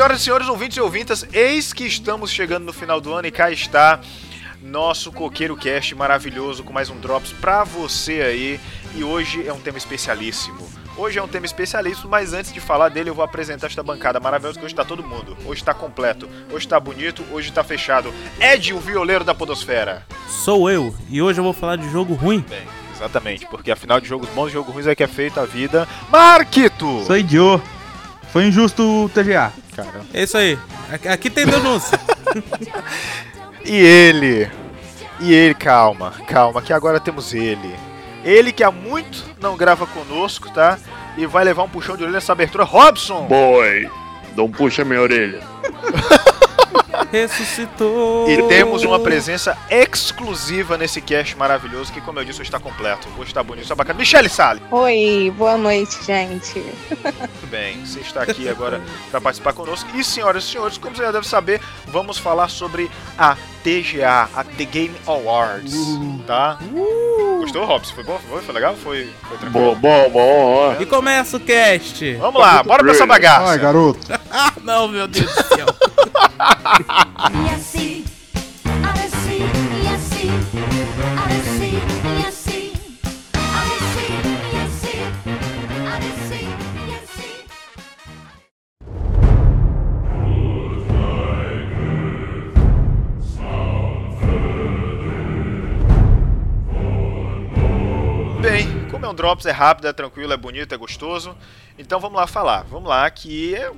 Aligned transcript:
senhoras 0.00 0.20
e 0.22 0.24
senhores, 0.24 0.48
ouvintes 0.48 0.76
e 0.78 0.80
ouvintas, 0.80 1.26
eis 1.30 1.74
que 1.74 1.84
estamos 1.84 2.30
chegando 2.30 2.64
no 2.64 2.72
final 2.72 3.02
do 3.02 3.12
ano 3.12 3.28
e 3.28 3.30
cá 3.30 3.50
está 3.50 4.00
nosso 4.62 5.12
Coqueiro 5.12 5.54
Cast 5.54 5.94
maravilhoso 5.94 6.64
com 6.64 6.72
mais 6.72 6.88
um 6.88 6.98
Drops 6.98 7.34
pra 7.34 7.64
você 7.64 8.22
aí. 8.22 8.60
E 8.94 9.04
hoje 9.04 9.46
é 9.46 9.52
um 9.52 9.60
tema 9.60 9.76
especialíssimo. 9.76 10.66
Hoje 10.96 11.18
é 11.18 11.22
um 11.22 11.28
tema 11.28 11.44
especialíssimo, 11.44 12.08
mas 12.08 12.32
antes 12.32 12.50
de 12.50 12.60
falar 12.60 12.88
dele, 12.88 13.10
eu 13.10 13.14
vou 13.14 13.22
apresentar 13.22 13.66
esta 13.66 13.82
bancada 13.82 14.18
maravilhosa 14.18 14.58
que 14.58 14.64
hoje 14.64 14.74
tá 14.74 14.86
todo 14.86 15.06
mundo. 15.06 15.36
Hoje 15.44 15.62
tá 15.62 15.74
completo, 15.74 16.26
hoje 16.50 16.66
tá 16.66 16.80
bonito, 16.80 17.22
hoje 17.30 17.52
tá 17.52 17.62
fechado. 17.62 18.10
Ed, 18.40 18.72
o 18.72 18.80
violeiro 18.80 19.22
da 19.22 19.34
Podosfera. 19.34 20.06
Sou 20.26 20.70
eu, 20.70 20.94
e 21.10 21.20
hoje 21.20 21.40
eu 21.40 21.44
vou 21.44 21.52
falar 21.52 21.76
de 21.76 21.90
jogo 21.90 22.14
ruim. 22.14 22.42
Bem, 22.48 22.66
exatamente, 22.96 23.44
porque 23.48 23.70
afinal 23.70 24.00
de 24.00 24.08
jogos 24.08 24.30
bons 24.30 24.48
e 24.48 24.52
jogos 24.52 24.72
ruins 24.72 24.86
é 24.86 24.94
que 24.94 25.02
é 25.02 25.06
feita 25.06 25.42
a 25.42 25.44
vida. 25.44 25.86
Marquito! 26.08 27.04
Sou 27.04 27.18
idiota. 27.18 27.79
Foi 28.32 28.46
injusto 28.46 29.04
o 29.04 29.08
TGA. 29.08 29.52
Cara. 29.74 30.02
É 30.14 30.22
isso 30.22 30.36
aí. 30.36 30.58
Aqui, 30.90 31.08
aqui 31.08 31.30
tem 31.30 31.46
denúncia. 31.46 31.98
E 33.64 33.76
ele. 33.76 34.50
E 35.20 35.34
ele, 35.34 35.54
calma, 35.54 36.14
calma, 36.26 36.62
que 36.62 36.72
agora 36.72 36.98
temos 36.98 37.34
ele. 37.34 37.74
Ele 38.24 38.52
que 38.52 38.64
há 38.64 38.70
muito 38.70 39.24
não 39.40 39.56
grava 39.56 39.86
conosco, 39.86 40.50
tá? 40.50 40.78
E 41.16 41.26
vai 41.26 41.44
levar 41.44 41.64
um 41.64 41.68
puxão 41.68 41.96
de 41.96 42.02
orelha 42.02 42.16
nessa 42.16 42.32
abertura. 42.32 42.64
Robson! 42.64 43.26
Boy, 43.26 43.90
não 44.36 44.50
puxa 44.50 44.84
minha 44.84 45.00
orelha. 45.00 45.40
Ressuscitou. 47.10 48.30
E 48.30 48.42
temos 48.48 48.84
uma 48.84 49.00
presença 49.00 49.56
exclusiva 49.68 50.78
nesse 50.78 51.00
cast 51.00 51.36
maravilhoso, 51.36 51.92
que 51.92 52.00
como 52.00 52.20
eu 52.20 52.24
disse, 52.24 52.40
está 52.42 52.60
completo. 52.60 53.08
Hoje 53.18 53.30
está 53.30 53.42
bonito, 53.42 53.64
está 53.64 53.74
bacana. 53.74 53.98
Michele 53.98 54.28
Salles! 54.28 54.62
Oi, 54.70 55.32
boa 55.36 55.56
noite, 55.56 56.04
gente. 56.04 56.60
Muito 56.60 57.46
bem, 57.50 57.84
você 57.84 58.00
está 58.00 58.22
aqui 58.22 58.48
agora 58.48 58.80
para 59.10 59.20
participar 59.20 59.52
conosco. 59.52 59.90
E 59.96 60.04
senhoras 60.04 60.44
e 60.44 60.48
senhores, 60.48 60.78
como 60.78 60.94
você 60.94 61.02
já 61.02 61.10
deve 61.10 61.26
saber, 61.26 61.60
vamos 61.86 62.18
falar 62.18 62.48
sobre 62.48 62.90
a 63.18 63.36
TGA, 63.62 64.28
a 64.34 64.44
The 64.44 64.64
Game 64.64 64.94
Awards, 65.06 65.74
tá? 66.26 66.58
Gostou, 67.40 67.64
Robson? 67.64 67.94
Foi 67.94 68.04
bom? 68.04 68.18
Foi, 68.28 68.42
foi 68.42 68.54
legal? 68.54 68.74
Foi, 68.76 69.08
foi 69.28 69.38
tranquilo? 69.38 69.74
Bom, 69.76 69.80
bom, 69.80 70.10
bom. 70.10 70.76
E 70.80 70.86
começa 70.86 71.36
o 71.36 71.40
cast. 71.40 72.14
Vamos 72.14 72.40
lá, 72.40 72.62
bora 72.62 72.82
pra 72.82 72.92
essa 72.92 73.06
bagaça. 73.06 73.50
Ai, 73.50 73.58
garoto. 73.58 74.00
Ah, 74.32 74.52
não, 74.62 74.86
meu 74.86 75.08
Deus 75.08 75.26
do 75.26 75.42
céu. 75.42 75.66
E 77.30 77.54
assim, 77.54 78.04
assim, 78.94 79.42
e 79.82 79.88
assim, 79.94 80.30
assim, 81.36 81.59
Um 99.10 99.14
Drops, 99.14 99.46
é 99.46 99.50
rápido, 99.50 99.88
é 99.88 99.92
tranquilo, 99.92 100.32
é 100.32 100.36
bonito, 100.36 100.74
é 100.74 100.78
gostoso. 100.78 101.36
Então 101.78 101.98
vamos 102.00 102.18
lá 102.18 102.26
falar. 102.26 102.62
Vamos 102.64 102.88
lá, 102.88 103.08
que 103.10 103.54
é- 103.54 103.72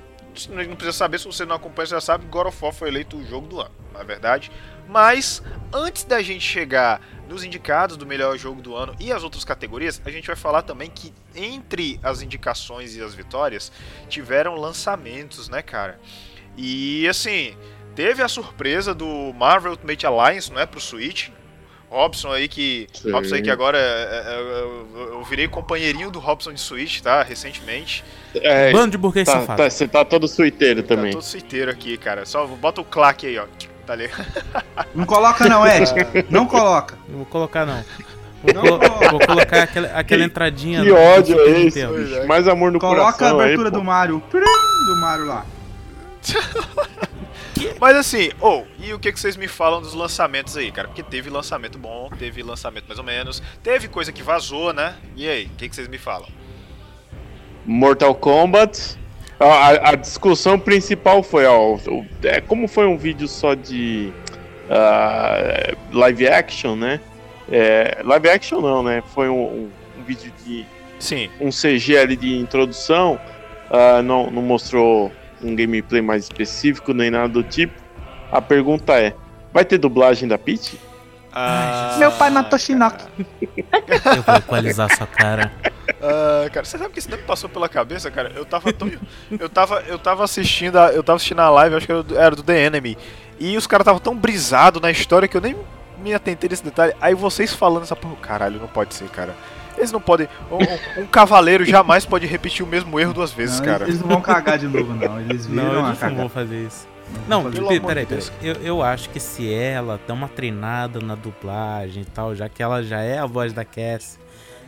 não 0.49 0.75
precisa 0.75 0.93
saber, 0.93 1.19
se 1.19 1.25
você 1.25 1.45
não 1.45 1.55
acompanha, 1.55 1.87
você 1.87 1.95
já 1.95 2.01
sabe, 2.01 2.25
God 2.25 2.47
of 2.47 2.57
War 2.61 2.73
foi 2.73 2.89
eleito 2.89 3.17
o 3.17 3.25
jogo 3.25 3.47
do 3.47 3.61
ano, 3.61 3.71
na 3.93 3.99
é 3.99 4.03
verdade. 4.03 4.51
Mas, 4.87 5.41
antes 5.71 6.03
da 6.03 6.21
gente 6.21 6.43
chegar 6.43 7.01
nos 7.29 7.43
indicados 7.43 7.95
do 7.95 8.05
melhor 8.05 8.37
jogo 8.37 8.61
do 8.61 8.75
ano 8.75 8.95
e 8.99 9.11
as 9.11 9.23
outras 9.23 9.45
categorias, 9.45 10.01
a 10.05 10.11
gente 10.11 10.27
vai 10.27 10.35
falar 10.35 10.61
também 10.63 10.89
que 10.89 11.13
entre 11.35 11.99
as 12.03 12.21
indicações 12.21 12.95
e 12.95 13.01
as 13.01 13.13
vitórias, 13.13 13.71
tiveram 14.09 14.55
lançamentos, 14.55 15.49
né, 15.49 15.61
cara? 15.61 15.99
E, 16.57 17.07
assim, 17.07 17.55
teve 17.95 18.21
a 18.21 18.27
surpresa 18.27 18.93
do 18.93 19.33
Marvel 19.33 19.71
Ultimate 19.71 20.05
Alliance, 20.05 20.51
não 20.51 20.59
é, 20.59 20.65
pro 20.65 20.81
Switch, 20.81 21.29
Robson 21.93 22.31
aí 22.31 22.47
que. 22.47 22.87
Sim. 22.91 23.11
Robson 23.11 23.35
aí 23.35 23.41
que 23.41 23.51
agora 23.51 23.77
é- 23.77 23.81
é- 23.81 24.39
eu, 24.39 25.09
eu 25.13 25.23
virei 25.23 25.47
companheirinho 25.47 26.09
do 26.09 26.17
Robson 26.19 26.51
de 26.53 26.59
Switch, 26.59 27.01
tá? 27.01 27.21
Recentemente. 27.23 28.03
É, 28.35 28.71
Bando 28.71 28.91
de 28.91 28.97
burguês 28.97 29.27
tá, 29.27 29.33
safado. 29.41 29.61
tá- 29.63 29.69
você 29.69 29.87
tá 29.87 30.03
todo 30.03 30.27
suiteiro 30.27 30.81
Tá 30.81 30.95
também. 30.95 31.11
todo 31.11 31.21
suiteiro 31.21 31.69
aqui, 31.69 31.95
cara. 31.97 32.25
Só 32.25 32.45
bota 32.47 32.81
o 32.81 32.83
claque 32.83 33.27
aí, 33.27 33.37
ó. 33.37 33.45
Tá 33.85 33.93
ali. 33.93 34.09
Não 34.95 35.05
coloca 35.05 35.47
não, 35.47 35.65
Ed. 35.67 35.91
Não 36.29 36.45
coloca. 36.47 36.97
Não 37.07 37.17
vou 37.17 37.25
colocar, 37.25 37.65
não. 37.65 37.83
Vou, 38.41 38.53
colo- 38.55 38.79
coloca. 38.79 39.09
vou 39.09 39.19
colocar 39.19 39.63
aquela, 39.63 39.87
aquela 39.89 40.23
entradinha. 40.23 40.81
Que 40.83 40.91
ódio 40.91 41.39
é 41.39 41.61
esse, 41.61 41.81
é. 41.81 42.25
Mais 42.25 42.47
amor 42.47 42.71
no 42.71 42.79
Coloca 42.79 43.01
a 43.01 43.13
coração 43.13 43.39
abertura 43.39 43.69
aí, 43.69 43.73
do. 43.73 43.83
Mario. 43.83 44.23
Do 44.31 44.95
Mario 45.01 45.25
lá. 45.27 45.45
Mas 47.79 47.95
assim, 47.97 48.29
ou, 48.39 48.65
e 48.79 48.93
o 48.93 48.99
que, 48.99 49.11
que 49.11 49.19
vocês 49.19 49.35
me 49.35 49.47
falam 49.47 49.81
dos 49.81 49.93
lançamentos 49.93 50.55
aí, 50.57 50.71
cara? 50.71 50.87
Porque 50.87 51.03
teve 51.03 51.29
lançamento 51.29 51.77
bom, 51.77 52.09
teve 52.17 52.41
lançamento 52.43 52.85
mais 52.87 52.99
ou 52.99 53.05
menos, 53.05 53.41
teve 53.61 53.87
coisa 53.87 54.11
que 54.11 54.23
vazou, 54.23 54.73
né? 54.73 54.95
E 55.15 55.27
aí, 55.27 55.45
o 55.45 55.49
que, 55.57 55.69
que 55.69 55.75
vocês 55.75 55.87
me 55.87 55.97
falam? 55.97 56.27
Mortal 57.65 58.13
Kombat. 58.15 58.97
A, 59.39 59.45
a- 59.45 59.89
a 59.89 59.95
discussão 59.95 60.59
principal 60.59 61.23
foi, 61.23 61.45
ó, 61.45 61.75
o- 61.75 62.05
é, 62.23 62.39
como 62.41 62.67
foi 62.67 62.85
um 62.87 62.97
vídeo 62.97 63.27
só 63.27 63.53
de 63.53 64.11
ah, 64.69 65.73
live 65.91 66.27
action, 66.27 66.75
né? 66.75 66.99
É, 67.51 67.99
live 68.03 68.29
action 68.29 68.61
não, 68.61 68.81
né? 68.83 69.03
Foi 69.13 69.27
um, 69.29 69.33
um- 69.43 69.71
um 69.99 70.03
vídeo 70.03 70.31
de 70.45 70.65
Sim. 70.99 71.29
um 71.41 71.49
CG 71.51 71.97
ali 71.97 72.15
de 72.15 72.37
introdução, 72.37 73.19
ah, 73.69 74.01
não, 74.01 74.31
não 74.31 74.41
mostrou 74.41 75.11
um 75.43 75.55
gameplay 75.55 76.01
mais 76.01 76.23
específico 76.23 76.93
nem 76.93 77.11
nada 77.11 77.27
do 77.29 77.43
tipo. 77.43 77.73
A 78.31 78.41
pergunta 78.41 78.93
é: 78.93 79.15
vai 79.53 79.63
ter 79.65 79.77
dublagem 79.77 80.27
da 80.27 80.37
Peach? 80.37 80.79
Ah, 81.35 81.95
Meu 81.97 82.11
pai 82.11 82.29
matou 82.29 82.59
Shinnok. 82.59 83.05
Eu 84.15 84.21
vou 84.23 84.35
equalizar 84.35 84.95
sua 84.95 85.07
cara. 85.07 85.51
Ah, 86.01 86.47
cara, 86.51 86.63
você 86.65 86.77
sabe 86.77 86.91
que 86.93 86.99
isso 86.99 87.09
não 87.09 87.17
me 87.17 87.23
passou 87.23 87.49
pela 87.49 87.67
cabeça, 87.67 88.11
cara? 88.11 88.31
Eu 88.35 88.45
tava 88.45 88.71
tão. 88.71 88.91
eu, 89.39 89.49
tava, 89.49 89.81
eu 89.87 89.97
tava 89.97 90.23
assistindo 90.23 90.77
a, 90.77 90.91
eu 90.93 91.03
tava 91.03 91.15
assistindo 91.17 91.39
a 91.39 91.49
live, 91.49 91.75
acho 91.75 91.85
que 91.87 91.91
era 91.91 92.03
do- 92.03 92.17
era 92.19 92.35
do 92.35 92.43
The 92.43 92.65
Enemy. 92.65 92.97
E 93.39 93.57
os 93.57 93.65
caras 93.65 93.83
estavam 93.83 93.99
tão 93.99 94.15
brisados 94.15 94.79
na 94.81 94.91
história 94.91 95.27
que 95.27 95.35
eu 95.35 95.41
nem 95.41 95.55
me 95.97 96.13
atentei 96.13 96.47
nesse 96.49 96.63
detalhe. 96.63 96.93
Aí 97.01 97.15
vocês 97.15 97.51
falando 97.53 97.83
essa 97.83 97.95
porra, 97.95 98.15
caralho, 98.17 98.59
não 98.59 98.67
pode 98.67 98.93
ser, 98.93 99.07
cara. 99.09 99.33
Eles 99.77 99.91
não 99.91 99.99
podem. 100.01 100.27
Um, 100.51 101.01
um- 101.03 101.07
cavaleiro 101.07 101.65
jamais 101.65 102.05
pode 102.05 102.25
repetir 102.25 102.65
o 102.65 102.67
mesmo 102.69 102.99
erro 102.99 103.13
duas 103.13 103.31
vezes, 103.31 103.59
Não, 103.59 103.65
cara. 103.65 103.83
Eles 103.85 103.99
não 104.01 104.07
vão 104.07 104.21
cagar 104.21 104.57
de 104.57 104.67
novo, 104.67 104.93
não. 104.93 105.19
Eles 105.19 105.45
viram 105.45 105.63
Não, 105.73 105.85
a 105.85 105.89
eles 105.89 106.01
não 106.01 106.15
vão 106.15 106.29
fazer 106.29 106.65
isso. 106.67 106.87
Não, 107.27 107.43
peraí, 107.51 107.79
de 107.79 107.85
peraí. 107.85 108.05
Deus. 108.05 108.31
Eu, 108.41 108.55
eu 108.63 108.81
acho 108.81 109.09
que 109.09 109.19
se 109.19 109.53
ela 109.53 109.99
dá 110.07 110.13
uma 110.13 110.27
treinada 110.27 110.99
na 110.99 111.15
dublagem 111.15 112.01
e 112.01 112.05
tal, 112.05 112.33
já 112.33 112.49
que 112.49 112.63
ela 112.63 112.81
já 112.81 113.01
é 113.01 113.19
a 113.19 113.25
voz 113.25 113.53
da 113.53 113.63
Cassie, 113.63 114.17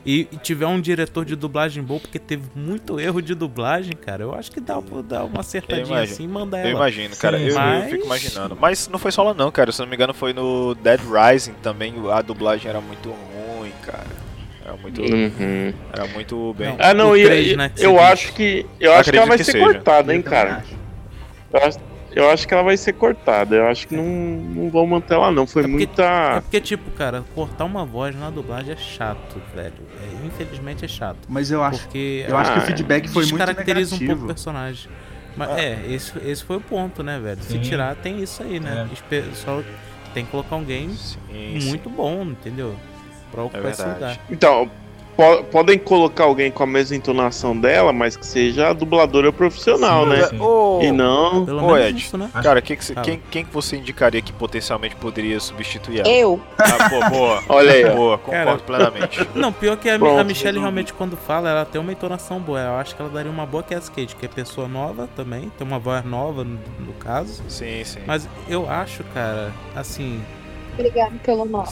e, 0.06 0.28
e 0.32 0.38
tiver 0.38 0.68
um 0.68 0.80
diretor 0.80 1.26
de 1.26 1.36
dublagem 1.36 1.82
bom, 1.82 1.98
porque 1.98 2.20
teve 2.20 2.44
muito 2.56 3.00
erro 3.00 3.20
de 3.22 3.34
dublagem, 3.34 3.94
cara, 3.94 4.22
eu 4.22 4.36
acho 4.36 4.52
que 4.52 4.60
dá 4.60 4.80
pra 4.80 5.02
dar 5.02 5.24
uma 5.24 5.40
acertadinha 5.40 5.88
imagino. 5.88 6.14
assim 6.14 6.24
e 6.26 6.28
mandar 6.28 6.60
Eu 6.60 6.64
ela. 6.68 6.72
imagino, 6.72 7.16
cara. 7.16 7.38
Sim, 7.40 7.44
eu, 7.46 7.50
eu 7.50 7.56
mas- 7.56 7.90
fico 7.90 8.06
imaginando. 8.06 8.58
Mas 8.62 8.88
não 8.88 9.00
foi 9.00 9.12
só 9.12 9.24
lá 9.24 9.34
não, 9.34 9.50
cara. 9.50 9.72
Se 9.72 9.80
não 9.80 9.88
me 9.88 9.96
engano, 9.96 10.14
foi 10.14 10.32
no 10.32 10.76
Dead 10.76 11.00
Rising 11.02 11.54
também. 11.64 11.96
A 12.12 12.22
dublagem 12.22 12.70
era 12.70 12.80
muito 12.80 13.10
ruim, 13.10 13.72
cara. 13.82 14.06
Era 14.66 14.76
muito. 14.78 15.02
Uhum. 15.02 15.74
Era 15.94 16.08
muito 16.08 16.56
bem. 16.58 16.70
Não. 16.70 16.78
Ah, 16.80 16.94
não, 16.94 17.12
O 17.12 17.18
e, 17.18 17.24
três, 17.24 17.48
e- 17.52 17.56
né, 17.56 17.72
eu 17.78 18.00
acho 18.00 18.34
que 18.34 18.66
eu 18.80 18.94
acho 18.94 19.12
que 19.12 19.18
ela 19.18 19.28
vai 19.28 19.38
que 19.38 19.44
ser 19.44 19.52
seja. 19.54 19.66
cortada, 19.66 20.14
hein, 20.16 20.22
cara. 20.24 20.64
Eu 21.54 21.60
acho, 21.64 21.78
eu 22.12 22.30
acho 22.32 22.48
que 22.48 22.54
ela 22.54 22.64
vai 22.64 22.76
ser 22.76 22.94
cortada. 22.94 23.56
Eu 23.56 23.68
acho 23.68 23.88
que 23.88 23.96
não, 23.96 24.04
não 24.04 24.70
vão 24.72 24.88
manter 24.88 25.14
ela, 25.14 25.32
não. 25.32 25.46
Foi 25.46 25.64
É 25.64 25.68
porque- 25.68 25.84
É 25.84 25.88
muita. 25.88 26.42
porque, 26.42 26.60
tipo, 26.62 26.90
cara, 26.92 27.24
cortar 27.36 27.66
uma 27.66 27.86
voz 27.86 28.16
na 28.16 28.30
dublagem 28.32 28.74
é 28.74 28.78
chato, 28.78 29.40
velho. 29.56 29.74
É, 30.02 30.26
infelizmente 30.26 30.84
é 30.84 30.88
chato. 30.88 31.20
Mas 31.30 31.52
eu 31.52 31.62
acho, 31.64 31.82
Porque 31.82 32.26
eu 32.28 32.36
acho 32.36 32.52
que 32.54 32.58
o 32.60 32.62
Ah, 32.62 32.66
feedback 32.66 33.08
foi 33.08 33.24
muito 33.24 33.38
descaracteriza 33.38 33.96
um 33.96 34.00
pouco 34.00 34.04
o 34.04 34.08
negativo. 34.08 34.28
personagem. 34.28 34.90
Mas 35.38 35.50
Ah. 35.50 35.60
é, 35.60 35.80
esse, 35.90 36.12
esse 36.26 36.44
foi 36.44 36.58
o 36.58 36.62
ponto, 36.62 37.04
né, 37.04 37.20
velho? 37.20 37.42
Se 37.44 37.52
Sim. 37.52 37.60
tirar, 37.60 37.96
tem 37.96 38.20
isso 38.24 38.42
aí, 38.42 38.60
né? 38.60 38.88
Espe- 38.92 39.26
Só 39.34 39.62
tem 40.14 40.26
que 40.26 40.32
colocar 40.32 40.56
um 40.56 40.64
game 40.64 40.94
Sim, 40.96 41.60
sim. 41.60 41.68
muito 41.70 41.90
bom, 41.90 42.24
entendeu? 42.24 42.74
Pra 43.36 43.44
ocupar 43.44 43.72
esse 43.72 43.84
verdade. 43.84 44.00
lugar. 44.00 44.20
Então, 44.32 44.72
po- 45.16 45.44
podem 45.46 45.78
colocar 45.78 46.24
alguém 46.26 46.50
com 46.52 46.64
a 46.64 46.68
mesma 46.68 46.96
entonação 46.96 47.56
dela, 47.58 47.94
mas 47.94 48.16
que 48.18 48.26
seja 48.26 48.70
a 48.70 48.74
dubladora 48.74 49.32
profissional, 49.32 50.04
Sim, 50.04 50.10
né? 50.10 50.30
E 50.82 50.92
não. 50.92 51.46
Pelo 51.46 51.64
Ô, 51.66 51.78
Ed. 51.78 51.98
isso, 51.98 52.18
né? 52.18 52.30
Cara, 52.44 52.62
que 52.62 52.76
que 52.76 52.84
cê- 52.84 52.96
quem, 52.96 53.22
quem 53.32 53.46
que 53.46 53.54
você 53.54 53.78
indicaria 53.78 54.22
que 54.22 54.34
potencialmente 54.34 54.96
poderia 54.96 55.40
substituir 55.40 56.00
ela? 56.02 56.10
Eu? 56.10 56.40
Ah, 56.58 56.90
pô, 56.90 57.10
boa. 57.10 57.44
Olha 57.48 57.72
aí. 57.72 57.90
Boa, 57.90 58.18
concordo 58.18 58.46
Cara. 58.46 58.58
plenamente. 58.90 59.28
Não, 59.36 59.54
pior 59.54 59.78
que 59.78 59.90
a, 59.90 59.98
Pronto, 59.98 60.20
a 60.20 60.24
Michelle 60.24 60.60
realmente 60.60 60.94
quando 60.94 61.16
fala, 61.16 61.50
ela 61.50 61.66
tem 61.66 61.80
uma 61.80 61.92
entonação 61.94 62.40
boa. 62.40 62.60
Eu 62.60 62.76
acho 62.76 62.94
que 62.96 63.02
ela 63.02 63.10
daria 63.12 63.32
uma 63.32 63.46
boa 63.46 63.64
Cascade, 63.64 64.16
que 64.16 64.26
é 64.26 64.30
pessoa 64.30 64.68
nova 64.68 65.08
também, 65.16 65.50
tem 65.58 65.66
uma 65.66 65.80
voz 65.80 66.04
nova 66.04 66.44
no, 66.44 66.60
no 66.80 66.94
caso. 67.00 67.42
Sim, 67.48 67.84
sim. 67.86 68.00
Mas 68.06 68.28
eu 68.50 68.70
acho, 68.70 69.04
cara, 69.14 69.52
assim, 69.76 70.22
Obrigado 70.78 71.20
pelo 71.24 71.46
nome. 71.46 71.68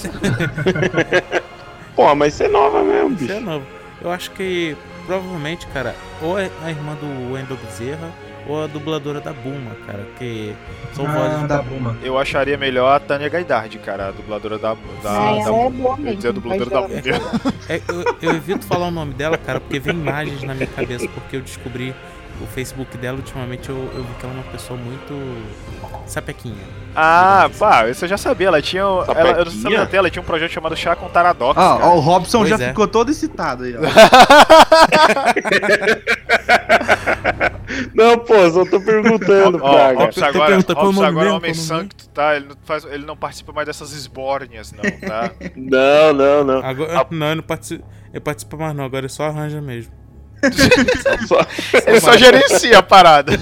Pô, 1.95 2.15
mas 2.15 2.33
você 2.33 2.45
é 2.45 2.47
nova 2.49 2.83
mesmo, 2.83 3.13
Isso 3.15 3.23
é 3.25 3.35
bicho. 3.35 3.41
novo. 3.41 3.65
Eu 4.01 4.11
acho 4.11 4.31
que 4.31 4.75
provavelmente, 5.05 5.67
cara, 5.67 5.95
ou 6.21 6.37
é 6.39 6.49
a 6.63 6.69
irmã 6.69 6.95
do 6.95 7.33
Wendell 7.33 7.57
Bezerra, 7.57 8.09
ou 8.47 8.61
a 8.63 8.67
dubladora 8.67 9.21
da 9.21 9.31
Bulma, 9.31 9.71
cara, 9.85 10.05
que 10.17 10.53
são 10.93 11.05
Ah, 11.07 11.13
vozes 11.13 11.47
da 11.47 11.61
Buma. 11.61 11.95
Eu 12.03 12.17
acharia 12.17 12.57
melhor 12.57 12.93
a 12.93 12.99
Tânia 12.99 13.29
Gaidard, 13.29 13.77
cara, 13.79 14.07
a 14.09 14.11
dubladora 14.11 14.57
da. 14.57 14.73
da, 14.73 14.77
Ah, 15.05 15.31
da 15.35 15.39
ela 15.41 15.57
é 15.67 15.69
boa 15.69 15.97
eu 15.99 16.05
ia 16.07 16.15
dizer 16.15 16.27
a 16.29 16.33
mesmo. 16.33 16.41
dubladora 16.41 16.69
da 16.69 16.81
Bulma. 16.81 17.01
É, 17.69 17.81
eu, 17.87 18.15
eu 18.21 18.35
evito 18.35 18.65
falar 18.65 18.87
o 18.87 18.91
nome 18.91 19.13
dela, 19.13 19.37
cara, 19.37 19.61
porque 19.61 19.79
vem 19.79 19.95
imagens 19.95 20.43
na 20.43 20.53
minha 20.53 20.67
cabeça, 20.67 21.07
porque 21.13 21.37
eu 21.37 21.41
descobri 21.41 21.95
o 22.41 22.47
Facebook 22.47 22.97
dela, 22.97 23.17
ultimamente 23.17 23.69
eu, 23.69 23.75
eu 23.93 24.03
vi 24.03 24.13
que 24.15 24.25
ela 24.25 24.33
é 24.33 24.37
uma 24.37 24.51
pessoa 24.51 24.79
muito 24.79 25.13
sapequinha. 26.05 26.55
Ah, 26.95 27.49
pá, 27.57 27.87
isso 27.89 28.05
eu 28.05 28.09
já 28.09 28.17
sabia. 28.17 28.47
Ela 28.47 28.61
tinha. 28.61 28.81
Ela, 28.81 29.31
eu 29.39 29.45
não 29.45 29.51
sabia 29.51 29.81
até, 29.81 29.97
ela 29.97 30.09
tinha 30.09 30.21
um 30.21 30.25
projeto 30.25 30.51
chamado 30.51 30.75
Chá 30.75 30.95
com 30.95 31.09
Taradox. 31.09 31.57
Ó, 31.57 31.77
cara. 31.77 31.85
ó, 31.89 31.95
o 31.95 31.99
Robson 31.99 32.39
Pois 32.39 32.49
já 32.49 32.57
é. 32.63 32.67
ficou 32.69 32.87
todo 32.87 33.09
excitado 33.09 33.63
aí, 33.63 33.75
ó. 33.75 33.81
Não, 37.93 38.17
pô, 38.19 38.49
só 38.51 38.65
tô 38.65 38.79
perguntando, 38.81 39.59
Ó, 39.61 39.71
Praga. 39.71 39.99
Robson 39.99 40.21
Tô 40.21 40.27
agora, 40.27 40.55
Robson 40.55 41.03
agora 41.03 41.05
é 41.05 41.09
um 41.09 41.11
mesmo, 41.11 41.19
homem 41.19 41.29
o 41.29 41.33
nome 41.33 41.55
santo, 41.55 42.09
tá? 42.09 42.35
Ele 42.35 42.47
não, 42.47 42.55
faz, 42.63 42.85
ele 42.85 43.05
não 43.05 43.17
participa 43.17 43.51
mais 43.51 43.65
dessas 43.65 43.93
esbórnias, 43.93 44.71
não, 44.71 44.83
tá? 44.83 45.31
Não, 45.55 46.13
não, 46.13 46.43
não. 46.43 46.59
Agora, 46.63 47.07
não, 47.09 47.27
ele 47.27 47.35
não 47.35 47.43
participa, 47.43 47.83
ele 48.11 48.19
participa 48.19 48.57
mais 48.57 48.75
não, 48.75 48.83
agora 48.83 49.05
ele 49.05 49.09
só 49.09 49.23
arranja 49.23 49.61
mesmo. 49.61 49.91
Só- 51.27 51.45
Ele 51.87 51.99
só 51.99 52.17
gerencia 52.17 52.79
a 52.79 52.83
parada. 52.83 53.33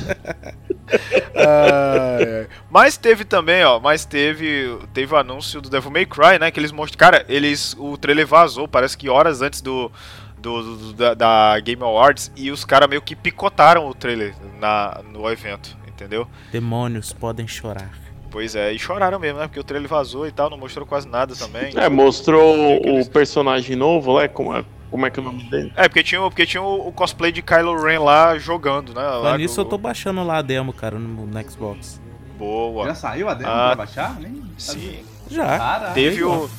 Mas 2.69 2.97
teve 2.97 3.23
também, 3.25 3.63
ó, 3.63 3.79
mas 3.79 4.05
teve 4.05 4.77
teve 4.93 5.13
o 5.13 5.17
anúncio 5.17 5.61
do 5.61 5.69
Devil 5.69 5.91
May 5.91 6.05
Cry, 6.05 6.39
né, 6.39 6.51
que 6.51 6.59
eles 6.59 6.71
mostraram, 6.71 7.19
cara, 7.19 7.25
eles 7.29 7.75
o 7.77 7.97
trailer 7.97 8.25
vazou, 8.27 8.67
parece 8.67 8.97
que 8.97 9.09
horas 9.09 9.41
antes 9.41 9.61
do, 9.61 9.91
do, 10.37 10.77
do- 10.77 10.93
da, 10.93 11.13
da 11.13 11.59
Game 11.59 11.81
Awards 11.83 12.31
e 12.35 12.51
os 12.51 12.65
caras 12.65 12.89
meio 12.89 13.01
que 13.01 13.15
picotaram 13.15 13.87
o 13.87 13.93
trailer 13.93 14.33
na 14.59 15.01
no 15.11 15.29
evento, 15.29 15.77
entendeu? 15.87 16.27
Demônios 16.51 17.13
podem 17.13 17.47
chorar. 17.47 17.89
Pois 18.31 18.55
é, 18.55 18.71
e 18.71 18.79
choraram 18.79 19.19
mesmo, 19.19 19.39
né? 19.39 19.45
Porque 19.47 19.59
o 19.59 19.63
trailer 19.63 19.89
vazou 19.89 20.25
e 20.25 20.31
tal, 20.31 20.49
não 20.49 20.57
mostrou 20.57 20.85
quase 20.87 21.07
nada 21.07 21.35
também. 21.35 21.73
É, 21.75 21.87
mostrou 21.89 22.77
o 22.77 23.05
personagem 23.09 23.75
novo 23.75 24.13
lá, 24.13 24.27
como 24.29 24.55
é, 24.55 24.63
como 24.89 25.05
é 25.05 25.09
que 25.11 25.19
é 25.19 25.21
o 25.21 25.25
nome 25.25 25.43
dele? 25.49 25.71
É, 25.75 25.87
porque 25.89 26.01
tinha, 26.01 26.21
o- 26.21 26.29
porque 26.29 26.45
tinha 26.45 26.63
o, 26.63 26.87
o 26.87 26.91
cosplay 26.93 27.31
de 27.31 27.41
Kylo 27.41 27.79
Ren 27.83 27.99
lá 27.99 28.37
jogando, 28.37 28.93
né? 28.93 29.01
Lá 29.03 29.37
nisso 29.37 29.55
com- 29.55 29.61
eu 29.61 29.65
tô 29.65 29.77
baixando 29.77 30.23
lá 30.23 30.37
a 30.37 30.41
demo, 30.41 30.71
cara, 30.73 30.97
no, 30.97 31.27
no 31.27 31.49
Xbox. 31.51 31.99
Boa. 32.37 32.87
Já 32.87 32.95
saiu 32.95 33.27
a 33.29 33.33
demo 33.33 33.51
Ah, 33.51 33.67
pra 33.67 33.75
baixar? 33.85 34.19
Nem 34.19 34.41
Sim. 34.57 34.99
Já. 35.29 35.57
Cara, 35.57 35.91
Teve 35.91 36.23
o, 36.23 36.49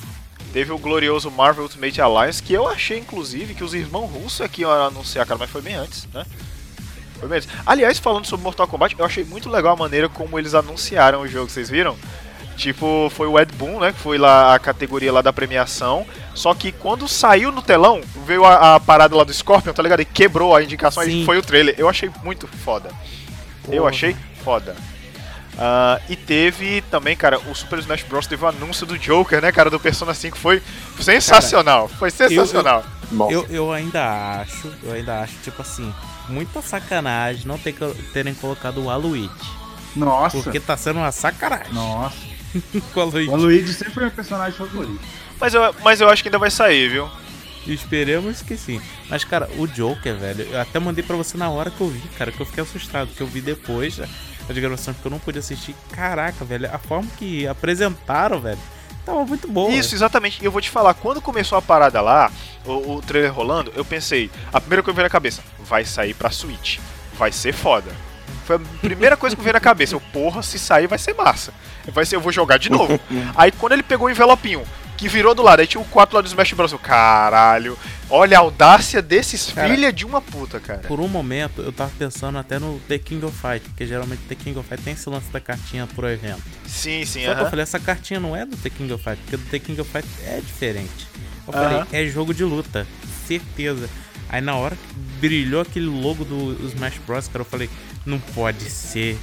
teve 0.53 0.73
o 0.73 0.79
glorioso 0.79 1.31
Marvel 1.31 1.65
Ultimate 1.65 2.01
Alliance, 2.03 2.43
que 2.43 2.53
eu 2.53 2.69
achei, 2.69 2.99
inclusive, 2.99 3.55
que 3.55 3.65
os 3.65 3.73
irmãos 3.75 4.07
russos 4.11 4.41
aqui 4.43 4.61
iam 4.61 4.71
anunciar, 4.71 5.27
cara, 5.27 5.39
mas 5.39 5.51
foi 5.51 5.63
bem 5.63 5.75
antes, 5.75 6.07
né? 6.13 6.25
Foi 7.29 7.37
antes. 7.37 7.49
Aliás, 7.65 7.99
falando 7.99 8.27
sobre 8.27 8.43
Mortal 8.43 8.67
Kombat, 8.67 8.97
eu 8.99 9.05
achei 9.05 9.25
muito 9.25 9.49
legal 9.49 9.75
a 9.75 9.77
maneira 9.77 10.09
como 10.09 10.39
eles 10.39 10.55
anunciaram 10.55 11.21
o 11.21 11.29
jogo, 11.29 11.49
vocês 11.51 11.71
viram? 11.71 11.97
Tipo, 12.57 13.11
foi 13.15 13.27
o 13.27 13.39
Ed 13.39 13.53
Boon, 13.55 13.81
né? 13.81 13.93
Que 13.93 13.99
foi 13.99 14.19
lá 14.19 14.55
a 14.55 14.59
categoria 14.59 15.13
lá 15.13 15.23
da 15.23 15.33
premiação. 15.33 16.05
Só 16.35 16.53
que 16.55 16.71
quando 16.71 17.09
saiu 17.09 17.51
no 17.51 17.63
telão, 17.63 18.01
veio 18.27 18.45
a, 18.45 18.75
a 18.75 18.81
parada 18.81 19.17
lá 19.17 19.25
do 19.25 19.33
Scorpion, 19.33 19.73
tá 19.73 19.83
ligado? 19.83 20.01
E 20.01 20.05
quebrou 20.05 20.55
a 20.55 20.63
indicação, 20.63 21.03
aí 21.03 21.11
Sim. 21.11 21.25
foi 21.25 21.39
o 21.39 21.43
trailer. 21.43 21.75
Eu 21.79 21.89
achei 21.89 22.11
muito 22.23 22.47
foda. 22.47 22.91
Eu 23.69 23.79
Porra. 23.79 23.91
achei 23.91 24.17
foda. 24.45 24.77
Ah, 25.59 26.01
e 26.09 26.17
teve 26.17 26.83
também, 26.91 27.17
cara, 27.17 27.39
o 27.39 27.55
Super 27.55 27.79
Smash 27.79 28.03
Bros. 28.05 28.27
teve 28.27 28.45
o 28.45 28.49
anúncio 28.49 28.87
do 28.87 28.99
Joker, 28.99 29.41
né, 29.41 29.53
cara, 29.53 29.71
do 29.71 29.79
Persona 29.79 30.15
5. 30.15 30.37
Foi 30.37 30.63
sensacional. 31.01 31.89
foi 31.89 32.11
sensacional. 32.11 32.85
Nossa. 33.11 33.33
Eu, 33.33 33.47
eu 33.51 33.73
ainda 33.73 34.41
acho, 34.41 34.73
eu 34.83 34.93
ainda 34.93 35.21
acho, 35.21 35.35
tipo 35.43 35.61
assim, 35.61 35.93
muita 36.29 36.63
sacanagem 36.63 37.47
não 37.47 37.59
ter, 37.59 37.75
terem 38.13 38.35
colocado 38.35 38.83
o 38.83 38.91
Aluigi. 38.91 39.31
Nossa. 39.95 40.39
Porque 40.39 40.59
tá 40.59 40.77
sendo 40.77 40.99
uma 40.99 41.13
sacanagem 41.13 41.73
Nossa. 41.73 42.17
com 42.93 43.01
o 43.01 43.03
Aluigi. 43.03 43.71
O 43.71 43.75
sempre 43.75 43.95
foi 43.95 44.03
meu 44.05 44.13
personagem 44.13 44.57
favorito. 44.57 45.01
Mas, 45.41 45.55
eu, 45.55 45.75
mas 45.83 46.01
eu 46.01 46.09
acho 46.09 46.23
que 46.23 46.29
ainda 46.29 46.39
vai 46.39 46.51
sair, 46.51 46.89
viu? 46.89 47.09
Esperemos 47.67 48.43
que 48.43 48.57
sim. 48.57 48.81
Mas, 49.09 49.25
cara, 49.25 49.49
o 49.57 49.67
Joker, 49.67 50.17
velho, 50.17 50.43
eu 50.45 50.61
até 50.61 50.79
mandei 50.79 51.05
pra 51.05 51.17
você 51.17 51.37
na 51.37 51.49
hora 51.49 51.71
que 51.71 51.81
eu 51.81 51.89
vi, 51.89 52.01
cara, 52.19 52.33
que 52.33 52.41
eu 52.41 52.47
fiquei 52.47 52.63
assustado, 52.63 53.11
que 53.15 53.21
eu 53.21 53.27
vi 53.27 53.41
depois 53.41 53.97
da 53.97 54.09
das 54.49 54.59
gravações, 54.59 54.97
porque 54.97 55.09
eu 55.09 55.13
não 55.13 55.19
pude 55.19 55.39
assistir. 55.39 55.75
Caraca, 55.93 56.45
velho, 56.45 56.69
a 56.73 56.79
forma 56.79 57.09
que 57.19 57.47
apresentaram, 57.47 58.41
velho, 58.41 58.59
tava 59.05 59.25
muito 59.25 59.49
boa. 59.49 59.73
Isso, 59.73 59.95
exatamente. 59.95 60.41
E 60.41 60.45
eu 60.45 60.53
vou 60.53 60.61
te 60.61 60.71
falar, 60.71 60.95
quando 60.95 61.21
começou 61.21 61.59
a 61.59 61.63
parada 61.63 62.01
lá, 62.01 62.31
o, 62.65 62.97
o 62.97 63.03
trailer 63.03 63.33
rolando, 63.33 63.73
eu 63.75 63.85
pensei, 63.85 64.31
a 64.53 64.61
primeira 64.61 64.83
coisa 64.83 64.95
que 64.95 64.97
veio 64.97 65.07
na 65.07 65.11
cabeça, 65.11 65.43
vai 65.61 65.85
sair 65.85 66.15
pra 66.15 66.31
Switch. 66.31 66.79
Vai 67.19 67.33
ser 67.33 67.53
foda. 67.53 67.91
Foi 68.45 68.57
a 68.57 68.61
primeira 68.81 69.17
coisa 69.17 69.37
que 69.37 69.43
veio 69.43 69.53
na 69.53 69.61
cabeça. 69.61 69.95
Eu, 69.95 70.01
porra, 70.01 70.43
se 70.43 70.59
sair 70.59 70.87
vai 70.87 70.99
ser 70.99 71.15
massa. 71.15 71.53
Vai 71.93 72.05
ser, 72.05 72.17
eu 72.17 72.21
vou 72.21 72.33
jogar 72.33 72.59
de 72.59 72.71
novo. 72.71 72.99
aí 73.37 73.53
quando 73.53 73.73
ele 73.73 73.83
pegou 73.83 74.07
o 74.07 74.11
envelopinho, 74.11 74.63
que 75.03 75.09
virou 75.09 75.35
do 75.35 75.43
lado, 75.43 75.59
aí 75.59 75.67
tinha 75.67 75.81
o 75.81 75.85
4 75.85 76.15
lá 76.15 76.23
do 76.23 76.29
Smash 76.29 76.53
Bros. 76.53 76.73
Caralho, 76.81 77.77
olha 78.09 78.39
a 78.39 78.41
audácia 78.41 79.03
desses 79.03 79.51
Cara, 79.51 79.69
filha 79.69 79.93
de 79.93 80.07
uma 80.07 80.21
puta, 80.21 80.61
cara. 80.61 80.83
Por 80.87 81.01
um 81.01 81.09
momento, 81.09 81.61
eu 81.61 81.73
tava 81.73 81.91
pensando 81.99 82.39
até 82.39 82.57
no 82.61 82.79
The 82.87 82.99
King 82.99 83.25
of 83.25 83.37
Fight, 83.37 83.69
porque 83.69 83.85
geralmente 83.85 84.21
The 84.29 84.37
King 84.37 84.57
of 84.61 84.69
Fight 84.69 84.81
tem 84.81 84.93
esse 84.93 85.11
lance 85.11 85.27
da 85.33 85.41
cartinha 85.41 85.89
pro 85.89 86.09
evento. 86.09 86.43
Sim, 86.69 87.05
sim, 87.05 87.25
Só 87.25 87.35
que 87.35 87.41
eu 87.41 87.51
falei, 87.51 87.65
essa 87.65 87.81
cartinha 87.81 88.21
não 88.21 88.37
é 88.37 88.47
do 88.47 88.57
The 88.57 88.71
King 88.71 88.93
of 88.93 89.03
Fight, 89.03 89.21
porque 89.23 89.37
do 89.37 89.45
The 89.51 89.59
King 89.59 89.81
of 89.81 89.91
Fight 89.91 90.09
é 90.25 90.41
diferente. 90.41 91.09
Eu 91.49 91.53
Aham. 91.53 91.85
falei, 91.85 91.85
é 91.93 92.07
jogo 92.09 92.33
de 92.33 92.45
luta, 92.45 92.87
certeza. 93.27 93.91
Aí 94.29 94.41
na 94.41 94.55
hora 94.55 94.77
que 94.77 94.95
brilhou 95.21 95.61
aquele 95.63 95.87
logo 95.87 96.25
do 96.25 96.65
Smash 96.69 96.99
Bros, 97.05 97.27
cara, 97.27 97.41
eu 97.41 97.45
falei, 97.45 97.69
não 98.07 98.21
pode 98.21 98.71
ser. 98.71 99.19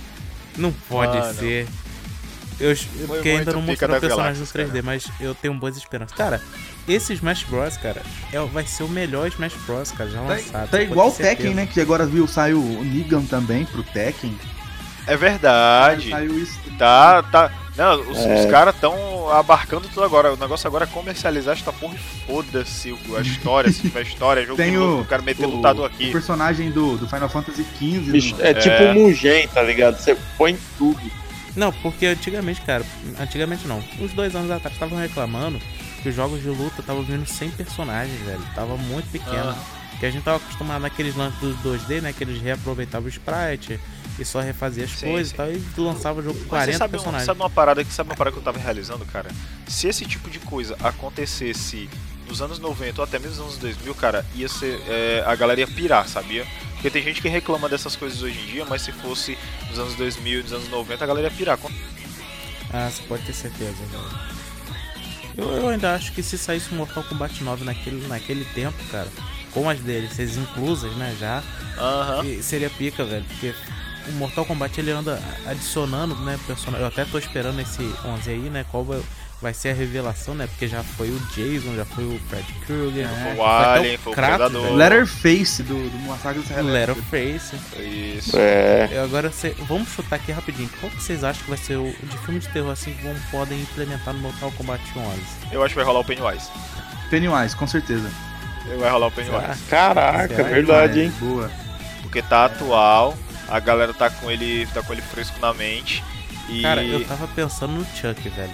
Não 0.58 0.74
pode 0.74 1.18
Ah, 1.18 1.22
não. 1.22 1.34
Eu, 2.60 2.76
porque 3.08 3.30
ainda 3.30 3.54
não 3.54 3.62
mostrou 3.62 3.96
o 3.96 4.00
personagem 4.00 4.42
no 4.42 4.46
galáxias, 4.48 4.52
3D, 4.54 4.82
mas 4.84 5.08
eu 5.20 5.34
tenho 5.34 5.54
boas 5.54 5.78
esperanças. 5.78 6.16
Cara, 6.18 6.42
esse 6.88 7.14
Smash 7.14 7.44
Bros, 7.44 7.78
cara, 7.78 8.02
é, 8.34 8.40
vai 8.48 8.66
ser 8.66 8.84
o 8.84 8.90
melhor 8.90 9.28
Smash 9.30 9.54
Bros, 9.66 9.92
cara, 9.92 10.10
já 10.10 10.20
Tá, 10.22 10.28
lançado. 10.28 10.52
tá 10.70 10.78
pode 10.78 10.84
igual 10.84 11.08
o 11.08 11.12
Tekken, 11.12 11.54
né? 11.54 11.66
Que 11.72 11.80
agora 11.80 12.06
viu, 12.06 12.28
saiu 12.28 12.60
o 12.62 12.84
Negan 12.84 13.22
também 13.24 13.66
pro 13.66 13.82
Tekken. 13.84 14.38
É 15.08 15.16
verdade. 15.18 16.10
Saiu 16.10 16.38
isso. 16.38 16.60
Tá, 16.78 17.24
tá. 17.24 17.52
Não, 17.76 18.02
os, 18.02 18.18
É. 18.18 18.42
os 18.44 18.52
caras 18.52 18.76
estão 18.76 19.32
abarcando 19.32 19.88
tudo 19.88 20.04
agora. 20.04 20.34
O 20.34 20.38
negócio 20.38 20.68
agora 20.68 20.84
é 20.84 20.88
comercializar 20.88 21.56
esta 21.56 21.72
porra 21.72 21.96
e 21.96 22.26
foda-se 22.28 22.92
o- 22.92 23.16
a 23.18 23.22
história, 23.22 23.72
se 23.72 23.82
tiver 23.82 24.02
história, 24.02 24.44
jogo 24.46 24.58
Tem 24.58 24.72
de 24.72 24.78
luta, 24.78 24.92
o, 24.98 25.02
o 25.02 25.06
cara 25.06 25.22
meter 25.22 25.46
o- 25.46 25.50
lutador 25.50 25.84
o 25.84 25.86
aqui. 25.88 26.12
personagem 26.12 26.70
do, 26.72 26.98
do 26.98 27.08
Final 27.08 27.30
Fantasy 27.30 27.66
XV. 27.78 28.12
Bicho, 28.12 28.36
no- 28.36 28.44
é, 28.46 28.54
tipo 28.54 28.84
um 28.84 28.94
Mugen, 28.94 29.48
tá 29.48 29.62
ligado? 29.64 29.98
Você 29.98 30.16
põe 30.38 30.58
tudo. 30.78 31.00
Não, 31.56 31.72
porque 31.74 32.06
antigamente, 32.06 32.62
cara, 32.62 32.86
antigamente 33.20 33.68
não. 33.68 33.84
Uns 34.00 34.14
dois 34.14 34.36
anos 34.36 34.52
atrás 34.52 34.74
estavam 34.74 34.98
reclamando 34.98 35.60
que 36.02 36.10
os 36.10 36.16
jogos 36.16 36.42
de 36.42 36.48
luta 36.50 36.82
estavam 36.82 37.04
vindo 37.04 37.26
sem 37.28 37.50
personagens, 37.52 38.20
velho. 38.22 38.42
Tava 38.56 38.78
muito 38.78 39.10
pequeno. 39.12 39.50
Ah. 39.50 39.64
Porque 39.92 40.06
a 40.06 40.12
gente 40.12 40.24
tava 40.24 40.38
acostumado 40.38 40.82
naqueles 40.82 41.14
lances 41.16 41.40
dos 41.40 41.56
2D, 41.58 42.02
né? 42.02 42.14
Que 42.14 42.24
eles 42.24 42.42
reaproveitavam 42.42 43.08
o 43.08 43.10
sprite 43.10 43.78
e 44.18 44.24
só 44.24 44.40
refazia 44.40 44.86
as 44.86 44.92
Sim, 44.92 45.08
coisas 45.12 45.28
sim. 45.30 45.34
e 45.34 45.38
tal. 45.38 45.52
E 45.52 45.62
lançava 45.78 46.20
o 46.22 46.24
jogo 46.24 46.36
com 46.40 46.44
Mas 46.44 46.50
40 46.66 46.72
você 46.72 46.78
sabe, 46.78 46.88
um- 46.90 46.92
personagens. 47.00 47.26
sabe 47.26 47.40
uma 47.42 47.50
parada 47.50 47.84
que 47.84 47.92
sabe 47.92 48.10
uma 48.10 48.16
parada 48.16 48.34
que 48.34 48.40
eu 48.40 48.44
tava 48.44 48.60
realizando, 48.60 49.04
cara? 49.06 49.30
Se 49.68 49.90
esse 49.90 50.06
tipo 50.06 50.30
de 50.30 50.40
coisa 50.40 50.78
acontecesse 50.82 51.90
nos 52.30 52.42
anos 52.42 52.60
90 52.60 53.02
ou 53.02 53.04
até 53.04 53.20
mesmo 53.20 53.38
nos 53.38 53.46
anos 53.46 53.58
2000, 53.58 53.94
cara, 53.96 54.26
ia 54.36 54.48
ser 54.48 54.80
é, 54.88 55.24
a 55.26 55.36
galera 55.36 55.60
ia 55.60 55.68
pirar, 55.68 56.08
sabia? 56.08 56.46
Porque 56.80 56.90
tem 56.90 57.04
gente 57.04 57.22
que 57.22 57.28
reclama 57.28 57.68
dessas 57.68 57.98
coisas 57.98 58.22
hoje 58.22 58.40
em 58.40 58.46
dia, 58.46 58.66
mas 58.66 58.82
se 58.84 58.94
fosse 58.94 59.38
nos 59.70 59.80
anos 59.80 59.96
2000, 59.96 60.44
nos 60.44 60.54
anos 60.54 60.70
90, 60.70 61.04
a 61.04 61.08
galera 61.08 61.28
ia 61.28 61.34
pirar. 61.34 61.60
Ah, 62.72 62.90
você 62.90 63.04
pode 63.04 63.24
ter 63.26 63.34
certeza, 63.34 63.74
velho. 63.92 64.30
Eu, 65.38 65.52
eu 65.58 65.68
ainda 65.68 65.94
acho 65.94 66.14
que 66.14 66.24
se 66.24 66.38
saísse 66.38 66.74
um 66.74 66.78
Mortal 66.78 67.04
Kombat 67.04 67.44
9 67.44 67.66
naquele, 67.66 68.08
naquele 68.08 68.46
tempo, 68.46 68.78
cara, 68.90 69.10
com 69.52 69.70
as 69.70 69.80
DLCs 69.80 70.38
inclusas, 70.38 70.96
né, 70.96 71.16
já, 71.20 71.44
Aham. 71.78 72.26
E 72.26 72.44
seria 72.44 72.70
pica, 72.70 73.04
velho, 73.06 73.26
porque 73.26 73.54
o 74.08 74.12
Mortal 74.14 74.46
Kombat 74.46 74.80
ele 74.80 74.92
anda 74.92 75.22
adicionando, 75.46 76.16
né, 76.16 76.38
personagem. 76.46 76.82
Eu 76.82 76.88
até 76.88 77.06
tô 77.06 77.18
esperando 77.18 77.60
esse 77.60 77.82
11 78.06 78.30
aí, 78.30 78.50
né, 78.50 78.66
qual 78.70 78.84
vai, 78.84 79.02
vai 79.42 79.54
ser 79.54 79.70
a 79.70 79.74
revelação, 79.74 80.36
né, 80.36 80.48
porque 80.48 80.68
já 80.68 80.84
foi 80.84 81.10
o 81.10 81.20
Jason, 81.34 81.74
já 81.76 81.86
foi 81.86 82.04
o 82.04 82.20
Fred 82.30 82.46
Krueger, 82.66 83.08
É, 83.08 83.36
O 83.38 83.46
até 83.46 83.80
Alien, 83.80 83.98
foi 83.98 84.12
o 84.12 84.16
Kratos, 84.16 84.38
Predador. 84.38 84.64
velho. 84.64 84.76
Letterface 84.76 85.64
do, 85.64 85.90
do 85.90 85.98
Massacre 86.00 86.42
do 86.42 86.48
Serra 86.48 86.62
o. 86.62 86.66
Letterface. 86.66 87.56
Isso. 87.80 88.38
É. 88.38 88.90
Eu 88.92 89.04
agora 89.06 89.32
cê, 89.32 89.56
vamos 89.68 89.88
chutar 89.90 90.18
aqui 90.18 90.32
rapidinho. 90.34 90.70
Qual 90.80 90.92
que 90.92 91.02
vocês 91.02 91.24
acham 91.24 91.42
que 91.44 91.50
vai 91.50 91.58
ser 91.58 91.78
o 91.78 91.86
de 92.04 92.18
filme 92.20 92.40
de 92.40 92.50
terror 92.50 92.72
assim 92.72 92.94
que 92.94 93.02
vão 93.04 93.16
podem 93.32 93.62
implementar 93.62 94.14
no 94.14 94.20
Mortal 94.20 94.52
Kombat 94.58 94.84
11? 94.96 95.20
Eu 95.52 95.64
acho 95.64 95.70
que 95.70 95.76
vai 95.78 95.86
rolar 95.86 96.00
o 96.02 96.06
Pennywise. 96.06 96.50
Pennywise, 97.10 97.56
com 97.56 97.66
certeza. 97.68 98.12
Vai 98.78 98.90
rolar 98.92 99.08
o 99.08 99.12
Pennywise. 99.12 99.62
Caraca, 99.70 100.36
Será? 100.36 100.50
verdade, 100.50 101.00
hein? 101.02 101.14
Boa. 101.20 101.50
Porque 102.02 102.22
tá 102.22 102.46
atual, 102.46 103.18
a 103.48 103.60
galera 103.60 103.94
tá 103.94 104.10
com 104.10 104.30
ele, 104.30 104.68
tá 104.74 104.84
com 104.84 104.92
ele 104.94 105.02
fresco 105.02 105.40
na 105.40 105.54
mente. 105.54 106.04
E 106.50 106.62
Cara, 106.62 106.84
eu 106.84 107.06
tava 107.06 107.28
pensando 107.30 107.74
no 107.74 107.86
Chuck, 107.96 108.28
velho. 108.30 108.52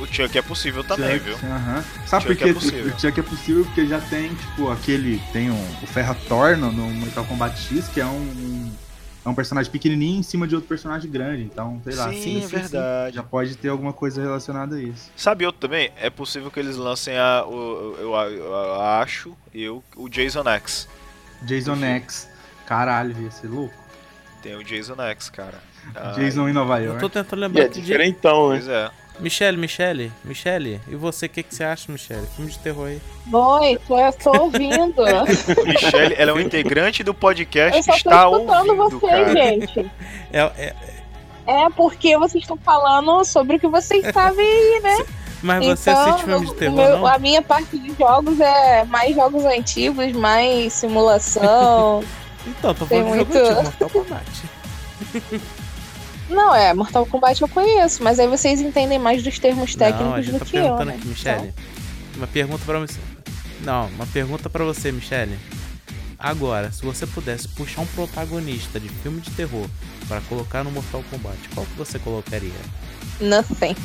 O 0.00 0.06
Chuck 0.06 0.36
é 0.38 0.42
possível 0.42 0.82
também, 0.84 1.18
Chuck, 1.18 1.24
viu? 1.24 1.50
aham. 1.50 1.84
Sabe 2.06 2.22
Chuck 2.24 2.34
por 2.36 2.36
que 2.44 2.50
é 2.50 2.54
possível. 2.54 2.94
o 2.94 3.00
Chuck 3.00 3.20
é 3.20 3.22
possível? 3.22 3.64
Porque 3.64 3.86
já 3.86 4.00
tem, 4.00 4.34
tipo, 4.34 4.70
aquele. 4.70 5.20
Tem 5.32 5.50
um, 5.50 5.76
o 5.82 5.86
Ferrator 5.86 6.56
no, 6.56 6.70
no 6.72 6.88
Mortal 6.90 7.24
Kombat 7.24 7.58
X, 7.58 7.88
que 7.88 8.00
é 8.00 8.04
um, 8.06 8.10
um, 8.18 8.72
é 9.24 9.28
um 9.28 9.34
personagem 9.34 9.70
pequenininho 9.70 10.20
em 10.20 10.22
cima 10.22 10.46
de 10.46 10.54
outro 10.54 10.68
personagem 10.68 11.10
grande. 11.10 11.42
Então, 11.42 11.80
sei 11.84 11.94
lá. 11.94 12.12
sim, 12.12 12.42
é 12.44 12.46
verdade. 12.46 13.16
Já 13.16 13.22
pode 13.22 13.56
ter 13.56 13.68
alguma 13.68 13.92
coisa 13.92 14.20
relacionada 14.22 14.76
a 14.76 14.80
isso. 14.82 15.10
Sabe 15.16 15.44
outro 15.46 15.60
também? 15.60 15.90
É 16.00 16.10
possível 16.10 16.50
que 16.50 16.60
eles 16.60 16.76
lancem 16.76 17.16
a. 17.18 17.44
O, 17.46 17.96
eu, 17.98 18.14
eu- 18.14 18.44
eu 18.44 18.80
acho, 18.82 19.36
eu, 19.54 19.82
o 19.96 20.08
Jason 20.08 20.48
X. 20.48 20.88
Jason 21.42 21.74
Enfim. 21.74 21.84
X. 21.84 22.28
Caralho, 22.66 23.14
ia 23.22 23.30
ser 23.30 23.46
louco. 23.48 23.74
Tem 24.42 24.54
o 24.56 24.62
Jason 24.64 24.94
X, 25.00 25.28
cara. 25.30 25.60
Jason 26.16 26.48
em 26.48 26.52
Nova 26.52 26.80
Eu 26.80 26.86
York. 26.86 27.00
tô 27.00 27.08
tentando 27.08 27.40
E 27.40 27.44
é 27.44 27.46
lembrar 27.46 27.64
que 27.68 27.74
dia... 27.74 27.82
diferentão, 27.82 28.48
né? 28.50 28.56
Pois 28.56 28.68
é. 28.68 28.90
Michele, 29.18 29.56
Michele, 29.56 30.12
Michele, 30.24 30.80
e 30.88 30.94
você, 30.94 31.24
o 31.26 31.28
que, 31.28 31.42
que 31.42 31.54
você 31.54 31.64
acha, 31.64 31.90
Michele? 31.90 32.26
Filme 32.36 32.50
de 32.50 32.58
terror 32.58 32.88
aí. 32.88 33.00
Oi, 33.32 33.78
tô, 33.88 33.98
eu 33.98 34.12
tô 34.12 34.30
ouvindo. 34.42 34.94
Michelle, 35.66 36.14
ela 36.18 36.30
é 36.32 36.34
um 36.34 36.40
integrante 36.40 37.02
do 37.02 37.14
podcast 37.14 37.76
Eu 37.76 37.82
só 37.82 37.92
tô 37.92 37.96
está 37.96 38.24
escutando 38.30 38.68
ouvindo, 38.80 39.00
vocês, 39.00 39.10
cara. 39.10 39.34
gente. 39.34 39.90
É, 40.32 40.40
é- 40.58 40.74
É 41.46 41.70
porque 41.70 42.18
vocês 42.18 42.44
estão 42.44 42.58
falando 42.58 43.24
sobre 43.24 43.56
o 43.56 43.60
que 43.60 43.68
vocês 43.68 44.04
sabem 44.12 44.44
aí, 44.46 44.80
né? 44.82 45.06
mas 45.42 45.64
você 45.64 45.90
então, 45.90 46.02
assiste 46.04 46.24
filme 46.24 46.46
de 46.46 46.54
terror, 46.54 46.76
meu- 46.76 46.98
não? 46.98 47.06
a 47.06 47.18
minha 47.18 47.40
parte 47.42 47.78
de 47.78 47.94
jogos 47.94 48.40
é 48.40 48.84
mais 48.84 49.14
jogos 49.14 49.44
antigos, 49.44 50.12
mais 50.12 50.72
simulação. 50.72 52.02
Então, 52.48 52.72
tô 52.72 52.86
tem 52.86 53.02
falando 53.02 53.26
de 53.26 53.32
jogo 53.34 53.34
muito- 53.34 53.50
antigo, 53.50 53.62
Mortal 53.64 53.90
Kombat. 53.90 54.42
Não, 56.28 56.54
é, 56.54 56.74
Mortal 56.74 57.06
Kombat 57.06 57.40
eu 57.40 57.48
conheço, 57.48 58.02
mas 58.02 58.18
aí 58.18 58.26
vocês 58.26 58.60
entendem 58.60 58.98
mais 58.98 59.22
dos 59.22 59.38
termos 59.38 59.74
Não, 59.76 59.86
a 59.86 59.90
técnicos 59.90 60.24
gente 60.24 60.32
do 60.34 60.38
tá 60.40 60.44
que 60.44 60.56
eu, 60.56 60.62
perguntando 60.62 60.90
né? 60.90 60.96
aqui, 60.96 61.08
Michele. 61.08 61.54
Uma 62.16 62.26
pergunta 62.26 62.62
pra 62.64 62.78
você. 62.80 62.98
Não, 63.60 63.86
uma 63.88 64.06
pergunta 64.06 64.50
pra 64.50 64.64
você, 64.64 64.90
Michele. 64.90 65.38
Agora, 66.18 66.72
se 66.72 66.82
você 66.82 67.06
pudesse 67.06 67.46
puxar 67.48 67.82
um 67.82 67.86
protagonista 67.86 68.80
de 68.80 68.88
filme 68.88 69.20
de 69.20 69.30
terror 69.30 69.68
pra 70.08 70.20
colocar 70.22 70.64
no 70.64 70.70
Mortal 70.70 71.04
Kombat, 71.10 71.38
qual 71.54 71.66
que 71.66 71.76
você 71.76 71.98
colocaria? 71.98 72.50
Então, 73.20 73.28
nothing. 73.28 73.76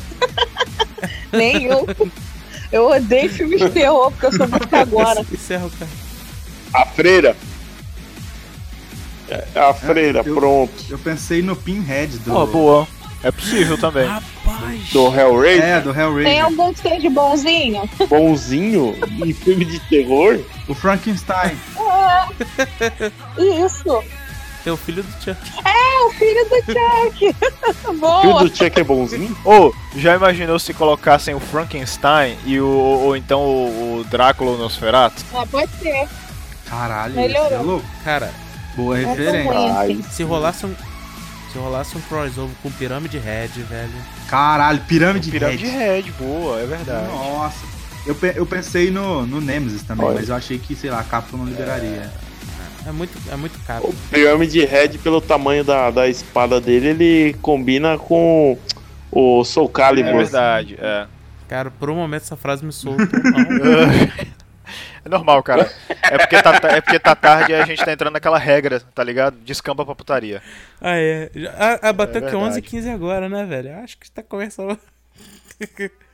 Nenhum. 1.31 1.85
Eu 2.71 2.89
odeio 2.89 3.29
filmes 3.29 3.59
de 3.59 3.69
terror 3.69 4.11
porque 4.11 4.27
eu 4.27 4.31
sou 4.31 4.47
muito 4.47 4.73
agora. 4.75 5.25
Encerra 5.31 5.65
o 5.65 5.71
cara. 5.71 5.91
A 6.73 6.85
freira. 6.85 7.35
É, 9.31 9.59
A 9.59 9.73
freira, 9.73 10.21
eu- 10.25 10.35
pronto. 10.35 10.73
Eu 10.89 10.97
pensei 10.99 11.41
no 11.41 11.55
Pinhead 11.55 12.17
do. 12.19 12.35
Ó, 12.35 12.45
boa. 12.45 12.87
É 13.23 13.31
possível 13.31 13.77
também. 13.77 14.07
Rapaz! 14.07 14.89
Do 14.91 15.07
Hellraiser, 15.15 15.63
É, 15.63 15.79
do 15.79 15.93
Tem 15.93 16.01
Hellraiser. 16.01 16.43
algum 16.45 16.73
que 16.73 16.79
seja 16.79 17.09
bonzinho? 17.11 17.89
bonzinho, 18.09 18.95
em 19.23 19.31
filme 19.31 19.63
de 19.63 19.79
terror. 19.81 20.39
O 20.67 20.73
Frankenstein. 20.73 21.55
Isso. 23.37 24.03
Teu 24.63 24.77
filho 24.77 25.01
do 25.03 25.11
Chuck. 25.23 25.37
É 25.65 26.05
o 26.05 26.11
filho 26.11 26.45
do 26.49 26.55
Chuck. 26.65 27.35
O 27.89 27.93
Boa. 27.97 28.21
filme 28.21 28.49
do 28.49 28.55
Chuck 28.55 28.79
é 28.79 28.83
bonzinho? 28.83 29.37
Ô, 29.43 29.73
já 29.95 30.15
imaginou 30.15 30.59
se 30.59 30.71
colocassem 30.73 31.33
o 31.33 31.39
Frankenstein 31.39 32.37
e 32.45 32.59
o, 32.59 32.67
ou 32.67 33.15
então 33.15 33.39
o, 33.41 33.99
o 33.99 34.03
Drácula 34.03 34.51
ou 34.51 34.57
o 34.57 34.59
Nosferatu? 34.59 35.23
Ah, 35.33 35.45
pode 35.49 35.71
ser. 35.79 36.07
Caralho, 36.69 37.15
Melhorou. 37.15 37.45
esse 37.45 37.53
é 37.55 37.57
louco. 37.57 37.85
Cara, 38.03 38.31
Boa 38.83 38.99
É 38.99 39.05
referência. 39.05 40.11
se 40.11 40.23
rolasse 40.23 40.65
um. 40.65 40.75
Se 41.51 41.57
rolasse 41.57 41.97
um 41.97 42.01
crossover 42.01 42.55
com 42.63 42.71
Pirâmide 42.71 43.17
Red, 43.17 43.49
velho. 43.69 43.91
Caralho, 44.29 44.79
Pirâmide, 44.87 45.29
Pirâmide 45.29 45.65
Red. 45.65 45.77
Red, 46.01 46.11
boa, 46.17 46.59
é 46.61 46.65
verdade. 46.65 47.07
Nossa. 47.07 47.65
Eu, 48.05 48.15
eu 48.35 48.45
pensei 48.45 48.89
no, 48.89 49.25
no 49.27 49.39
Nemesis 49.41 49.83
também, 49.83 50.05
Olha. 50.05 50.15
mas 50.19 50.29
eu 50.29 50.35
achei 50.35 50.57
que, 50.57 50.73
sei 50.75 50.89
lá, 50.89 51.01
a 51.01 51.03
Capcom 51.03 51.37
não 51.37 51.45
liberaria. 51.45 52.09
É 52.87 52.91
muito, 52.91 53.15
é 53.31 53.35
muito 53.35 53.59
caro. 53.67 53.83
O 53.89 53.93
Pyramid 54.09 54.55
Head, 54.65 54.97
pelo 54.99 55.21
tamanho 55.21 55.63
da, 55.63 55.91
da 55.91 56.07
espada 56.07 56.59
dele, 56.59 56.87
ele 56.87 57.35
combina 57.41 57.97
com 57.97 58.57
o 59.11 59.43
Soul 59.43 59.67
É 59.67 59.71
Calibur. 59.71 60.13
verdade, 60.17 60.77
é. 60.79 61.05
Cara, 61.47 61.69
por 61.69 61.89
um 61.89 61.95
momento 61.95 62.23
essa 62.23 62.37
frase 62.37 62.65
me 62.65 62.71
soltou. 62.71 63.05
É 65.03 65.09
normal, 65.09 65.41
cara. 65.41 65.69
É 66.03 66.17
porque, 66.17 66.41
tá, 66.41 66.51
é 66.69 66.81
porque 66.81 66.99
tá 66.99 67.15
tarde 67.15 67.51
e 67.51 67.55
a 67.55 67.65
gente 67.65 67.83
tá 67.83 67.91
entrando 67.91 68.13
naquela 68.13 68.37
regra, 68.37 68.79
tá 68.79 69.03
ligado? 69.03 69.35
Descamba 69.37 69.83
pra 69.85 69.95
putaria. 69.95 70.41
Ah, 70.79 70.95
é. 70.97 71.29
Já- 71.33 71.53
Ah, 71.57 71.79
ah, 71.89 71.93
bateu 71.93 72.23
É 72.25 72.29
que 72.29 72.35
11 72.35 72.43
verdade. 72.55 72.61
15 72.67 72.89
agora, 72.89 73.27
né, 73.27 73.45
velho? 73.45 73.77
Acho 73.79 73.97
que 73.97 74.09
tá 74.11 74.21
começando. 74.21 74.77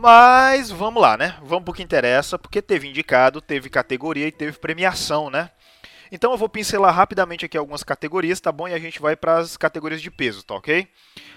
Mas 0.00 0.70
vamos 0.70 1.02
lá, 1.02 1.16
né? 1.16 1.36
Vamos 1.42 1.64
pro 1.64 1.74
que 1.74 1.82
interessa, 1.82 2.38
porque 2.38 2.62
teve 2.62 2.88
indicado, 2.88 3.40
teve 3.40 3.68
categoria 3.68 4.26
e 4.26 4.32
teve 4.32 4.56
premiação, 4.58 5.28
né? 5.28 5.50
Então 6.10 6.32
eu 6.32 6.38
vou 6.38 6.48
pincelar 6.48 6.94
rapidamente 6.94 7.44
aqui 7.44 7.56
algumas 7.56 7.82
categorias, 7.84 8.40
tá 8.40 8.50
bom? 8.50 8.66
E 8.66 8.72
a 8.72 8.78
gente 8.78 9.00
vai 9.00 9.14
pras 9.14 9.56
categorias 9.56 10.00
de 10.02 10.10
peso, 10.10 10.42
tá 10.42 10.54
ok? 10.54 10.88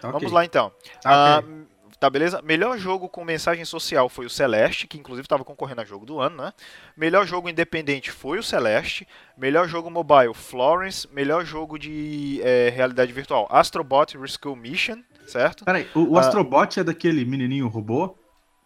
Tá 0.02 0.08
Vamos 0.08 0.24
ok. 0.24 0.34
lá 0.34 0.46
então. 0.46 0.72
Tá 1.02 1.36
Ah, 1.36 1.40
ok. 1.44 1.66
tá 2.00 2.10
beleza? 2.10 2.42
Melhor 2.42 2.78
jogo 2.78 3.08
com 3.10 3.24
mensagem 3.24 3.66
social 3.66 4.08
foi 4.10 4.26
o 4.26 4.30
Celeste, 4.30 4.88
que 4.88 4.98
inclusive 4.98 5.26
estava 5.26 5.44
concorrendo 5.44 5.82
a 5.82 5.86
jogo 5.86 6.06
do 6.06 6.20
ano, 6.20 6.38
né? 6.44 6.54
Melhor 6.98 7.28
jogo 7.28 7.50
independente 7.50 8.10
foi 8.12 8.40
o 8.40 8.44
Celeste. 8.44 9.06
Melhor 9.38 9.68
jogo 9.68 9.92
mobile, 9.92 10.34
Florence. 10.34 11.08
Melhor 11.14 11.46
jogo 11.46 11.78
de 11.78 12.40
eh, 12.44 12.72
realidade 12.74 13.12
virtual, 13.12 13.46
Astrobot 13.52 14.18
Rescue 14.18 14.56
Mission, 14.56 15.04
certo? 15.28 15.66
Peraí, 15.66 15.88
o, 15.94 16.14
o 16.14 16.18
Ah. 16.18 16.22
Astrobot 16.22 16.80
é 16.80 16.84
daquele 16.84 17.24
menininho 17.26 17.68
robô? 17.68 18.18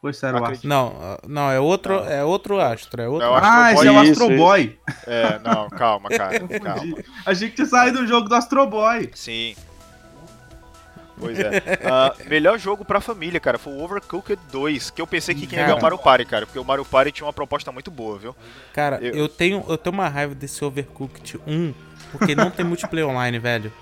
Ou 0.02 0.10
esse 0.10 0.26
era 0.26 0.36
o 0.36 0.44
Acredito. 0.44 0.58
Astro? 0.58 0.70
Não, 0.70 1.18
não, 1.28 1.52
é 1.52 1.60
outro, 1.60 1.94
é 2.06 2.24
outro 2.24 2.60
astro, 2.62 3.02
é 3.02 3.08
outro 3.10 3.26
É 3.28 3.30
o 3.30 3.34
astro. 3.36 3.50
Ah, 3.52 3.74
esse 3.74 3.88
é 3.88 3.92
o 3.92 3.94
Boy. 3.96 4.10
Astro 4.10 4.26
Isso, 4.28 4.38
Boy. 4.38 4.80
É, 5.08 5.40
não, 5.40 5.70
calma, 5.70 6.10
cara, 6.16 6.40
calma. 6.40 6.98
Achei 7.26 7.50
que 7.50 7.56
tinha 7.56 7.68
saído 7.68 8.00
um 8.02 8.08
jogo 8.08 8.30
do 8.30 8.36
Astro 8.36 8.66
Boy. 8.68 9.10
Sim. 9.16 9.56
Pois 11.20 11.40
é. 11.40 11.50
Ah, 11.84 12.14
melhor 12.30 12.60
jogo 12.60 12.86
pra 12.86 13.02
família, 13.02 13.40
cara, 13.40 13.58
foi 13.58 13.74
o 13.74 13.82
Overcooked 13.84 14.40
2, 14.52 14.92
que 14.92 15.02
eu 15.02 15.08
pensei 15.08 15.34
que 15.34 15.48
quem 15.48 15.58
ia 15.58 15.64
ganhar 15.66 15.74
o 15.74 15.80
Cara. 15.80 15.90
Mario 15.92 15.98
Party, 15.98 16.26
cara, 16.26 16.46
porque 16.46 16.60
o 16.60 16.64
Mario 16.64 16.86
Party 16.86 17.12
tinha 17.12 17.26
uma 17.26 17.34
proposta 17.34 17.72
muito 17.72 17.90
boa, 17.90 18.20
viu? 18.20 18.36
Cara, 18.72 19.00
Eu- 19.02 19.16
eu... 19.16 19.28
tenho, 19.28 19.66
eu 19.68 19.78
tenho 19.80 19.96
uma 19.96 20.08
raiva 20.08 20.36
desse 20.36 20.64
Overcooked 20.64 21.40
1, 21.48 21.74
porque 22.12 22.36
não 22.36 22.52
tem 22.52 22.64
multiplayer 22.64 23.10
online, 23.10 23.40
velho. 23.40 23.74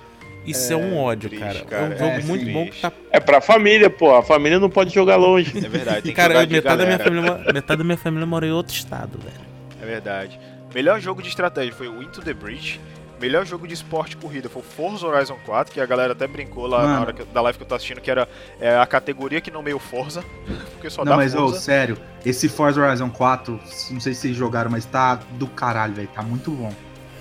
Isso 0.46 0.74
é, 0.74 0.76
um 0.76 0.98
ódio, 0.98 1.30
triste, 1.30 1.44
cara. 1.44 1.58
É 1.60 1.64
cara, 1.64 1.84
um 1.84 1.92
é 1.94 1.98
jogo 1.98 2.28
muito 2.28 2.42
triste. 2.44 2.54
bom 2.54 2.66
que 2.70 2.82
tá. 2.82 2.92
É 3.12 3.20
pra 3.20 3.42
família, 3.42 3.90
pô. 3.90 4.16
A 4.16 4.24
família 4.24 4.60
não 4.60 4.70
pode 4.70 4.94
jogar 4.94 5.16
longe. 5.16 5.58
É 5.58 5.70
verdade, 5.70 6.02
tem 6.04 6.12
que 6.12 6.16
Cara, 6.16 6.34
jogar 6.36 6.48
metade 6.48 6.78
da, 6.78 6.86
minha 6.86 7.00
família, 7.00 7.54
metade 7.54 7.78
da 7.78 7.84
minha 7.84 7.98
família 7.98 8.26
mora 8.26 8.46
em 8.46 8.52
outro 8.52 8.74
estado, 8.76 9.18
velho. 9.18 9.46
É 9.82 9.86
verdade. 9.86 10.40
Melhor 10.74 11.00
jogo 11.00 11.22
de 11.22 11.30
estratégia 11.30 11.74
foi 11.74 11.88
o 11.88 12.02
Into 12.04 12.22
the 12.22 12.34
Breach. 12.34 12.80
Melhor 13.22 13.46
jogo 13.46 13.66
de 13.66 13.74
esporte 13.74 14.18
corrida 14.18 14.50
foi 14.50 14.62
o 14.62 14.66
Forza 14.66 15.08
Horizon 15.08 15.38
4, 15.46 15.74
que 15.74 15.80
a 15.80 15.86
galera 15.86 16.12
até 16.12 16.28
brincou 16.28 16.68
lá 16.68 16.82
na 16.82 16.88
Mano. 16.88 17.02
hora 17.02 17.14
que- 17.14 17.24
da 17.24 17.40
live 17.42 17.58
que 17.58 17.64
eu 17.64 17.68
tô 17.68 17.74
assistindo, 17.76 18.02
que 18.02 18.12
era 18.12 18.28
é, 18.60 18.78
a 18.78 18.86
categoria 18.86 19.40
que 19.40 19.50
nomeia 19.50 19.76
o 19.76 19.80
Forza, 19.80 20.22
porque 20.74 20.90
só 20.90 21.06
Não, 21.06 21.12
dá 21.12 21.16
mas, 21.16 21.34
ô, 21.34 21.38
Forza. 21.48 21.60
sério, 21.62 21.98
esse 22.26 22.50
Forza 22.50 22.82
Horizon 22.86 23.10
4, 23.10 23.54
não 23.92 24.02
sei 24.02 24.14
se 24.14 24.20
vocês 24.20 24.36
jogaram, 24.36 24.70
mas 24.70 24.84
tá 24.86 25.16
do 25.32 25.48
caralho, 25.48 25.94
velho. 25.94 26.10
Tá 26.14 26.22
muito 26.22 26.52
bom. 26.52 26.74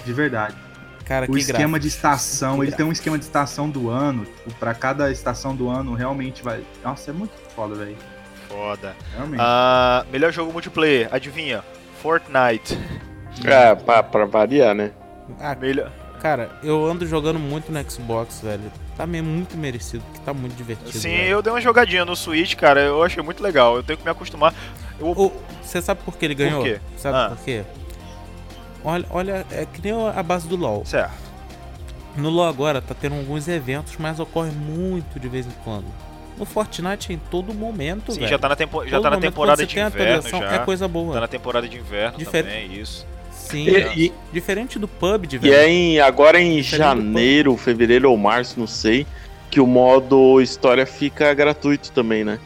De 0.05 0.13
verdade. 0.13 0.57
Cara, 1.05 1.27
O 1.27 1.33
que 1.33 1.39
esquema 1.41 1.59
gráfico. 1.59 1.79
de 1.81 1.89
estação, 1.89 2.57
Que 2.59 2.63
ele 2.65 2.73
tem 2.73 2.87
um 2.87 2.93
esquema 2.93 3.19
de 3.19 3.25
estação 3.25 3.69
do 3.69 3.91
ano. 3.91 4.25
Tipo, 4.25 4.55
pra 4.59 4.73
cada 4.75 5.11
estação 5.11 5.55
do 5.55 5.69
ano, 5.69 5.93
realmente 5.95 6.43
vai. 6.43 6.63
Nossa, 6.83 7.11
é 7.11 7.15
muito 7.15 7.33
foda, 7.55 7.75
velho. 7.75 7.97
Foda. 8.49 8.95
Realmente. 9.15 9.41
Ah, 9.43 10.05
melhor 10.11 10.33
jogo 10.33 10.53
multiplayer, 10.53 11.09
adivinha? 11.13 11.63
Fortnite. 12.03 12.79
É, 13.45 13.75
pra, 13.75 14.03
pra 14.03 14.25
variar, 14.27 14.75
né? 14.75 14.93
Ah, 15.41 15.57
Melhor... 15.59 15.91
cara, 16.21 16.51
eu 16.63 16.85
ando 16.87 17.07
jogando 17.07 17.39
muito 17.39 17.73
no 17.73 17.91
Xbox, 17.91 18.41
velho. 18.43 18.71
Tá 18.97 19.07
meio 19.07 19.25
muito 19.25 19.57
merecido, 19.57 20.05
que 20.13 20.21
tá 20.21 20.33
muito 20.33 20.55
divertido. 20.55 20.93
Sim, 20.97 21.17
velho. 21.17 21.29
eu 21.31 21.43
dei 21.43 21.53
uma 21.53 21.61
jogadinha 21.61 22.05
no 22.05 22.15
Switch, 22.15 22.55
cara, 22.55 22.81
eu 22.81 23.03
achei 23.03 23.23
muito 23.23 23.43
legal. 23.43 23.77
Eu 23.77 23.83
tenho 23.83 23.99
que 23.99 24.05
me 24.05 24.11
acostumar. 24.11 24.55
Eu... 25.01 25.33
Você 25.63 25.83
sabe 25.83 26.01
por 26.05 26.17
que 26.17 26.25
ele 26.27 26.35
ganhou? 26.35 26.63
quê? 26.63 26.79
Sabe 26.97 27.17
Ah. 27.19 27.29
por 27.35 27.45
quê? 27.45 27.65
Olha, 28.85 29.07
olha, 29.11 29.47
é 29.51 29.67
que 29.73 29.81
nem 29.83 29.93
a 30.09 30.23
base 30.23 30.47
do 30.47 30.57
LoL. 30.57 30.85
Certo. 30.85 31.13
No 32.17 32.29
LoL 32.31 32.47
agora 32.49 32.81
tá 32.81 32.95
tendo 32.95 33.17
alguns 33.17 33.49
eventos, 33.49 33.95
mas 33.99 34.21
ocorre 34.21 34.51
muito 34.51 35.19
de 35.19 35.29
vez 35.29 35.47
em 35.47 35.53
quando. 35.65 35.87
No 36.39 36.45
Fortnite 36.45 37.13
é 37.13 37.15
em 37.15 37.19
todo 37.31 37.55
momento, 37.55 38.13
Sim, 38.13 38.19
velho. 38.21 38.31
já 38.31 38.39
tá 38.39 38.49
na, 38.49 38.57
tempo... 38.57 38.85
já 38.87 39.01
tá 39.01 39.11
na 39.11 39.19
temporada 39.19 39.65
de 39.65 39.79
inverno 39.79 40.29
já. 40.29 40.55
É 40.55 40.59
coisa 40.59 40.87
boa. 40.87 41.15
Tá 41.15 41.21
na 41.21 41.29
temporada 41.29 41.69
de 41.69 41.77
inverno 41.79 42.19
Difer- 42.19 42.45
também, 42.45 42.73
isso. 42.75 43.07
Sim. 43.31 43.67
E, 43.69 44.07
e- 44.07 44.13
Diferente 44.33 44.79
do 44.79 44.89
PUBG, 44.89 45.37
e 45.37 45.39
velho. 45.39 45.55
é 45.55 45.69
em, 45.69 46.01
agora 46.01 46.41
em 46.41 46.57
Diferente 46.61 46.77
janeiro, 46.77 47.57
fevereiro 47.57 48.11
ou 48.11 48.17
março, 48.17 48.59
não 48.59 48.67
sei, 48.67 49.07
que 49.51 49.61
o 49.61 49.67
modo 49.67 50.41
história 50.41 50.85
fica 50.87 51.33
gratuito 51.35 51.93
também, 51.93 52.25
né? 52.25 52.39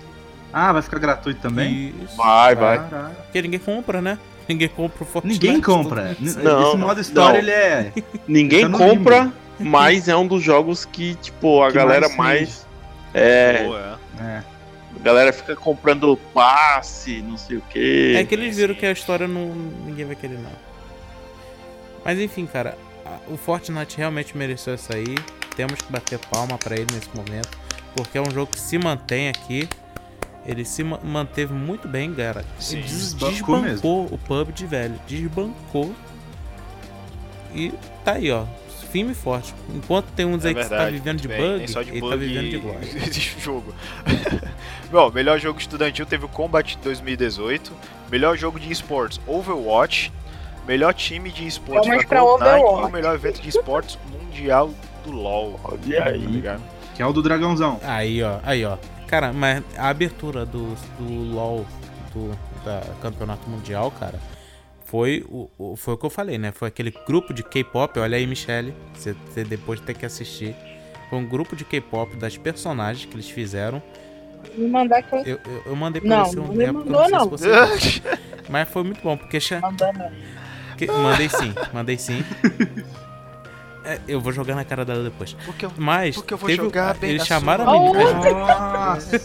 Ah, 0.52 0.73
vai 0.73 0.83
ficar 0.83 0.99
gratuito 0.99 1.40
também? 1.40 1.95
Isso. 2.02 2.16
Vai, 2.16 2.54
vai. 2.54 2.78
Porque 3.25 3.42
ninguém 3.42 3.59
compra, 3.61 4.00
né? 4.02 4.18
Ninguém 4.49 4.69
compra 4.69 5.02
o 5.02 5.07
Fortnite. 5.07 5.40
Ninguém 5.45 5.61
compra. 5.61 6.17
Não, 6.43 6.69
Esse 6.69 6.76
modo 6.76 7.00
história, 7.00 7.33
não. 7.33 7.38
ele 7.38 7.50
é. 7.50 7.93
Ninguém 8.26 8.64
no 8.67 8.78
compra, 8.78 9.33
mas 9.59 10.09
é 10.09 10.17
um 10.17 10.26
dos 10.26 10.43
jogos 10.43 10.85
que, 10.85 11.14
tipo, 11.17 11.62
a 11.62 11.69
Que 11.69 11.75
galera 11.75 12.09
mais 12.11 12.17
mais. 12.17 12.67
É, 13.12 13.64
Boa, 13.64 13.99
é. 14.21 14.23
É. 14.23 14.43
a 15.00 15.02
galera 15.02 15.33
fica 15.33 15.55
comprando 15.57 16.17
passe, 16.33 17.21
não 17.23 17.37
sei 17.37 17.59
o 17.59 17.62
quê. 17.71 18.14
É 18.17 18.25
que 18.25 18.35
eles 18.35 18.57
viram 18.57 18.75
que 18.75 18.87
a 18.87 18.93
história 18.93 19.26
não. 19.28 19.55
ninguém 19.85 20.07
vai 20.07 20.17
querer 20.17 20.38
não. 20.38 20.69
Mas 22.05 22.19
enfim, 22.19 22.47
cara, 22.47 22.76
o 23.28 23.37
Fortnite 23.37 23.99
realmente 23.99 24.37
mereceu 24.37 24.75
isso 24.75 24.95
aí. 24.95 25.14
Temos 25.57 25.81
que 25.81 25.90
bater 25.93 26.19
palma 26.31 26.57
pra 26.57 26.75
ele 26.75 26.87
nesse 26.93 27.09
momento. 27.14 27.59
Porque 27.95 28.17
é 28.17 28.21
um 28.21 28.31
jogo 28.31 28.52
que 28.52 28.61
se 28.61 28.78
mantém 28.78 29.28
aqui. 29.28 29.69
Ele 30.49 30.64
se 30.64 30.83
ma- 30.83 30.99
manteve 31.05 31.52
muito 31.52 31.87
bem, 31.87 32.12
cara. 32.14 32.43
Sim, 32.59 32.81
des- 32.81 33.12
desbancou 33.14 33.61
desbancou 33.61 34.05
o 34.11 34.19
PUBG, 34.19 34.64
velho. 34.67 34.95
Desbancou. 35.07 35.95
E 37.55 37.73
tá 38.05 38.12
aí, 38.12 38.31
ó. 38.33 38.45
Firme 38.90 39.12
e 39.12 39.14
forte. 39.14 39.55
Enquanto 39.75 40.07
tem 40.12 40.25
uns 40.25 40.43
É 40.47 40.49
aí 40.49 40.55
que 40.55 40.62
tá 40.62 40.69
verdade. 40.69 40.93
vivendo 40.97 41.21
de 41.21 41.28
Bem, 41.28 41.38
bug, 41.43 41.59
nem 41.59 41.67
só 41.67 41.83
de 41.83 41.90
ele 41.90 42.00
bug 42.00 42.11
tá 42.12 42.17
vivendo 42.17 42.49
de 42.49 42.57
e- 42.57 42.59
glória. 42.61 42.88
jogo. 43.38 43.75
Bom, 44.90 45.11
melhor 45.11 45.38
jogo 45.38 45.59
estudantil 45.61 46.07
teve 46.07 46.25
o 46.25 46.28
Combat 46.28 46.76
2018. 46.83 47.71
Melhor 48.11 48.37
jogo 48.38 48.59
de 48.59 48.73
esportes, 48.73 49.21
Overwatch. 49.26 50.11
Melhor 50.67 50.95
time 50.95 51.31
de 51.31 51.47
esportes 51.47 51.88
da 51.90 51.97
pra 52.07 52.21
Cloud9 52.21 52.59
e 52.59 52.87
o 52.87 52.88
melhor 52.90 53.14
evento 53.14 53.40
de 53.43 53.49
esportes 53.50 53.99
mundial 54.11 54.71
do 55.05 55.11
LoL. 55.12 55.61
Olha 55.64 55.99
Tá 56.05 56.09
aí. 56.11 56.19
ligado? 56.19 56.62
Que 56.95 57.02
é 57.02 57.07
o 57.07 57.12
do 57.12 57.23
dragãozão. 57.23 57.78
Aí, 57.85 58.23
ó, 58.23 58.38
aí, 58.43 58.64
ó. 58.64 58.76
Cara, 59.09 59.33
mas 59.33 59.62
a 59.77 59.88
abertura 59.88 60.45
do, 60.45 60.75
do 60.99 61.33
LoL, 61.35 61.67
do 62.12 62.37
da 62.65 62.83
Campeonato 63.00 63.49
Mundial, 63.49 63.91
cara, 63.91 64.19
foi 64.85 65.25
o, 65.29 65.49
o- 65.59 65.77
foi 65.77 65.95
o 65.95 65.97
que 65.97 66.05
eu 66.07 66.11
falei, 66.11 66.37
né? 66.38 66.53
Foi 66.53 66.69
aquele 66.69 66.91
grupo 67.07 67.33
de 67.33 67.43
K-pop, 67.43 67.99
olha 67.99 68.17
aí, 68.19 68.27
Michelle, 68.27 68.75
você 68.95 69.15
você 69.27 69.45
depois 69.45 69.81
tem 69.81 69.95
que 69.95 70.05
assistir. 70.05 70.55
Foi 71.09 71.19
um 71.19 71.25
grupo 71.27 71.57
de 71.57 71.65
K-pop 71.65 72.17
das 72.17 72.37
personagens 72.37 73.07
que 73.07 73.15
eles 73.15 73.31
fizeram. 73.31 73.83
Me 74.55 74.69
mandar 74.69 75.03
que 75.03 75.15
eu 75.15 75.19
Eu, 75.21 75.41
eu, 75.47 75.62
eu 75.67 75.77
mandei 75.77 76.00
pra 76.03 76.11
Não, 76.19 76.25
você 76.27 76.38
um 76.41 76.47
não 76.49 76.57
tempo, 76.57 76.73
mandou, 76.85 77.09
não. 77.11 77.21
se 77.25 77.29
você. 77.31 78.03
Mas 78.49 78.69
foi 78.69 78.83
muito 78.83 79.03
bom, 79.03 79.17
porque 79.17 79.38
mandar 79.61 79.93
não. 79.95 80.11
que- 80.77 80.87
mandei 80.87 81.29
sim, 81.31 81.55
mandei 81.73 81.99
sim. 81.99 82.23
É, 83.88 83.99
eu 84.07 84.21
vou 84.21 84.30
jogar 84.33 84.54
na 84.54 84.66
cara 84.66 84.85
dela 84.85 85.02
depois. 85.02 85.33
Porque 85.47 85.64
eu, 85.64 85.73
Mas 85.78 86.14
porque 86.14 86.35
eu 86.35 86.37
vou 86.37 86.47
teve, 86.47 86.62
jogar 86.62 86.95
bem 86.95 87.12
eles 87.12 87.26
chamaram 87.26 87.64
sua 87.64 87.75
a 87.75 87.80
menina. 87.80 88.30
Nossa. 88.33 89.18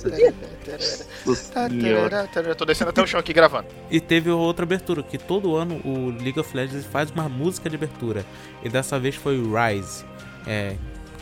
Nossa 1.26 1.70
senhora. 1.70 2.30
Eu 2.34 2.56
tô 2.56 2.64
descendo 2.64 2.92
até 2.92 3.02
o 3.02 3.06
chão 3.06 3.20
aqui 3.20 3.34
gravando. 3.34 3.68
E 3.92 4.00
teve 4.00 4.30
outra 4.30 4.64
abertura, 4.64 5.04
que 5.04 5.18
todo 5.18 5.54
ano 5.58 5.82
o 5.84 6.12
League 6.12 6.40
of 6.40 6.56
Legends 6.56 6.86
faz 6.86 7.12
uma 7.12 7.28
música 7.28 7.70
de 7.70 7.76
abertura. 7.76 8.26
E 8.64 8.70
dessa 8.70 8.98
vez 8.98 9.16
foi 9.16 9.36
Rise. 9.36 10.06
É. 10.48 10.78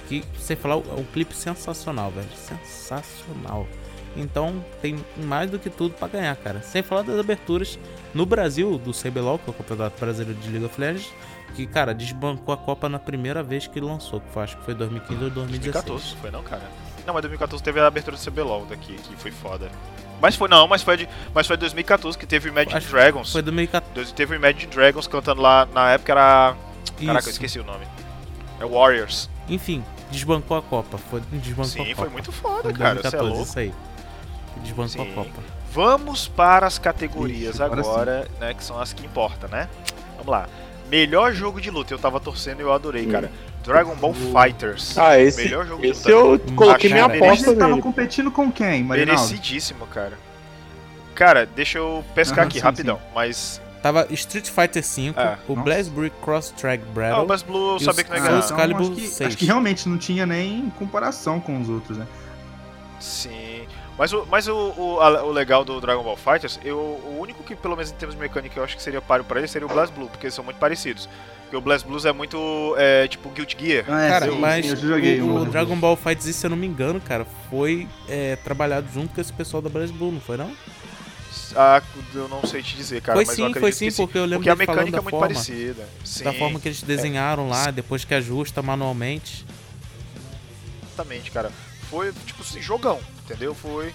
Que, 0.07 0.24
sem 0.38 0.55
falar, 0.55 0.75
é 0.75 1.00
um 1.00 1.05
clipe 1.05 1.33
sensacional, 1.36 2.12
velho. 2.12 2.27
Sensacional. 2.36 3.67
Então 4.15 4.63
tem 4.83 5.03
mais 5.17 5.50
do 5.50 5.57
que 5.57 5.69
tudo 5.71 5.95
pra 5.95 6.07
ganhar, 6.07 6.36
cara. 6.36 6.62
Sem 6.62 6.83
falar 6.83 7.01
das 7.01 7.19
aberturas 7.19 7.79
no 8.13 8.24
Brasil, 8.24 8.77
do 8.77 8.91
CBLOL, 8.91 9.39
que 9.39 9.50
é 9.50 9.51
o 9.51 9.53
Campeonato 9.53 10.00
Brasileiro 10.00 10.39
de 10.39 10.50
League 10.50 10.65
of 10.65 10.79
Legends. 10.79 11.12
Que, 11.55 11.65
cara, 11.67 11.93
desbancou 11.93 12.53
a 12.53 12.58
Copa 12.58 12.88
na 12.88 12.98
primeira 13.00 13.43
vez 13.43 13.67
que 13.67 13.79
lançou, 13.79 14.22
que 14.22 14.29
foi, 14.31 14.43
acho 14.43 14.58
que 14.58 14.63
foi 14.63 14.74
2015 14.74 15.24
ou 15.24 15.29
2016. 15.29 15.74
2014, 15.86 16.15
foi 16.22 16.31
não, 16.31 16.43
cara? 16.43 16.62
Não, 17.05 17.13
mas 17.13 17.22
2014 17.24 17.63
teve 17.63 17.79
a 17.79 17.88
abertura 17.88 18.15
do 18.15 18.24
CBLOL 18.24 18.65
daqui, 18.67 18.93
que 18.96 19.15
foi 19.17 19.31
foda. 19.31 19.70
Mas 20.22 20.36
foi 20.36 20.48
não, 20.48 20.67
mas 20.67 20.84
foi 20.84 20.98
de, 20.98 21.10
mas 21.34 21.48
foi 21.48 21.58
2014 21.58 22.17
que 22.17 22.25
teve 22.27 22.48
o 22.48 22.51
Imagine 22.51 22.75
Acho 22.77 22.89
Dragons. 22.91 23.31
Foi 23.31 23.41
2014. 23.41 23.93
Dois- 23.96 24.12
Teve 24.12 24.34
o 24.34 24.38
Imagine 24.38 24.67
Dragons 24.67 25.08
cantando 25.08 25.41
lá, 25.41 25.67
na 25.74 25.91
época 25.91 26.12
era... 26.12 26.56
Caraca, 26.99 27.12
eu 27.15 27.19
Isso. 27.19 27.30
esqueci 27.32 27.60
o 27.60 27.63
nome. 27.63 27.86
É 28.60 28.65
Warriors. 28.65 29.28
Enfim, 29.49 29.84
desbancou 30.12 30.56
a 30.58 30.62
Copa. 30.62 30.97
Foi, 30.99 31.19
desbancou 31.32 31.63
a 31.63 31.67
Sim, 31.67 31.80
Copa. 31.80 31.95
foi 31.95 32.10
muito 32.10 32.32
foda, 32.32 32.62
Foi 32.62 32.73
cara, 32.73 33.02
você 33.02 33.08
é 33.08 33.12
2014, 33.12 33.30
louco. 33.36 33.49
isso 33.49 33.60
aí. 33.60 33.73
Desbancou 34.63 34.88
Sim. 35.06 35.12
a 35.12 35.15
Copa. 35.15 35.41
Vamos 35.73 36.28
para 36.28 36.67
as 36.67 36.78
categorias 36.78 37.56
Ixi, 37.56 37.63
agora 37.63 37.82
agora, 37.82 38.28
né, 38.39 38.54
que 38.54 38.63
são 38.63 38.80
as 38.80 38.93
que 38.93 39.04
importam, 39.06 39.49
né? 39.49 39.67
Vamos 40.17 40.28
lá. 40.28 40.47
Melhor 40.91 41.34
jogo 41.34 41.62
de 41.62 41.71
luta, 41.71 41.93
eu 41.93 41.97
tava 41.97 42.19
torcendo 42.19 42.60
e 42.60 42.63
eu 42.63 42.73
adorei, 42.73 43.08
cara. 43.08 43.32
Dragon 43.63 43.95
Ball 43.95 44.13
Fighters. 44.13 44.97
Ah, 44.97 45.17
esse, 45.17 45.43
Melhor 45.45 45.65
jogo 45.65 45.82
de 45.82 45.88
esse 45.88 46.12
luta. 46.12 46.43
eu 46.49 46.56
coloquei 46.56 46.89
minha 46.91 47.06
aposta 47.06 47.49
ele 47.49 47.56
tava 47.58 47.69
nele. 47.71 47.82
competindo 47.82 48.30
com 48.30 48.51
quem, 48.51 48.84
Marinaldo? 48.84 49.21
Merecidíssimo, 49.21 49.88
cara. 49.88 50.17
Cara, 51.15 51.45
deixa 51.45 51.77
eu 51.77 52.04
pescar 52.13 52.39
Aham, 52.39 52.47
aqui 52.47 52.58
sim, 52.60 52.63
rapidão, 52.65 52.99
mas... 53.15 53.62
Tava 53.82 54.06
Street 54.12 54.47
Fighter 54.49 54.84
V, 54.84 55.13
É, 55.19 55.38
o. 55.47 55.56
BlazBlue 55.56 56.12
Cross 56.23 56.51
Track 56.58 56.84
Ah, 56.86 56.89
o 56.89 56.93
Battle. 56.93 57.25
Buzz 57.25 57.41
Blue 57.41 57.73
eu 57.73 57.80
sabia 57.80 58.04
que 58.04 58.10
não 58.12 58.17
ia 58.17 58.23
ganhar. 58.23 58.39
Excalibur 58.39 58.82
acho 58.82 58.91
que, 58.91 59.08
6. 59.08 59.27
acho 59.27 59.38
que 59.38 59.45
realmente 59.45 59.89
não 59.89 59.97
tinha 59.97 60.25
nem 60.25 60.69
comparação 60.77 61.39
com 61.39 61.60
os 61.60 61.67
outros, 61.67 61.97
né? 61.97 62.06
Sim. 62.99 63.65
Mas, 63.97 64.13
o, 64.13 64.25
mas 64.30 64.47
o, 64.47 64.73
o, 64.77 64.99
a- 64.99 65.23
o 65.23 65.32
legal 65.32 65.63
do 65.63 65.80
Dragon 65.80 66.04
Ball 66.04 66.17
Fighters, 66.17 66.60
eu, 66.63 66.77
o 66.77 67.17
único 67.19 67.43
que, 67.43 67.56
pelo 67.56 67.75
menos 67.75 67.91
em 67.91 67.95
termos 67.95 68.15
de 68.15 68.21
mecânica, 68.21 68.60
eu 68.60 68.63
acho 68.63 68.75
que 68.75 68.82
seria 68.82 69.01
páreo 69.01 69.23
pra 69.25 69.39
ele 69.39 69.47
seria 69.47 69.67
o 69.67 69.69
Blast 69.69 69.93
Blue, 69.93 70.08
porque 70.08 70.25
eles 70.25 70.34
são 70.34 70.43
muito 70.43 70.58
parecidos. 70.58 71.08
Porque 71.43 71.58
o 71.58 71.62
Blast 71.62 71.86
Blues 71.86 72.06
é 72.06 72.13
muito, 72.13 72.73
é, 72.77 73.08
tipo, 73.08 73.30
Guilty 73.30 73.58
Gear. 73.60 73.86
Ah, 73.88 74.01
é, 74.04 74.10
Cara, 74.10 74.32
sim, 74.32 74.39
mas 74.39 74.65
sim, 74.65 74.71
eu 74.71 74.77
joguei 74.77 75.21
o, 75.21 75.36
o 75.36 75.45
Dragon 75.45 75.75
Ball 75.75 75.95
Fight 75.97 76.23
Z, 76.23 76.34
se 76.34 76.45
eu 76.45 76.49
não 76.49 76.58
me 76.58 76.65
engano, 76.65 76.99
cara, 77.01 77.25
foi 77.49 77.88
é, 78.08 78.38
trabalhado 78.38 78.88
junto 78.93 79.13
com 79.13 79.19
esse 79.21 79.34
pessoal 79.34 79.62
da 79.62 79.69
BlazBlue, 79.69 80.12
não 80.13 80.21
foi 80.21 80.38
não? 80.38 80.56
Ah, 81.54 81.82
eu 82.15 82.30
não 82.30 82.41
sei 82.45 82.63
te 82.63 82.77
dizer, 82.77 83.01
cara, 83.01 83.17
foi 83.17 83.25
mas 83.25 83.38
eu 83.38 83.45
sim, 83.45 83.51
acredito 83.51 83.62
foi 83.62 83.71
sim, 83.73 83.86
que 83.86 83.91
sim. 83.91 84.06
porque 84.06 84.17
eu 84.17 84.23
lembro 84.23 84.38
Porque 84.38 84.49
a 84.49 84.56
mecânica 84.56 84.97
é 84.97 85.01
muito 85.01 85.10
forma, 85.12 85.27
parecida. 85.27 85.86
Sim, 86.06 86.23
da 86.23 86.34
forma 86.34 86.60
que 86.62 86.69
eles 86.69 86.82
desenharam 86.82 87.49
lá, 87.49 87.69
depois 87.71 88.06
que 88.06 88.13
ajusta 88.13 88.62
manualmente. 88.62 89.45
exatamente, 90.86 91.30
cara. 91.32 91.51
Foi, 91.91 92.12
tipo, 92.25 92.41
assim, 92.41 92.60
jogão, 92.62 92.99
entendeu? 93.25 93.54
Foi... 93.54 93.93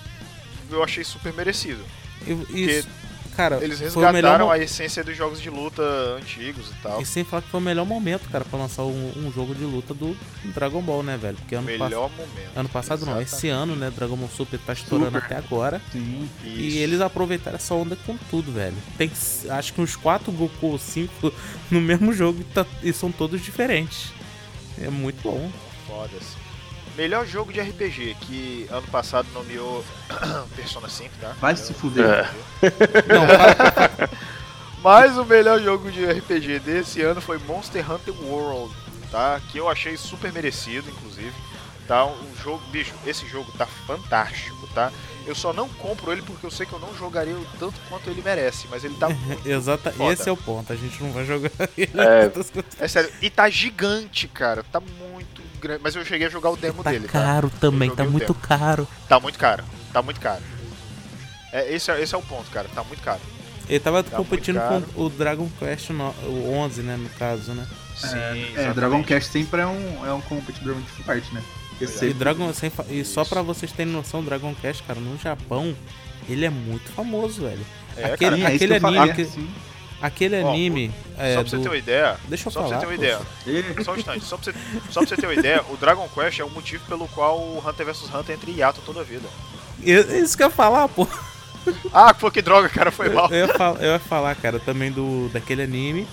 Eu 0.71 0.83
achei 0.85 1.03
super 1.03 1.33
merecido. 1.33 1.83
E, 2.27 2.65
isso, 2.79 2.89
cara, 3.37 3.63
Eles 3.63 3.79
melhor 3.79 3.95
resgataram 3.95 4.47
mo- 4.47 4.51
a 4.53 4.59
essência 4.59 5.05
dos 5.05 5.17
jogos 5.17 5.41
de 5.41 5.49
luta 5.49 5.81
antigos 6.19 6.71
e 6.71 6.75
tal. 6.83 7.01
E 7.01 7.07
sem 7.07 7.23
falar 7.25 7.43
que 7.43 7.49
foi 7.51 7.61
o 7.61 7.63
melhor 7.63 7.87
momento, 7.87 8.29
cara, 8.31 8.45
pra 8.45 8.59
lançar 8.59 8.83
um, 8.83 9.13
um 9.17 9.31
jogo 9.33 9.55
de 9.55 9.63
luta 9.65 9.95
do 9.95 10.17
Dragon 10.47 10.83
Ball, 10.83 11.03
né, 11.05 11.17
velho? 11.17 11.37
Porque 11.37 11.55
ano, 11.55 11.67
pass- 11.69 11.79
Melhor 11.79 12.11
momento. 12.11 12.51
ano 12.57 12.69
passado 12.69 12.99
não, 13.07 13.13
Exatamente. 13.21 13.35
esse 13.35 13.49
ano, 13.49 13.77
né, 13.77 13.93
Dragon 13.95 14.17
Ball 14.17 14.29
Super 14.29 14.59
tá 14.59 14.73
estourando 14.73 15.13
Super. 15.13 15.23
até 15.25 15.37
agora. 15.37 15.81
Sim. 15.93 16.29
E 16.43 16.69
Isso. 16.69 16.79
eles 16.79 17.01
aproveitaram 17.01 17.57
essa 17.57 17.73
onda 17.75 17.95
com 18.05 18.17
tudo, 18.29 18.51
velho. 18.53 18.77
Tem 18.99 19.11
acho 19.51 19.73
que 19.73 19.81
uns 19.81 19.95
4 19.95 20.33
Goku 20.33 20.67
ou 20.67 20.79
5 20.79 21.33
no 21.71 21.81
mesmo 21.81 22.13
jogo 22.13 22.41
e, 22.41 22.45
tá- 22.45 22.67
e 22.83 22.93
são 22.93 23.13
todos 23.13 23.41
diferentes. 23.41 24.11
É 24.81 24.91
muito 24.91 25.23
bom. 25.23 25.49
Foda-se. 25.87 26.45
Melhor 26.97 27.27
jogo 27.27 27.53
de 27.53 27.61
RPG, 27.61 28.17
que 28.23 28.67
ano 28.71 28.87
passado 28.89 29.29
nomeou 29.35 29.85
Persona 30.57 30.89
5, 30.89 31.11
tá? 31.21 31.35
Vai 31.41 31.55
se 31.55 31.75
fuder. 31.75 32.05
É. 32.05 33.13
Não, 33.15 33.27
fala- 33.27 34.11
Mas 34.83 35.19
o 35.19 35.25
melhor 35.25 35.61
jogo 35.61 35.91
de 35.91 36.05
RPG 36.07 36.61
desse 36.61 37.03
ano 37.03 37.21
foi 37.21 37.39
Monster 37.39 37.91
Hunter 37.91 38.15
World, 38.23 38.73
tá? 39.11 39.41
Que 39.51 39.59
eu 39.59 39.69
achei 39.69 39.97
super 39.97 40.33
merecido, 40.33 40.89
inclusive. 40.89 41.33
Tá? 41.87 42.05
Um 42.05 42.37
jogo, 42.43 42.61
bicho, 42.71 42.93
esse 43.07 43.27
jogo 43.29 43.53
tá 43.57 43.65
fantástico, 43.65 44.67
tá? 44.75 44.91
Eu 45.25 45.35
só 45.35 45.53
não 45.53 45.69
compro 45.69 46.13
ele 46.13 46.23
porque 46.23 46.45
eu 46.47 46.51
sei 46.51 46.67
que 46.67 46.73
eu 46.73 46.79
não 46.81 46.95
jogaria 46.97 47.35
o 47.37 47.45
tanto 47.59 47.75
quanto 47.89 48.09
ele 48.11 48.23
merece, 48.23 48.67
mas 48.71 48.83
ele 48.85 48.95
tá 48.95 49.09
muito 49.09 49.47
Exata, 49.49 49.91
foda. 49.93 50.13
esse 50.13 50.29
é 50.29 50.33
o 50.33 50.37
ponto. 50.37 50.73
A 50.73 50.77
gente 50.77 51.03
não 51.03 51.13
vai 51.13 51.25
jogar 51.25 51.51
ele. 51.79 51.91
É. 51.99 52.85
É 52.85 52.89
sério, 52.89 53.11
e 53.23 53.31
tá 53.31 53.49
gigante, 53.49 54.27
cara. 54.29 54.65
Tá 54.65 54.81
muito 54.81 55.43
grande. 55.61 55.81
Mas 55.83 55.95
eu 55.97 56.05
cheguei 56.05 56.27
a 56.27 56.31
jogar 56.31 56.51
o 56.51 56.57
demo 56.57 56.83
Tá 56.83 56.91
dele, 56.91 57.07
tá? 57.07 57.13
caro 57.13 57.51
também, 57.61 57.89
tá 57.91 58.03
joguei 58.03 58.09
o 58.09 58.13
muito 58.13 58.33
demo. 58.35 58.47
caro. 58.47 58.89
Tá 59.09 59.21
muito 59.21 59.39
caro. 59.39 59.65
Tá 59.93 60.03
muito 60.03 60.21
caro. 60.21 60.43
É, 61.53 61.73
esse, 61.73 61.91
é, 61.91 62.01
esse 62.03 62.15
é 62.15 62.19
o 62.19 62.23
ponto, 62.23 62.51
cara. 62.51 62.69
Tá 62.75 62.83
muito 62.85 63.03
caro. 63.03 63.21
Ele 63.69 63.81
tava 63.81 64.03
Tá 64.05 64.17
competindo 64.17 64.61
com 64.61 65.03
o 65.05 65.09
Dragon 65.11 65.49
Quest 65.59 65.91
no, 65.91 66.11
o 66.25 66.53
11, 66.53 66.83
né, 66.83 66.97
no 66.97 67.09
caso, 67.11 67.53
né? 67.53 67.67
Sim, 67.97 68.17
É, 68.17 68.39
exatamente. 68.53 68.75
Dragon 68.75 69.03
Quest 69.03 69.33
sempre 69.33 69.61
é 69.61 69.67
um, 69.67 70.07
é 70.07 70.13
um 70.13 70.21
competidor 70.21 70.75
muito 70.75 70.91
forte, 71.03 71.33
né? 71.35 71.43
E, 71.81 72.13
Dragon, 72.15 72.53
sem 72.53 72.73
e 72.89 73.05
só 73.05 73.25
pra 73.25 73.43
vocês 73.43 73.71
terem 73.73 73.93
noção, 73.93 74.23
Dragon 74.25 74.55
Quest, 74.61 74.83
cara, 74.87 74.99
no 75.01 75.19
Japão, 75.19 75.75
ele 76.29 76.45
é 76.45 76.51
muito 76.51 76.91
famoso, 76.93 77.43
velho. 77.43 77.65
É, 77.97 78.13
aquele 78.13 78.37
Sim, 78.37 78.43
é 78.43 78.47
aquele 78.47 78.67
que 78.69 78.73
eu 78.77 78.81
falei, 78.81 78.99
anime, 79.01 79.13
é, 79.13 79.15
que- 79.17 79.25
sim. 79.31 79.49
aquele 80.03 80.37
anime 80.37 80.91
é, 81.19 81.35
só 81.35 81.41
pra 81.41 81.51
você 81.51 81.57
do- 81.57 81.63
ter 81.63 81.69
uma 81.69 81.77
ideia. 81.77 82.17
Deixa 82.29 82.49
eu 82.49 82.53
só 82.53 82.63
falar. 82.63 82.79
pra 82.79 82.81
você 82.81 82.87
ter 82.87 82.93
uma 82.93 82.95
ideia. 82.95 83.85
Só 83.85 83.93
um 83.93 83.97
instante. 83.97 84.25
Só 84.25 84.37
pra, 84.37 84.53
você, 84.53 84.59
só 84.91 85.01
pra 85.01 85.09
você 85.09 85.17
ter 85.17 85.27
uma 85.27 85.35
ideia, 85.35 85.63
o 85.71 85.77
Dragon 85.77 86.09
Quest 86.15 86.41
é 86.41 86.45
o 86.45 86.51
motivo 86.51 86.85
pelo 86.87 87.07
qual 87.09 87.39
o 87.39 87.63
Hunter 87.67 87.87
vs 87.87 88.15
Hunter 88.15 88.37
entra 88.37 88.51
em 88.51 88.55
hiato 88.55 88.81
toda 88.85 89.01
a 89.01 89.05
vida. 89.05 89.29
Isso 89.83 90.37
que 90.37 90.43
eu 90.43 90.47
ia 90.49 90.51
falar, 90.53 90.89
pô. 90.89 91.07
Ah, 91.93 92.15
pô, 92.15 92.31
que 92.31 92.41
droga, 92.41 92.69
cara, 92.69 92.91
foi 92.93 93.09
mal. 93.09 93.29
Eu 93.31 93.47
ia, 93.49 93.55
fal- 93.55 93.77
eu 93.79 93.93
ia 93.93 93.99
falar, 93.99 94.35
cara, 94.37 94.59
também 94.61 94.91
do 94.93 95.29
daquele 95.33 95.63
anime. 95.63 96.07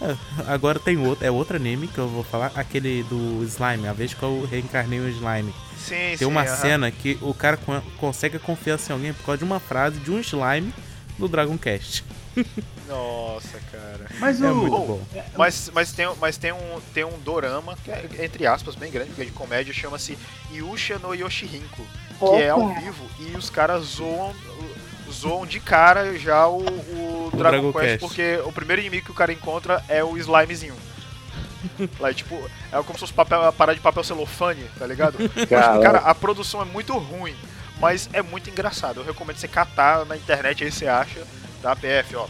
É, 0.00 0.16
agora 0.46 0.78
tem 0.78 0.96
outro, 0.98 1.24
é 1.26 1.30
outro 1.30 1.56
anime 1.56 1.88
que 1.88 1.98
eu 1.98 2.08
vou 2.08 2.22
falar, 2.22 2.52
aquele 2.54 3.02
do 3.04 3.42
slime, 3.44 3.86
a 3.88 3.92
vez 3.92 4.12
que 4.12 4.22
eu 4.22 4.46
reencarnei 4.50 5.00
o 5.00 5.08
slime. 5.08 5.54
Sim, 5.78 5.94
Tem 5.94 6.16
sim. 6.18 6.24
uma 6.26 6.46
cena 6.46 6.90
que 6.90 7.16
o 7.22 7.32
cara 7.32 7.56
con- 7.56 7.82
consegue 7.98 8.36
a 8.36 8.40
confiança 8.40 8.92
em 8.92 8.94
alguém 8.94 9.12
por 9.12 9.24
causa 9.24 9.38
de 9.38 9.44
uma 9.44 9.60
frase 9.60 9.98
de 10.00 10.10
um 10.10 10.20
slime 10.20 10.72
no 11.18 11.28
Dragon 11.28 11.56
Quest. 11.56 12.02
Nossa, 12.86 13.58
cara. 13.72 14.06
Mas 14.18 14.40
É 14.42 14.50
o. 14.50 14.54
muito 14.54 14.70
Bom, 14.76 14.86
bom. 14.86 15.22
Mas, 15.36 15.70
mas, 15.72 15.92
tem, 15.92 16.06
mas 16.20 16.36
tem, 16.36 16.52
um, 16.52 16.80
tem 16.92 17.04
um 17.04 17.18
dorama, 17.20 17.76
que 17.82 17.90
é, 17.90 18.06
entre 18.22 18.46
aspas, 18.46 18.74
bem 18.74 18.90
grande, 18.92 19.12
que 19.12 19.22
é 19.22 19.24
de 19.24 19.30
comédia, 19.30 19.72
chama-se 19.72 20.18
Yusha 20.52 20.98
no 20.98 21.14
Yoshihinko, 21.14 21.86
que 22.18 22.34
é 22.42 22.50
ao 22.50 22.60
Opa. 22.66 22.80
vivo, 22.80 23.04
e 23.20 23.36
os 23.36 23.48
caras 23.48 23.84
zoam, 23.84 24.34
zoam 25.10 25.46
de 25.46 25.60
cara 25.60 26.18
já 26.18 26.46
o, 26.46 26.58
o 26.60 27.30
O 27.32 27.36
Dragon 27.36 27.70
Dragon 27.70 27.72
Quest, 27.72 27.86
Quest. 27.86 28.00
porque 28.00 28.40
o 28.44 28.52
primeiro 28.52 28.80
inimigo 28.82 29.06
que 29.06 29.10
o 29.12 29.14
cara 29.14 29.32
encontra 29.32 29.82
é 29.88 30.02
o 30.02 30.16
slimezinho. 30.18 30.74
Lá, 31.98 32.12
tipo, 32.12 32.34
é 32.72 32.76
como 32.82 32.94
se 32.94 33.00
fosse 33.00 33.12
papel, 33.12 33.42
a 33.42 33.52
parada 33.52 33.76
de 33.76 33.82
papel 33.82 34.04
celofane, 34.04 34.64
tá 34.78 34.86
ligado? 34.86 35.18
Cara, 35.48 35.80
Cara, 35.80 35.98
a 35.98 36.14
produção 36.14 36.62
é 36.62 36.64
muito 36.64 36.96
ruim, 36.96 37.34
mas 37.80 38.08
é 38.12 38.22
muito 38.22 38.48
engraçado. 38.50 39.00
Eu 39.00 39.04
recomendo 39.04 39.36
você 39.38 39.48
catar 39.48 40.04
na 40.06 40.16
internet 40.16 40.62
aí 40.64 40.70
você 40.70 40.86
acha, 40.86 41.26
tá? 41.62 41.74
PF, 41.74 42.14
ó, 42.16 42.26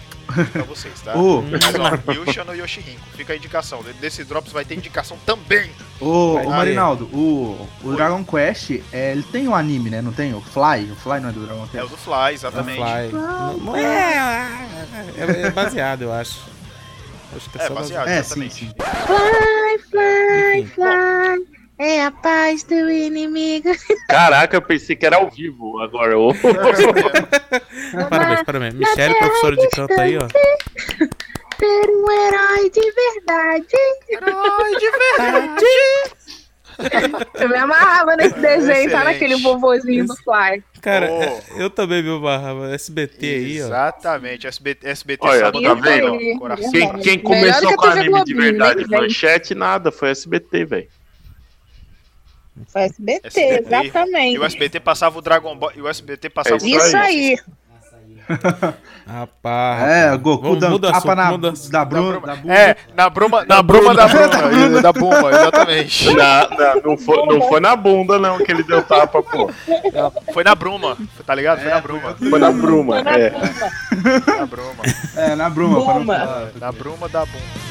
pra 0.52 0.62
vocês, 0.64 1.00
tá? 1.00 1.16
Ô, 1.16 1.42
Mas 1.42 1.62
ó, 1.74 2.12
Yusha 2.12 2.44
no 2.44 2.54
Yoshihinko, 2.54 3.00
fica 3.16 3.32
a 3.32 3.36
indicação. 3.36 3.82
Desse 4.00 4.24
Drops 4.24 4.52
vai 4.52 4.64
ter 4.64 4.74
indicação 4.74 5.16
também. 5.24 5.70
ô, 6.00 6.34
ô 6.36 6.50
Marinaldo, 6.50 7.04
o, 7.06 7.68
o 7.82 7.92
Dragon 7.94 8.24
Quest, 8.24 8.70
é, 8.92 9.12
ele 9.12 9.22
tem 9.22 9.46
um 9.48 9.54
anime, 9.54 9.90
né? 9.90 10.02
Não 10.02 10.12
tem? 10.12 10.34
O 10.34 10.40
Fly? 10.40 10.90
O 10.90 10.96
Fly 10.96 11.20
não 11.20 11.28
é 11.28 11.32
do 11.32 11.46
Dragon 11.46 11.62
É 11.62 11.64
o 11.64 11.68
Quest? 11.68 11.90
do 11.90 11.96
Fly, 11.96 12.34
exatamente. 12.34 12.78
Fly. 12.78 13.12
Não, 13.12 13.56
não 13.58 13.76
é, 13.76 14.48
é. 15.16 15.46
É 15.46 15.50
baseado, 15.50 16.02
eu 16.02 16.12
acho. 16.12 16.40
Acho 17.36 17.50
que 17.50 17.58
é, 17.58 17.62
É, 17.62 17.66
só 17.68 17.74
baseado, 17.74 18.08
É, 18.08 18.22
sim, 18.22 18.44
exatamente. 18.44 18.54
sim. 18.54 18.72
Fly, 19.06 19.78
fly, 19.90 20.66
fly. 20.74 21.55
É 21.78 22.04
a 22.04 22.10
paz 22.10 22.62
do 22.64 22.90
inimigo. 22.90 23.68
Caraca, 24.08 24.56
eu 24.56 24.62
pensei 24.62 24.96
que 24.96 25.04
era 25.04 25.16
ao 25.16 25.30
vivo 25.30 25.78
agora. 25.80 26.14
Parabéns, 28.08 28.42
parabéns. 28.44 28.74
Michelle, 28.74 29.14
professora 29.18 29.56
de 29.56 29.68
canto 29.70 30.00
aí, 30.00 30.16
ó. 30.16 30.26
Ser 31.58 31.90
um 31.90 32.10
herói 32.10 32.70
de 32.70 32.92
verdade. 32.92 33.76
Herói 34.10 34.76
de 34.78 34.90
verdade. 34.90 35.66
Eu 37.40 37.48
me 37.48 37.56
amarrava 37.56 38.16
nesse 38.16 38.38
desenho, 38.38 38.90
tá 38.90 38.98
Excelente. 38.98 39.04
naquele 39.04 39.36
vovozinho 39.36 40.06
do 40.06 40.14
Fly. 40.16 40.62
Cara, 40.82 41.08
Oh. 41.10 41.40
eu 41.58 41.70
também 41.70 42.02
me 42.02 42.20
barrava. 42.20 42.74
SBT 42.74 43.26
aí, 43.26 43.62
ó. 43.62 43.64
Exatamente, 43.66 44.46
SBT, 44.46 44.86
SBT 44.86 45.26
Olha, 45.26 45.50
tá 45.52 45.74
vendo? 45.74 46.18
Quem, 46.70 46.98
quem 47.00 47.18
começou 47.18 47.70
que 47.70 47.76
com 47.76 47.86
anime 47.86 48.22
de 48.24 48.34
verdade, 48.34 48.84
vem. 48.84 49.00
manchete, 49.00 49.54
nada, 49.54 49.90
foi 49.90 50.10
SBT, 50.10 50.64
velho. 50.66 50.88
Foi 52.68 52.82
SBT, 52.82 53.26
SBT. 53.28 53.40
E 53.40 53.58
exatamente. 53.88 54.38
o 54.38 54.44
SBT 54.44 54.80
passava 54.80 55.18
o 55.18 55.22
Dragon 55.22 55.56
Ball. 55.56 55.72
E 55.76 55.80
o 55.82 55.88
SBT 55.88 56.30
passava 56.30 56.56
É 56.56 56.58
o 56.58 56.66
Isso 56.66 56.90
Dragon 56.90 56.92
Ball. 56.92 57.02
aí. 57.06 57.38
Rapaz. 59.06 59.82
É, 59.88 60.16
Goku 60.16 60.56
dando 60.56 60.72
muda 60.72 60.88
tapa 60.90 60.98
assunto, 60.98 61.14
na, 61.16 61.30
muda- 61.30 61.52
da 61.70 61.84
Bruna. 61.84 62.10
Bruma. 62.20 62.26
Da 62.26 62.34
Bruna. 62.36 62.54
É, 62.58 62.76
na 62.96 63.10
bruma, 63.10 63.44
na 63.44 63.62
bruma 63.62 63.94
da 63.94 64.08
Bruna. 64.08 64.82
Da 64.82 64.92
Buma, 64.92 65.30
exatamente. 65.30 66.12
Na- 66.14 66.48
na- 66.48 66.74
não, 66.84 66.98
foi, 66.98 67.24
não 67.26 67.42
foi 67.48 67.60
na 67.60 67.76
bunda, 67.76 68.18
não, 68.18 68.38
que 68.38 68.50
ele 68.50 68.64
deu 68.64 68.82
tapa, 68.82 69.22
pô. 69.22 69.48
Foi 70.32 70.42
na 70.42 70.54
Bruma, 70.56 70.96
tá 71.24 71.34
ligado? 71.36 71.60
Foi 71.60 71.70
É, 71.70 71.74
na 71.74 71.80
Bruma. 71.80 72.16
Foi 72.30 72.38
na 72.40 72.50
Bruma, 72.50 72.98
é. 72.98 73.30
Na 74.38 74.46
Bruma. 74.46 74.82
É, 75.16 75.34
na 75.36 75.48
Bruma. 75.50 75.80
Bruma. 75.84 76.16
falar. 76.18 76.50
Na 76.58 76.72
Bruma 76.72 77.08
da 77.08 77.24
Buma. 77.24 77.65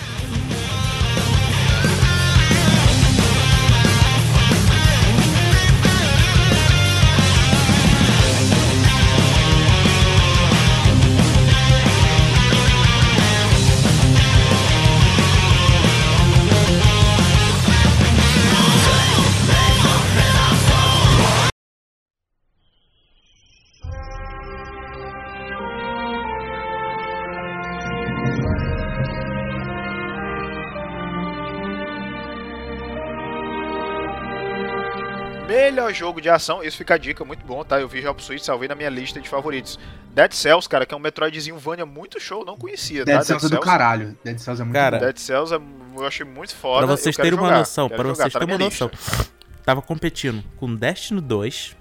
Melhor 35.76 35.94
jogo 35.94 36.22
de 36.22 36.30
ação, 36.30 36.64
isso 36.64 36.78
fica 36.78 36.94
a 36.94 36.98
dica, 36.98 37.26
muito 37.26 37.46
bom, 37.46 37.62
tá? 37.64 37.82
Eu 37.82 37.88
vi 37.90 38.02
já 38.02 38.14
pro 38.14 38.24
Switch, 38.24 38.42
salvei 38.42 38.70
na 38.70 38.76
minha 38.76 38.90
lista 38.90 39.20
de 39.20 39.28
favoritos. 39.28 39.78
Dead 40.14 40.32
Cells, 40.32 40.70
cara, 40.70 40.86
que 40.86 40.94
é 40.94 40.98
um 40.98 41.02
Metroidzinho 41.02 41.58
Vania 41.58 41.86
muito 41.86 42.18
show, 42.18 42.46
não 42.46 42.56
conhecia, 42.58 43.04
Dead 43.04 43.18
tá? 43.18 43.24
Cells 43.26 43.46
é 43.46 43.50
do 43.50 43.60
caralho. 43.60 44.18
Dead 44.24 44.38
Cells 44.40 44.62
é 44.62 44.64
muito 44.66 44.74
Cara, 44.76 44.98
bom. 45.00 45.06
Dead 45.06 45.18
Cells 45.18 45.54
é- 45.54 45.60
eu 45.98 46.08
achei 46.08 46.26
muito 46.26 46.56
foda. 46.56 46.88
Pra 46.88 46.96
vocês 46.96 47.14
terem 47.18 47.34
uma 47.34 47.48
jogar, 47.48 47.58
noção, 47.60 47.90
pra 47.90 47.98
jogar, 47.98 48.16
vocês 48.16 48.32
tá 48.34 48.40
terem 48.40 48.54
uma 48.54 48.58
minha 48.58 48.70
noção. 48.70 48.90
lista. 48.90 49.26
Tava 49.66 49.82
competindo 49.82 50.42
com 50.56 50.74
Destiny 50.74 51.20
2, 51.20 51.76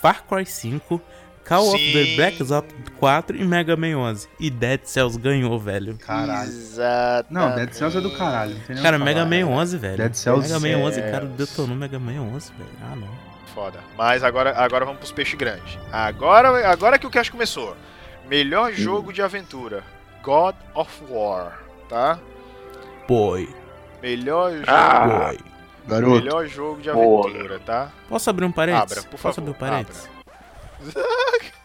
Far 0.00 0.22
Cry 0.28 0.46
5, 0.46 1.02
Call 1.44 1.74
of 1.74 1.92
the 1.92 2.04
Sim. 2.04 2.16
Black 2.16 2.40
Ops 2.52 2.72
4 3.00 3.36
e 3.36 3.42
Mega 3.44 3.76
Man 3.76 3.96
11. 3.96 4.28
E 4.38 4.48
Dead 4.48 4.82
Cells 4.84 5.18
ganhou, 5.18 5.58
velho. 5.58 5.98
Caralho. 5.98 6.48
Exatamente. 6.48 7.32
Não, 7.32 7.56
Dead 7.56 7.72
Cells 7.72 7.98
é 7.98 8.00
do 8.00 8.10
caralho. 8.12 8.54
Cara, 8.80 8.96
Mega 9.00 9.24
falar. 9.24 9.30
Man 9.44 9.46
11, 9.48 9.76
velho. 9.76 9.96
Dead 9.96 10.14
Cells 10.14 10.48
Mega 10.52 10.60
Man 10.78 10.84
11, 10.84 11.00
é- 11.00 11.10
cara, 11.10 11.26
detonou 11.26 11.74
Mega 11.76 11.98
Man 11.98 12.20
11, 12.20 12.52
velho. 12.56 12.70
Ah, 12.82 12.94
não. 12.94 13.29
Foda. 13.54 13.80
Mas 13.96 14.22
agora, 14.22 14.54
agora 14.56 14.84
vamos 14.84 14.98
pros 15.00 15.12
peixes 15.12 15.34
grandes. 15.34 15.78
Agora, 15.92 16.70
agora 16.70 16.98
que 16.98 17.06
o 17.06 17.10
cast 17.10 17.30
começou. 17.32 17.76
Melhor 18.26 18.72
jogo 18.72 19.12
de 19.12 19.22
aventura. 19.22 19.82
God 20.22 20.54
of 20.74 20.90
War, 21.08 21.58
tá? 21.88 22.18
Boy, 23.08 23.48
Melhor 24.02 24.52
jogo, 24.52 24.64
Ah, 24.68 25.06
boy. 25.06 25.38
Garoto. 25.86 26.14
melhor 26.24 26.46
jogo 26.46 26.80
de 26.80 26.90
Boa. 26.92 27.28
aventura, 27.28 27.58
tá? 27.60 27.90
Posso 28.08 28.30
abrir 28.30 28.44
um 28.44 28.52
parênteses? 28.52 28.98
Abra, 28.98 29.10
por 29.10 29.18
Posso 29.20 29.34
favor, 29.34 29.50
abrir 29.50 29.50
um 29.50 29.54
parênteses? 29.68 30.08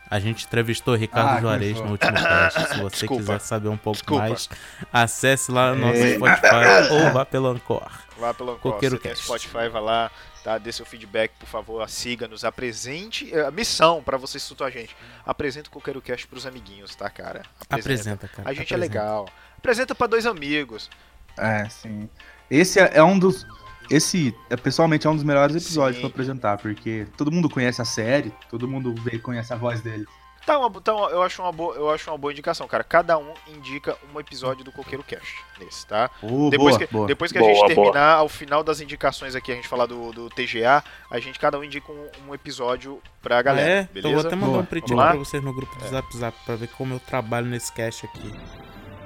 A 0.09 0.19
gente 0.19 0.45
entrevistou 0.45 0.95
Ricardo 0.95 1.37
Ah, 1.37 1.41
Juarez 1.41 1.79
no 1.79 1.91
último 1.91 2.13
cast. 2.13 2.59
Se 2.69 2.77
você 2.79 2.95
Desculpa. 2.97 3.15
quiser 3.23 3.39
saber 3.41 3.69
um 3.69 3.77
pouco 3.77 3.97
Desculpa. 3.97 4.23
mais, 4.27 4.49
acesse 4.93 5.51
lá 5.51 5.73
no 5.73 5.87
nosso. 5.87 5.97
Spotify 6.15 6.91
ou 6.93 7.11
vá 7.11 7.25
pelo 7.25 7.47
Ancor. 7.47 7.87
Vá 8.17 8.33
pelo 8.33 8.51
Ancor, 8.53 8.73
Coqueiro. 8.73 8.99
Spotify, 9.15 9.67
vai 9.69 9.81
lá, 9.81 10.11
tá? 10.45 10.59
Dê 10.59 10.71
seu 10.71 10.85
feedback, 10.85 11.31
por 11.39 11.47
favor, 11.47 11.89
siga-nos, 11.89 12.45
apresente 12.45 13.33
é, 13.35 13.47
a 13.47 13.49
missão 13.49 14.03
pra 14.03 14.15
você 14.15 14.37
escutar 14.37 14.65
a 14.65 14.69
gente. 14.69 14.95
Apresenta 15.25 15.69
o 15.69 15.71
Coqueiro 15.71 15.99
Cast 15.99 16.27
pros 16.27 16.45
amiguinhos, 16.45 16.95
tá, 16.95 17.09
cara? 17.09 17.41
Apresenta, 17.67 18.27
cara. 18.27 18.47
A 18.47 18.53
gente 18.53 18.71
é 18.71 18.75
apresenta. 18.75 18.99
legal. 18.99 19.27
Apresenta 19.57 19.95
pra 19.95 20.05
dois 20.05 20.27
amigos. 20.27 20.87
É, 21.35 21.67
sim. 21.67 22.07
Esse 22.49 22.79
é, 22.79 22.91
é 22.93 23.03
um 23.03 23.17
dos. 23.17 23.43
Esse, 23.89 24.35
é, 24.47 24.55
pessoalmente, 24.55 25.07
é 25.07 25.09
um 25.09 25.15
dos 25.15 25.23
melhores 25.23 25.55
episódios 25.55 25.99
pra 25.99 26.09
apresentar, 26.09 26.59
porque 26.59 27.07
todo 27.17 27.31
mundo 27.31 27.49
conhece 27.49 27.81
a 27.81 27.85
série, 27.85 28.31
todo 28.47 28.67
mundo 28.67 28.93
vê, 29.01 29.17
conhece 29.17 29.51
a 29.51 29.55
voz 29.55 29.81
dele. 29.81 30.05
Tá, 30.45 30.59
uma, 30.59 30.69
tá 30.81 30.93
uma- 30.93 31.09
eu, 31.09 31.23
acho 31.23 31.41
uma 31.41 31.51
boa, 31.51 31.75
eu 31.75 31.89
acho 31.89 32.09
uma 32.11 32.17
boa 32.17 32.31
indicação, 32.31 32.67
cara. 32.67 32.83
Cada 32.83 33.17
um 33.17 33.33
indica 33.47 33.97
um 34.13 34.19
episódio 34.19 34.63
do 34.63 34.71
Coqueiro 34.71 35.03
Cast 35.03 35.33
nesse, 35.59 35.87
tá? 35.87 36.09
Oh, 36.21 36.49
depois 36.51 36.75
boa, 36.77 36.87
que, 36.87 36.93
boa. 36.93 37.07
depois 37.07 37.31
que 37.31 37.37
a 37.37 37.41
Boa, 37.41 37.51
gente 37.53 37.61
boa. 37.73 37.91
terminar, 37.91 38.15
ao 38.17 38.29
final 38.29 38.63
das 38.63 38.79
indicações 38.79 39.35
aqui, 39.35 39.51
a 39.51 39.55
gente 39.55 39.67
falar 39.67 39.87
do, 39.87 40.11
do 40.11 40.29
TGA, 40.29 40.83
a 41.09 41.19
gente 41.19 41.39
cada 41.39 41.57
um 41.57 41.63
indica 41.63 41.91
um, 41.91 42.09
um 42.27 42.33
episódio 42.35 43.01
pra 43.23 43.41
galera, 43.41 43.67
é? 43.69 43.79
Então 43.81 43.93
beleza? 44.03 44.13
vou 44.13 44.27
até 44.27 44.35
mandar 44.35 44.47
Boa, 44.63 44.67
um 44.91 44.95
lá? 44.95 45.09
pra 45.09 45.17
vocês 45.17 45.43
no 45.43 45.51
grupo 45.53 45.75
do 45.77 45.87
Zap 45.87 46.15
Zap 46.17 46.37
pra 46.45 46.55
ver 46.55 46.67
como 46.69 46.93
eu 46.93 46.99
trabalho 46.99 47.47
nesse 47.47 47.73
cast 47.73 48.05
aqui. 48.05 48.31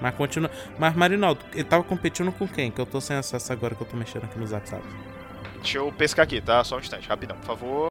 Mas 0.01 0.15
continua. 0.15 0.51
Mas 0.77 0.93
Marinaldo, 0.95 1.39
ele 1.53 1.63
tava 1.63 1.83
competindo 1.83 2.31
com 2.33 2.47
quem? 2.47 2.69
Que 2.71 2.79
eu 2.81 2.85
tô 2.85 2.99
sem 2.99 3.15
acesso 3.15 3.51
agora 3.53 3.75
que 3.75 3.81
eu 3.81 3.87
tô 3.87 3.95
mexendo 3.95 4.25
aqui 4.25 4.37
no 4.37 4.45
Zap 4.45 4.67
Zap. 4.69 4.83
Deixa 5.61 5.77
eu 5.77 5.91
pescar 5.91 6.23
aqui, 6.23 6.39
tá? 6.41 6.63
Só 6.63 6.75
um 6.77 6.79
instante, 6.79 7.07
rapidão, 7.07 7.37
por 7.37 7.45
favor. 7.45 7.88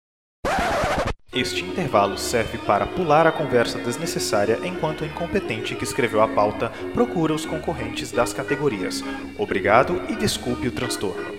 Este 1.39 1.65
intervalo 1.65 2.19
serve 2.19 2.59
para 2.59 2.85
pular 2.85 3.25
a 3.25 3.31
conversa 3.31 3.79
desnecessária 3.79 4.59
enquanto 4.65 5.03
o 5.03 5.07
incompetente 5.07 5.77
que 5.77 5.85
escreveu 5.85 6.21
a 6.21 6.27
pauta 6.27 6.73
procura 6.93 7.33
os 7.33 7.47
concorrentes 7.47 8.11
das 8.11 8.33
categorias. 8.33 9.05
Obrigado 9.39 10.03
e 10.09 10.17
desculpe 10.17 10.67
o 10.67 10.73
transtorno. 10.73 11.39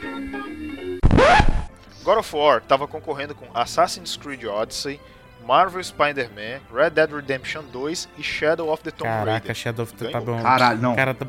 God 2.02 2.18
of 2.18 2.34
War 2.34 2.60
estava 2.60 2.88
concorrendo 2.88 3.36
com 3.36 3.46
Assassin's 3.54 4.16
Creed 4.16 4.46
Odyssey, 4.46 5.02
Marvel 5.46 5.84
Spider-Man, 5.84 6.62
Red 6.74 6.92
Dead 6.92 7.12
Redemption 7.12 7.64
2 7.70 8.08
e 8.18 8.24
Shadow 8.24 8.72
of 8.72 8.82
the 8.82 8.92
Tomb 8.92 9.10
Caraca, 9.10 9.32
Raider. 9.32 9.54
Shadow 9.54 9.84
of 9.84 9.94
the 9.96 10.06
Ganhou. 10.06 10.14
tá 10.14 10.22
bom. 10.22 10.42
Caralho, 10.42 10.82
não. 10.82 10.96
Cara, 10.96 11.14
tá... 11.14 11.26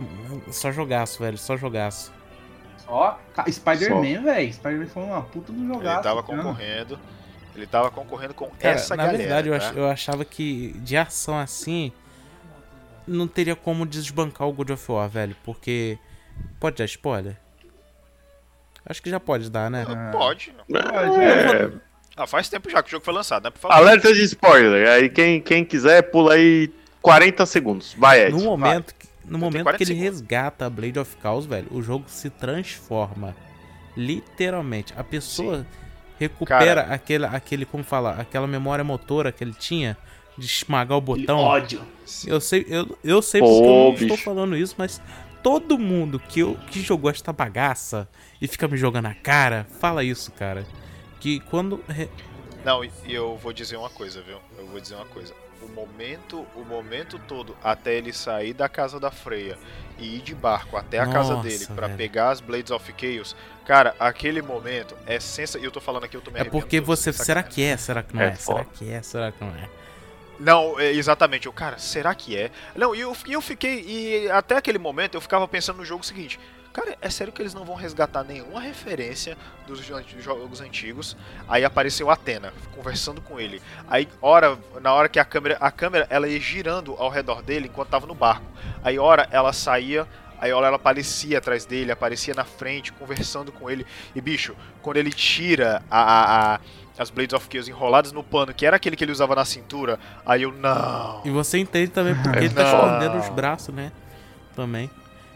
só 0.52 0.70
jogaço, 0.70 1.18
velho. 1.18 1.36
Só 1.36 1.56
jogaço. 1.56 2.12
Ó, 2.86 3.16
Spider-Man, 3.50 4.22
velho. 4.22 4.52
Spider-Man 4.52 4.86
foi 4.86 5.02
uma 5.02 5.22
puta 5.22 5.52
do 5.52 5.66
jogaço. 5.66 5.96
Ele 5.96 6.02
tava 6.04 6.22
cara. 6.22 6.38
concorrendo. 6.38 7.00
Ele 7.60 7.66
tava 7.66 7.90
concorrendo 7.90 8.34
com 8.34 8.46
Cara, 8.50 8.74
essa 8.74 8.96
na 8.96 9.04
galera. 9.04 9.18
verdade, 9.18 9.48
eu, 9.48 9.58
tá? 9.58 9.72
eu 9.76 9.88
achava 9.88 10.24
que 10.24 10.72
de 10.78 10.96
ação 10.96 11.38
assim. 11.38 11.92
Não 13.06 13.26
teria 13.26 13.56
como 13.56 13.84
desbancar 13.86 14.46
o 14.48 14.52
God 14.52 14.70
of 14.70 14.92
War, 14.92 15.08
velho. 15.08 15.36
Porque. 15.44 15.98
Pode 16.58 16.76
dar 16.76 16.84
spoiler? 16.84 17.36
Acho 18.86 19.02
que 19.02 19.10
já 19.10 19.20
pode 19.20 19.50
dar, 19.50 19.70
né? 19.70 19.84
Ah. 19.88 20.10
Pode. 20.12 20.54
É, 20.72 21.70
Ah, 22.16 22.26
faz 22.26 22.48
tempo 22.48 22.68
já 22.70 22.82
que 22.82 22.88
o 22.88 22.90
jogo 22.92 23.04
foi 23.04 23.14
lançado, 23.14 23.44
né? 23.44 23.50
Por 23.50 23.58
favor. 23.60 23.74
alerta 23.74 24.12
de 24.12 24.22
spoiler. 24.24 24.88
Aí 24.88 25.08
quem, 25.08 25.40
quem 25.40 25.64
quiser, 25.64 26.02
pula 26.10 26.34
aí 26.34 26.72
40 27.02 27.46
segundos. 27.46 27.94
Vai, 27.96 28.26
Ed. 28.26 28.32
No 28.32 28.40
momento, 28.44 28.94
que, 28.94 29.06
no 29.24 29.38
momento 29.38 29.62
40 29.64 29.76
que 29.78 29.84
ele 29.84 29.98
segundos. 30.00 30.20
resgata 30.20 30.66
a 30.66 30.70
Blade 30.70 30.98
of 30.98 31.16
Chaos, 31.22 31.46
velho, 31.46 31.66
o 31.70 31.82
jogo 31.82 32.04
se 32.08 32.28
transforma. 32.30 33.34
Literalmente. 33.96 34.92
A 34.96 35.04
pessoa 35.04 35.66
recupera 36.20 36.82
aquele, 36.82 37.24
aquele, 37.26 37.64
como 37.64 37.82
fala, 37.82 38.12
aquela 38.20 38.46
memória 38.46 38.84
motora 38.84 39.32
que 39.32 39.42
ele 39.42 39.54
tinha 39.54 39.96
de 40.38 40.46
esmagar 40.46 40.96
o 40.96 41.00
botão. 41.00 41.38
ódio. 41.38 41.80
Eu 42.26 42.40
sei, 42.40 42.64
eu, 42.68 42.98
eu 43.02 43.22
sei 43.22 43.40
Pô, 43.40 43.46
porque 43.48 43.68
eu 43.68 43.74
não 43.74 43.92
estou 43.94 44.16
falando 44.16 44.56
isso, 44.56 44.74
mas 44.78 45.00
todo 45.42 45.78
mundo 45.78 46.18
que, 46.18 46.40
eu, 46.40 46.56
que 46.70 46.80
jogou 46.80 47.10
esta 47.10 47.32
bagaça 47.32 48.08
e 48.40 48.46
fica 48.46 48.68
me 48.68 48.76
jogando 48.76 49.04
na 49.04 49.14
cara, 49.14 49.66
fala 49.80 50.04
isso, 50.04 50.30
cara. 50.32 50.66
Que 51.18 51.40
quando. 51.40 51.82
re- 51.88 52.08
Não, 52.64 52.84
e 52.84 52.90
eu 53.08 53.36
vou 53.36 53.52
dizer 53.52 53.76
uma 53.76 53.90
coisa, 53.90 54.22
viu? 54.22 54.38
Eu 54.58 54.66
vou 54.66 54.80
dizer 54.80 54.94
uma 54.94 55.06
coisa. 55.06 55.34
O 55.62 55.68
momento, 55.68 56.46
o 56.56 56.64
momento 56.64 57.18
todo 57.18 57.56
até 57.62 57.94
ele 57.94 58.12
sair 58.12 58.52
da 58.54 58.68
casa 58.68 58.98
da 58.98 59.10
Freya 59.10 59.58
e 59.98 60.16
ir 60.16 60.22
de 60.22 60.34
barco 60.34 60.76
até 60.76 60.98
a 60.98 61.06
casa 61.06 61.34
Nossa, 61.34 61.48
dele 61.48 61.66
pra 61.74 61.86
velho. 61.86 61.98
pegar 61.98 62.30
as 62.30 62.40
Blades 62.40 62.70
of 62.70 62.94
Chaos, 62.98 63.36
cara, 63.66 63.94
aquele 63.98 64.40
momento 64.40 64.96
é 65.06 65.20
sensacional. 65.20 65.64
Eu 65.66 65.70
tô 65.70 65.80
falando 65.80 66.04
aqui, 66.04 66.16
eu 66.16 66.22
tô 66.22 66.30
me 66.30 66.40
É 66.40 66.44
porque 66.44 66.78
todo, 66.80 66.86
você. 66.86 67.12
Será 67.12 67.42
que 67.42 67.62
é? 67.62 67.76
Será 67.76 68.02
que 68.02 68.14
não 68.16 68.22
É 68.22 68.28
é? 68.28 68.34
Será 68.36 68.64
que 68.64 68.90
é? 68.90 69.02
Será 69.02 69.32
que 69.32 69.44
não 69.44 69.54
é? 69.54 69.68
Não, 70.38 70.80
é, 70.80 70.90
exatamente. 70.92 71.46
Eu, 71.46 71.52
cara, 71.52 71.78
será 71.78 72.14
que 72.14 72.34
é? 72.36 72.50
Não, 72.74 72.94
e 72.94 73.00
eu, 73.00 73.14
e 73.26 73.32
eu 73.34 73.42
fiquei. 73.42 73.84
E 73.86 74.30
até 74.30 74.56
aquele 74.56 74.78
momento 74.78 75.14
eu 75.14 75.20
ficava 75.20 75.46
pensando 75.46 75.76
no 75.76 75.84
jogo 75.84 76.04
seguinte. 76.04 76.40
Cara, 76.72 76.96
é 77.00 77.10
sério 77.10 77.32
que 77.32 77.42
eles 77.42 77.52
não 77.52 77.64
vão 77.64 77.74
resgatar 77.74 78.22
nenhuma 78.22 78.60
referência 78.60 79.36
dos 79.66 79.84
jo- 79.84 80.00
dos 80.00 80.22
jogos 80.24 80.60
antigos? 80.60 81.16
Aí 81.48 81.64
apareceu 81.64 82.08
a 82.08 82.12
Atena, 82.12 82.52
conversando 82.76 83.20
com 83.20 83.40
ele. 83.40 83.60
Aí, 83.88 84.08
hora, 84.22 84.56
na 84.80 84.92
hora 84.94 85.08
que 85.08 85.18
a 85.18 85.24
câmera, 85.24 85.56
a 85.60 85.70
câmera 85.72 86.06
ela 86.08 86.28
ia 86.28 86.38
girando 86.38 86.94
ao 86.96 87.08
redor 87.10 87.42
dele 87.42 87.66
enquanto 87.66 87.88
tava 87.88 88.06
no 88.06 88.14
barco. 88.14 88.46
Aí, 88.84 89.00
hora 89.00 89.28
ela 89.32 89.52
saía, 89.52 90.06
aí, 90.40 90.52
hora 90.52 90.68
ela 90.68 90.76
aparecia 90.76 91.38
atrás 91.38 91.64
dele, 91.64 91.90
aparecia 91.90 92.34
na 92.34 92.44
frente, 92.44 92.92
conversando 92.92 93.50
com 93.50 93.68
ele. 93.68 93.84
E, 94.14 94.20
bicho, 94.20 94.54
quando 94.80 94.98
ele 94.98 95.10
tira 95.12 95.82
a, 95.90 96.00
a- 96.00 96.54
a- 96.54 96.60
as 96.98 97.10
Blades 97.10 97.32
of 97.34 97.48
Chaos 97.50 97.66
enroladas 97.66 98.12
no 98.12 98.22
pano, 98.22 98.54
que 98.54 98.64
era 98.64 98.76
aquele 98.76 98.94
que 98.94 99.02
ele 99.02 99.10
usava 99.12 99.34
na 99.34 99.44
cintura, 99.44 99.98
aí 100.24 100.42
eu, 100.42 100.52
não. 100.52 101.22
E 101.24 101.30
você 101.30 101.58
entende 101.58 101.90
também 101.90 102.14
porque 102.14 102.38
ele 102.38 102.50
tá 102.50 102.62
escondendo 102.62 103.18
os 103.18 103.28
braços, 103.30 103.74
né? 103.74 103.90
Também. 104.54 104.88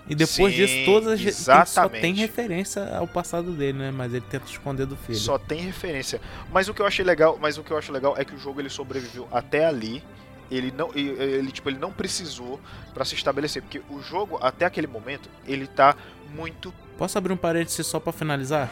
E 0.09 0.15
depois 0.15 0.55
Sim, 0.55 0.67
disso, 0.67 0.85
todas 0.85 1.49
as 1.49 1.69
só 1.69 1.89
tem 1.89 2.15
referência 2.15 2.95
ao 2.97 3.09
passado 3.09 3.53
dele, 3.53 3.79
né? 3.79 3.91
Mas 3.91 4.13
ele 4.13 4.25
tenta 4.29 4.45
esconder 4.47 4.85
do 4.85 4.97
filho. 4.97 5.19
Só 5.19 5.39
tem 5.39 5.61
referência. 5.61 6.21
Mas 6.53 6.69
o 6.69 6.75
que 6.75 6.83
eu 6.83 6.87
achei 6.87 7.05
legal, 7.05 7.39
mas 7.41 7.57
o 7.57 7.63
que 7.63 7.71
eu 7.71 7.79
acho 7.79 7.91
legal 7.91 8.15
é 8.19 8.25
que 8.25 8.35
o 8.35 8.39
jogo 8.39 8.61
ele 8.61 8.69
sobreviveu 8.69 9.27
até 9.33 9.65
ali. 9.65 10.03
Ele 10.51 10.71
não, 10.77 10.91
ele 10.95 11.51
tipo, 11.51 11.71
ele 11.71 11.79
não 11.79 11.91
precisou 11.91 12.61
pra 12.93 13.03
se 13.05 13.15
estabelecer, 13.15 13.63
porque 13.63 13.81
o 13.89 14.03
jogo 14.03 14.39
até 14.43 14.67
aquele 14.67 14.87
momento 14.87 15.29
ele 15.47 15.67
tá 15.67 15.97
muito, 16.35 16.73
Posso 16.97 17.19
abrir 17.19 17.33
um 17.33 17.37
parênteses 17.37 17.87
só 17.87 17.99
pra 17.99 18.13
finalizar? 18.13 18.71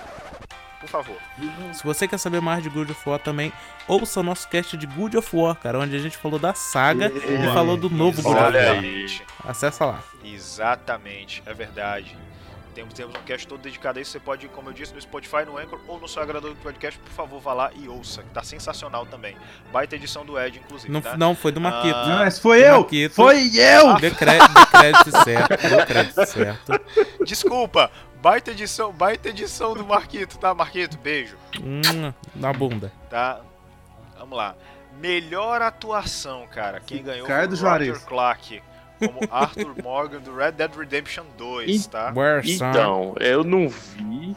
Por 0.83 0.88
favor. 0.88 1.16
Se 1.73 1.85
você 1.85 2.09
quer 2.09 2.18
saber 2.18 2.40
mais 2.40 2.62
de 2.62 2.68
Good 2.68 2.90
of 2.90 3.09
War 3.09 3.21
também, 3.21 3.53
ouça 3.87 4.18
o 4.18 4.23
nosso 4.23 4.49
cast 4.49 4.77
de 4.77 4.87
Good 4.87 5.16
of 5.16 5.35
War, 5.35 5.55
cara, 5.55 5.79
onde 5.79 5.95
a 5.95 5.99
gente 5.99 6.18
falou 6.18 6.40
da 6.40 6.53
saga 6.55 7.07
e 7.07 7.55
falou 7.55 7.77
do 7.77 7.88
novo 7.88 8.21
Good 8.21 8.37
of 8.37 8.42
War. 8.42 9.51
Acessa 9.51 9.87
lá. 9.87 10.03
Exatamente, 10.25 11.42
é 11.47 11.55
verdade. 11.55 12.16
Temos, 12.75 12.95
temos 12.95 13.15
um 13.15 13.23
cast 13.23 13.47
todo 13.47 13.61
dedicado 13.61 13.99
a 13.99 14.03
isso. 14.03 14.13
Você 14.13 14.21
pode, 14.21 14.49
como 14.49 14.71
eu 14.71 14.73
disse, 14.73 14.95
no 14.95 15.01
Spotify, 15.01 15.45
no 15.47 15.59
Anchor 15.59 15.79
ou 15.87 16.01
no 16.01 16.09
seu 16.09 16.23
agregador 16.23 16.51
de 16.55 16.57
podcast, 16.61 16.99
por 16.99 17.11
favor, 17.13 17.41
vá 17.41 17.53
lá 17.53 17.71
e 17.75 17.89
ouça. 17.89 18.23
que 18.23 18.31
Tá 18.31 18.43
sensacional 18.43 19.05
também. 19.07 19.37
Baita 19.71 19.95
edição 19.97 20.25
do 20.25 20.39
Ed, 20.41 20.59
inclusive. 20.59 20.93
Não, 20.93 21.01
tá? 21.03 21.17
não 21.17 21.35
foi 21.35 21.53
do 21.53 21.61
Marquito. 21.61 21.95
Ah, 21.97 22.07
Não, 22.07 22.27
esse 22.27 22.41
foi 22.41 22.63
eu! 22.67 22.79
Marquito. 22.81 23.15
Foi 23.15 23.51
eu! 23.57 23.95
Dê, 23.99 24.11
cré- 24.11 24.39
dê 24.39 24.67
crédito 24.71 25.11
certo. 25.25 25.69
Dê 25.69 25.87
crédito 25.87 26.25
certo. 26.27 26.73
Desculpa, 27.25 27.91
baita 28.23 28.51
edição, 28.51 28.91
baita 28.93 29.29
edição 29.29 29.75
do 29.75 29.85
Marquito, 29.85 30.39
tá? 30.39 30.55
Marquito, 30.55 30.97
beijo. 30.99 31.37
Hum, 31.61 32.13
na 32.35 32.53
bunda. 32.53 32.91
tá? 33.11 33.41
Vamos 34.19 34.37
lá. 34.37 34.55
Melhor 34.99 35.61
atuação, 35.63 36.47
cara. 36.47 36.81
Quem 36.81 37.03
ganhou 37.03 37.27
Ricardo 37.27 37.57
foi 37.57 37.67
o 37.67 37.71
Roger 37.71 37.87
Juarez. 37.87 38.05
Clark 38.05 38.63
como 39.09 39.21
Arthur 39.31 39.75
Morgan 39.83 40.21
do 40.21 40.35
Red 40.35 40.53
Dead 40.53 40.75
Redemption 40.75 41.25
2, 41.37 41.87
tá? 41.87 42.12
Então, 42.45 43.15
eu 43.21 43.45
não 43.45 43.69
vi. 43.69 44.37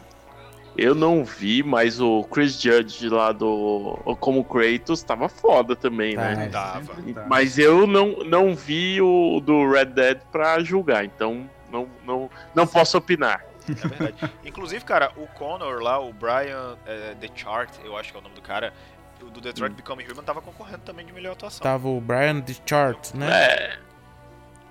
Eu 0.78 0.94
não 0.94 1.24
vi, 1.24 1.64
mas 1.64 2.02
o 2.02 2.24
Chris 2.26 2.60
Judge 2.60 3.08
lá 3.08 3.32
do. 3.32 3.98
Como 4.20 4.44
Kratos 4.44 5.02
tava 5.04 5.30
foda 5.30 5.74
também, 5.74 6.18
né? 6.18 6.50
Tá. 6.52 6.74
Tava. 6.74 6.96
sempre 6.96 7.14
tá. 7.14 7.26
Mas 7.30 7.58
eu 7.58 7.88
não, 7.88 8.18
não 8.26 8.54
vi 8.54 9.02
o 9.02 9.40
do 9.40 9.72
Red 9.72 9.86
Dead 9.86 10.20
pra 10.34 10.60
julgar, 10.62 11.06
então 11.06 11.50
não, 11.72 11.88
não, 12.06 12.30
não 12.54 12.68
posso 12.68 12.98
opinar. 12.98 13.46
É 13.70 13.88
verdade. 13.88 14.32
Inclusive, 14.46 14.84
cara, 14.84 15.12
o 15.16 15.26
Connor 15.28 15.82
lá, 15.82 16.00
o 16.00 16.12
Brian 16.14 16.78
é, 16.86 17.16
The 17.20 17.30
Chart, 17.34 17.70
eu 17.84 17.98
acho 17.98 18.12
que 18.12 18.18
é 18.18 18.20
o 18.20 18.24
nome 18.24 18.36
do 18.36 18.42
cara, 18.42 18.74
do 19.20 19.30
do 19.30 19.42
Detroit 19.42 19.72
Hum. 19.72 19.76
Become 19.76 20.04
Human, 20.04 20.24
tava 20.24 20.42
concorrendo 20.42 20.80
também 20.80 21.06
de 21.06 21.14
melhor 21.14 21.34
atuação. 21.34 21.64
Tava 21.64 21.88
o 21.88 22.00
Brian 22.00 22.42
The 22.42 22.54
Chart, 22.66 23.14
né? 23.14 23.28
É, 23.32 23.78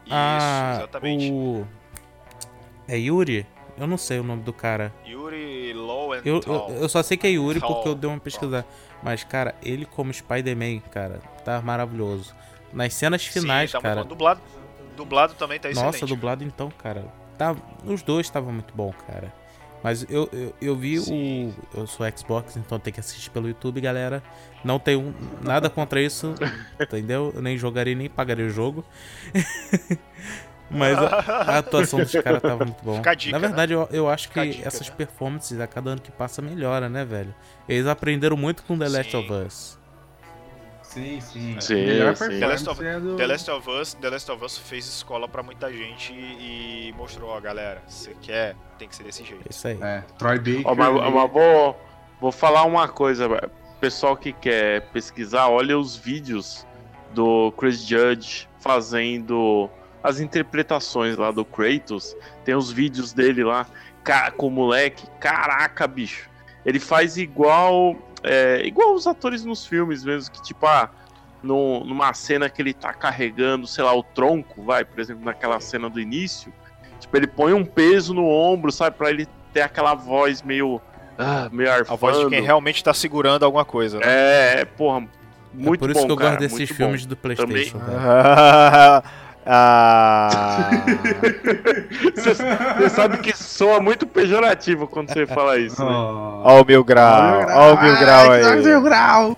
Isso, 0.04 0.14
ah, 0.14 0.74
exatamente. 0.78 1.30
o... 1.32 1.66
É 2.86 2.98
Yuri? 2.98 3.46
Eu 3.76 3.86
não 3.86 3.96
sei 3.96 4.20
o 4.20 4.22
nome 4.22 4.42
do 4.42 4.52
cara. 4.52 4.92
Yuri 5.06 5.72
Lowenthal. 5.72 6.26
Eu, 6.26 6.42
eu, 6.46 6.82
eu 6.82 6.88
só 6.88 7.02
sei 7.02 7.16
que 7.16 7.26
é 7.26 7.30
Yuri 7.30 7.60
porque 7.60 7.88
eu 7.88 7.94
dei 7.94 8.08
uma 8.08 8.20
pesquisada. 8.20 8.66
Mas, 9.02 9.24
cara, 9.24 9.54
ele 9.62 9.84
como 9.84 10.12
Spider-Man, 10.12 10.80
cara, 10.90 11.20
tá 11.44 11.60
maravilhoso. 11.60 12.34
Nas 12.72 12.94
cenas 12.94 13.22
Sim, 13.22 13.40
finais, 13.40 13.72
tá 13.72 13.78
muito 13.78 13.82
cara. 13.82 14.02
bom. 14.02 14.08
Dublado, 14.08 14.40
dublado 14.96 15.34
também 15.34 15.58
tá 15.58 15.70
excelente. 15.70 15.92
Nossa, 15.92 16.06
dublado 16.06 16.44
então, 16.44 16.70
cara. 16.70 17.04
Tá, 17.36 17.54
os 17.84 18.02
dois 18.02 18.26
estavam 18.26 18.52
muito 18.52 18.72
bom, 18.74 18.92
cara. 19.06 19.32
Mas 19.84 20.06
eu, 20.08 20.30
eu, 20.32 20.54
eu 20.62 20.74
vi 20.74 20.98
Sim. 20.98 21.54
o. 21.74 21.80
Eu 21.80 21.86
sou 21.86 22.06
Xbox, 22.16 22.56
então 22.56 22.78
tem 22.78 22.90
que 22.90 23.00
assistir 23.00 23.28
pelo 23.28 23.46
YouTube, 23.46 23.82
galera. 23.82 24.22
Não 24.64 24.78
tenho 24.78 25.14
nada 25.42 25.68
contra 25.68 26.00
isso, 26.00 26.34
entendeu? 26.80 27.30
Eu 27.34 27.42
nem 27.42 27.58
jogaria 27.58 27.94
nem 27.94 28.08
pagaria 28.08 28.46
o 28.46 28.48
jogo. 28.48 28.82
Mas 30.70 30.96
a, 30.96 31.18
a 31.18 31.58
atuação 31.58 32.00
dos 32.00 32.12
caras 32.12 32.40
tava 32.40 32.64
muito 32.64 32.82
bom. 32.82 33.02
Dica, 33.14 33.30
Na 33.30 33.38
verdade, 33.38 33.74
eu, 33.74 33.86
eu 33.92 34.08
acho 34.08 34.28
que 34.28 34.40
Fica 34.40 34.40
a 34.40 34.50
dica, 34.50 34.66
essas 34.66 34.88
né? 34.88 34.94
performances 34.96 35.60
a 35.60 35.66
cada 35.66 35.90
ano 35.90 36.00
que 36.00 36.10
passa 36.10 36.40
melhora, 36.40 36.88
né, 36.88 37.04
velho? 37.04 37.34
Eles 37.68 37.86
aprenderam 37.86 38.38
muito 38.38 38.62
com 38.62 38.78
The 38.78 38.88
Last 38.88 39.10
Sim. 39.10 39.18
of 39.18 39.32
Us. 39.32 39.78
Sim, 40.94 41.20
sim. 41.20 41.60
Sim, 41.60 41.86
Melhor 41.86 42.16
sim. 42.16 42.38
The 42.38 42.46
Last 42.46 42.68
of, 42.68 42.84
é 42.86 43.00
do... 43.00 43.16
The 43.16 43.26
Last 43.26 43.50
of 43.50 43.68
Us, 43.68 43.94
The 43.94 44.10
Last 44.10 44.30
of 44.30 44.44
Us 44.44 44.58
fez 44.58 44.86
escola 44.86 45.26
pra 45.26 45.42
muita 45.42 45.72
gente 45.72 46.12
e, 46.12 46.90
e 46.90 46.94
mostrou, 46.96 47.30
ó, 47.30 47.40
galera, 47.40 47.82
você 47.84 48.14
quer, 48.22 48.54
tem 48.78 48.88
que 48.88 48.94
ser 48.94 49.02
desse 49.02 49.24
jeito. 49.24 49.44
Isso 49.50 49.66
aí. 49.66 49.76
É, 49.82 50.04
Troy 50.16 50.38
Baker. 50.38 50.62
Ó, 50.66 50.74
mas, 50.76 50.94
mas 51.12 51.32
vou, 51.32 51.80
vou 52.20 52.30
falar 52.30 52.62
uma 52.62 52.86
coisa, 52.86 53.28
pessoal 53.80 54.16
que 54.16 54.32
quer 54.32 54.82
pesquisar, 54.92 55.48
olha 55.48 55.76
os 55.76 55.96
vídeos 55.96 56.64
do 57.12 57.50
Chris 57.58 57.84
Judge 57.84 58.48
fazendo 58.60 59.68
as 60.00 60.20
interpretações 60.20 61.16
lá 61.16 61.32
do 61.32 61.44
Kratos. 61.44 62.16
Tem 62.44 62.54
os 62.54 62.70
vídeos 62.70 63.12
dele 63.12 63.42
lá 63.42 63.66
com 64.36 64.46
o 64.46 64.50
moleque. 64.50 65.08
Caraca, 65.18 65.88
bicho. 65.88 66.30
Ele 66.64 66.78
faz 66.78 67.16
igual 67.16 67.96
é, 68.24 68.62
igual 68.66 68.94
os 68.94 69.06
atores 69.06 69.44
nos 69.44 69.66
filmes 69.66 70.02
mesmo, 70.04 70.32
que 70.32 70.42
tipo, 70.42 70.66
ah, 70.66 70.88
no- 71.42 71.84
numa 71.84 72.12
cena 72.14 72.48
que 72.48 72.60
ele 72.62 72.72
tá 72.72 72.92
carregando, 72.92 73.66
sei 73.66 73.84
lá, 73.84 73.94
o 73.94 74.02
tronco, 74.02 74.62
vai, 74.62 74.84
por 74.84 74.98
exemplo, 74.98 75.24
naquela 75.24 75.60
cena 75.60 75.88
do 75.90 76.00
início, 76.00 76.52
tipo, 76.98 77.14
ele 77.16 77.26
põe 77.26 77.52
um 77.52 77.64
peso 77.64 78.14
no 78.14 78.26
ombro, 78.26 78.72
sabe, 78.72 78.96
pra 78.96 79.10
ele 79.10 79.28
ter 79.52 79.60
aquela 79.60 79.94
voz 79.94 80.42
meio, 80.42 80.80
ah, 81.18 81.48
meio 81.52 81.70
A 81.70 81.74
arfando. 81.74 81.98
voz 81.98 82.18
de 82.18 82.26
quem 82.28 82.40
realmente 82.42 82.82
tá 82.82 82.94
segurando 82.94 83.44
alguma 83.44 83.64
coisa, 83.64 83.98
né? 83.98 84.06
É, 84.60 84.64
porra, 84.64 85.06
muito 85.52 85.76
é 85.76 85.78
por 85.86 85.90
isso 85.90 86.00
bom, 86.00 86.06
que 86.06 86.12
eu 86.12 86.16
cara, 86.16 86.30
gosto 86.30 86.40
desses 86.40 86.58
muito 86.58 86.74
filmes 86.74 87.02
bom. 87.04 87.08
do 87.10 87.16
Playstation, 87.16 87.78
velho. 87.84 87.98
Ah, 89.46 90.70
Você 92.14 92.88
sabe 92.88 93.18
que 93.18 93.36
soa 93.36 93.80
muito 93.80 94.06
pejorativo 94.06 94.86
quando 94.86 95.12
você 95.12 95.26
fala 95.26 95.58
isso, 95.58 95.84
né? 95.84 95.90
Ó, 95.90 96.42
ó 96.44 96.62
o 96.62 96.64
mil 96.64 96.82
grau, 96.82 97.46
ó 97.50 97.74
o 97.74 97.82
mil 97.82 97.98
grau 97.98 98.30
Ai, 98.32 98.42
aí. 98.42 98.62
Mil 98.62 98.80
grau. 98.80 99.36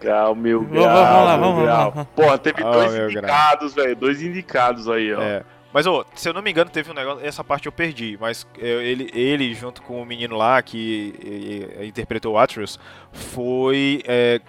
Grau, 0.00 0.34
mil 0.36 0.60
grau, 0.62 0.84
vamos 0.94 1.24
lá, 1.24 1.36
vamos 1.36 1.64
lá, 1.64 1.64
grau. 1.64 1.92
lá. 1.96 2.04
Porra, 2.04 2.38
teve 2.38 2.62
Ó, 2.62 2.70
dois 2.70 2.94
indicados, 2.94 3.74
velho, 3.74 3.96
dois 3.96 4.22
indicados 4.22 4.88
aí, 4.88 5.12
ó. 5.12 5.20
É. 5.20 5.42
Mas, 5.72 5.86
ô, 5.86 6.04
se 6.14 6.28
eu 6.28 6.32
não 6.32 6.42
me 6.42 6.50
engano, 6.50 6.70
teve 6.70 6.90
um 6.90 6.94
negócio. 6.94 7.24
Essa 7.24 7.44
parte 7.44 7.66
eu 7.66 7.72
perdi. 7.72 8.18
Mas 8.20 8.46
é, 8.58 8.66
ele, 8.66 9.08
ele 9.14 9.54
junto 9.54 9.82
com 9.82 10.02
o 10.02 10.06
menino 10.06 10.36
lá 10.36 10.60
que 10.62 11.78
interpretou 11.82 12.34
o 12.34 12.38
Atreus, 12.38 12.78
foi. 13.12 14.02
é, 14.04 14.40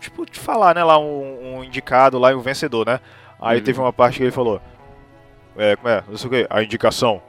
tipo, 0.00 0.24
te 0.24 0.38
falar, 0.38 0.74
né? 0.74 0.84
Lá 0.84 0.98
um, 0.98 1.56
um 1.58 1.64
indicado, 1.64 2.18
lá 2.18 2.32
e 2.32 2.34
um 2.34 2.40
vencedor, 2.40 2.86
né? 2.86 3.00
Aí 3.40 3.58
uhum. 3.58 3.64
teve 3.64 3.80
uma 3.80 3.92
parte 3.92 4.18
que 4.18 4.24
ele 4.24 4.30
falou: 4.30 4.60
é, 5.56 5.76
como 5.76 5.88
é? 5.88 6.04
Não 6.08 6.16
sei 6.16 6.28
o 6.28 6.30
que, 6.30 6.46
a 6.50 6.62
indicação. 6.62 7.22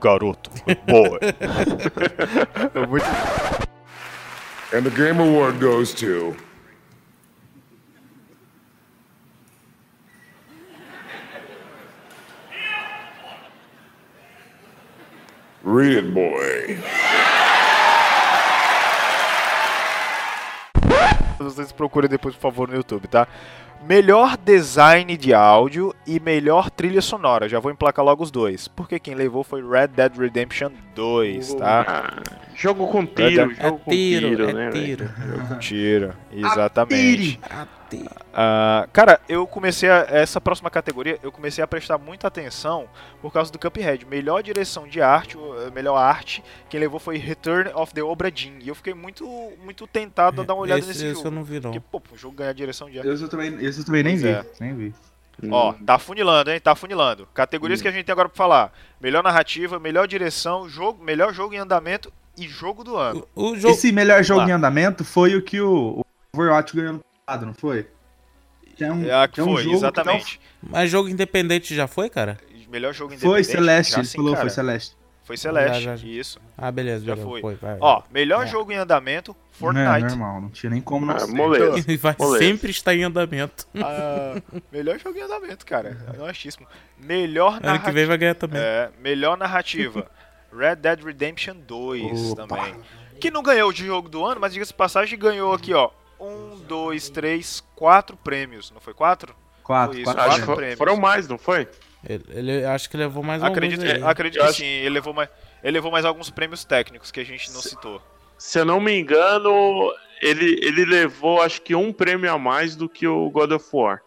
Garoto. 0.00 0.50
Boa. 0.86 1.20
muito. 2.88 3.06
And 4.74 4.82
the 4.82 4.90
Game 4.90 5.20
Award 5.20 5.60
goes 5.60 5.94
to. 5.94 6.34
Read 15.62 15.96
it, 15.96 16.12
boy. 16.12 16.78
Vocês 21.38 21.72
procurem 21.72 22.08
depois, 22.08 22.34
por 22.34 22.40
favor, 22.42 22.68
no 22.68 22.74
YouTube, 22.74 23.06
tá? 23.06 23.26
Melhor 23.86 24.38
design 24.38 25.14
de 25.16 25.34
áudio 25.34 25.94
e 26.06 26.18
melhor 26.18 26.70
trilha 26.70 27.02
sonora. 27.02 27.48
Já 27.48 27.60
vou 27.60 27.70
emplacar 27.70 28.02
logo 28.02 28.22
os 28.22 28.30
dois. 28.30 28.66
Porque 28.66 28.98
quem 28.98 29.14
levou 29.14 29.44
foi 29.44 29.60
Red 29.62 29.88
Dead 29.88 30.16
Redemption 30.16 30.70
2, 30.94 31.54
tá? 31.54 31.84
Ah, 31.86 32.22
jogo 32.54 32.86
com 32.88 33.04
tiro, 33.04 33.52
É 33.52 33.54
jogo 33.62 33.78
com 33.80 33.90
tiro, 33.90 34.28
tiro, 34.28 34.48
é 34.48 34.52
né? 34.54 34.70
tiro. 34.70 35.10
Tira, 35.60 36.14
exatamente. 36.32 37.38
Ah, 37.50 37.66
Ah, 38.32 38.88
cara, 38.92 39.20
eu 39.28 39.46
comecei 39.46 39.88
a, 39.90 40.06
essa 40.10 40.40
próxima 40.40 40.70
categoria, 40.70 41.18
eu 41.22 41.30
comecei 41.30 41.62
a 41.62 41.66
prestar 41.66 41.98
muita 41.98 42.26
atenção 42.28 42.88
por 43.22 43.32
causa 43.32 43.52
do 43.52 43.58
Cuphead. 43.58 44.04
Melhor 44.06 44.42
direção 44.42 44.86
de 44.88 45.00
arte, 45.00 45.36
o- 45.36 45.70
melhor 45.72 45.96
arte, 45.96 46.42
quem 46.68 46.80
levou 46.80 46.98
foi 46.98 47.16
Return 47.16 47.70
of 47.74 47.92
the 47.94 48.02
Obra 48.02 48.30
Dinn. 48.30 48.58
E 48.60 48.68
eu 48.68 48.74
fiquei 48.74 48.94
muito, 48.94 49.24
muito 49.62 49.86
tentado 49.86 50.40
a 50.40 50.44
dar 50.44 50.54
uma 50.54 50.62
olhada 50.62 50.80
esse, 50.80 50.88
nesse 50.88 51.04
esse 51.06 51.14
jogo. 51.14 51.26
eu 51.28 51.30
não 51.30 51.44
vi, 51.44 51.60
não. 51.60 51.72
Porque, 51.72 51.80
pô, 51.90 52.02
um 52.12 52.16
jogo 52.18 52.36
ganhar 52.36 52.52
direção 52.52 52.88
de 52.90 52.98
arte. 52.98 53.08
Esse 53.10 53.22
eu 53.22 53.28
também, 53.28 53.64
esse 53.64 53.80
eu 53.80 53.84
também 53.84 54.02
nem 54.02 54.16
vi. 54.16 54.28
é. 54.28 54.44
Nem 54.60 54.74
vi. 54.74 54.94
Ó, 55.50 55.70
Hum. 55.72 55.74
tá 55.84 55.98
funilando, 55.98 56.50
hein? 56.52 56.60
Tá 56.60 56.76
funilando. 56.76 57.26
Categorias 57.34 57.82
que 57.82 57.88
a 57.88 57.90
gente 57.90 58.04
tem 58.04 58.12
agora 58.12 58.28
pra 58.28 58.36
falar: 58.36 58.72
melhor 59.00 59.20
narrativa, 59.22 59.80
melhor 59.80 60.06
direção, 60.06 60.68
jogo, 60.68 61.02
melhor 61.02 61.34
jogo 61.34 61.52
em 61.54 61.58
andamento 61.58 62.12
e 62.38 62.46
jogo 62.46 62.84
do 62.84 62.96
ano. 62.96 63.26
O, 63.34 63.50
o 63.50 63.56
jogo. 63.58 63.74
Esse 63.74 63.90
melhor 63.90 64.22
jogo 64.22 64.42
lá. 64.42 64.48
em 64.48 64.52
andamento 64.52 65.04
foi 65.04 65.34
o 65.34 65.42
que 65.42 65.60
o, 65.60 65.98
o 66.00 66.04
Overwatch 66.32 66.76
ganhou 66.76 67.00
não 67.26 67.54
foi? 67.54 67.86
Tem 68.76 68.90
um, 68.90 69.04
É 69.04 69.14
a 69.14 69.28
que 69.28 69.36
tem 69.36 69.44
um 69.44 69.52
foi, 69.54 69.62
jogo 69.62 69.70
que 69.70 69.76
exatamente. 69.76 70.40
Mas 70.62 70.90
jogo 70.90 71.08
independente 71.08 71.74
já 71.74 71.86
foi, 71.86 72.10
cara? 72.10 72.38
Melhor 72.68 72.92
jogo 72.92 73.12
independente. 73.14 73.32
Foi 73.34 73.44
Celeste, 73.44 73.92
já 73.92 73.98
ele 73.98 74.06
sim, 74.06 74.16
falou, 74.16 74.32
cara. 74.32 74.42
foi 74.42 74.50
Celeste. 74.50 74.96
Foi 75.22 75.36
Celeste, 75.38 75.74
Já, 75.80 75.80
já, 75.80 75.96
já. 75.96 76.06
isso. 76.06 76.38
Ah, 76.58 76.70
beleza, 76.70 77.02
Já 77.04 77.14
beleza. 77.14 77.40
foi. 77.40 77.54
vai. 77.54 77.78
Ó, 77.80 78.02
melhor 78.10 78.44
É. 78.44 78.46
jogo 78.46 78.70
em 78.72 78.74
andamento, 78.76 79.30
Não, 79.30 79.36
Fortnite. 79.52 80.08
normal, 80.16 80.40
não 80.42 80.50
tinha 80.50 80.68
nem 80.68 80.82
como 80.82 81.06
não 81.06 81.14
Ah, 81.16 81.20
ser. 81.20 81.32
moleza. 81.32 81.76
Vai 81.98 82.14
Moleza. 82.18 82.44
sempre 82.44 82.70
estar 82.70 82.94
em 82.94 83.04
andamento. 83.04 83.66
Ah, 83.82 84.34
melhor 84.70 84.98
jogo 84.98 85.18
em 85.18 85.22
andamento, 85.22 85.64
cara. 85.64 85.96
É 86.14 86.20
Honestíssimo. 86.20 86.66
Melhor 86.98 87.52
Ano 87.52 87.60
que 87.60 87.66
narrativa. 87.66 87.92
vem 87.92 88.06
vai 88.06 88.18
ganhar 88.18 88.34
também. 88.34 88.60
É, 88.60 88.90
melhor 89.00 89.38
narrativa. 89.38 90.10
Red 90.52 90.76
Dead 90.76 91.02
Redemption 91.02 91.56
2 91.66 92.32
Opa. 92.32 92.46
também. 92.46 92.74
Que 93.18 93.30
não 93.30 93.42
ganhou 93.42 93.70
o 93.70 93.74
jogo 93.74 94.08
do 94.10 94.22
ano, 94.26 94.40
mas 94.40 94.52
diga-se 94.52 94.72
de 94.72 94.76
passagem, 94.76 95.18
ganhou 95.18 95.54
aqui, 95.54 95.72
ó. 95.72 95.90
Um, 96.20 96.58
dois, 96.66 97.08
três, 97.08 97.62
quatro 97.74 98.16
prêmios. 98.16 98.70
Não 98.70 98.80
foi 98.80 98.94
quatro? 98.94 99.34
Quatro, 99.62 99.96
Isso, 99.98 100.04
quatro. 100.04 100.24
Quatro 100.30 100.54
prêmios. 100.56 100.78
foram 100.78 100.96
mais, 100.96 101.26
não 101.28 101.38
foi? 101.38 101.68
Ele, 102.06 102.24
ele- 102.28 102.64
acho 102.66 102.88
que 102.90 102.96
levou 102.96 103.22
mais 103.22 103.42
acredito 103.42 103.80
alguns 103.80 103.94
aí. 103.96 104.02
acredito 104.02 104.40
que 104.42 104.46
acho- 104.48 104.58
sim. 104.58 104.64
Ele 104.64 104.90
levou, 104.90 105.14
mais, 105.14 105.28
ele 105.62 105.72
levou 105.72 105.90
mais 105.90 106.04
alguns 106.04 106.28
prêmios 106.30 106.64
técnicos 106.64 107.10
que 107.10 107.20
a 107.20 107.24
gente 107.24 107.50
não 107.52 107.62
citou. 107.62 108.00
Se 108.36 108.58
eu 108.58 108.64
não 108.64 108.78
me 108.80 108.98
engano, 108.98 109.90
ele, 110.20 110.58
ele 110.62 110.84
levou 110.84 111.40
acho 111.40 111.62
que 111.62 111.74
um 111.74 111.92
prêmio 111.92 112.30
a 112.30 112.38
mais 112.38 112.76
do 112.76 112.88
que 112.90 113.06
o 113.06 113.30
God 113.30 113.52
of 113.52 113.66
War. 113.72 114.02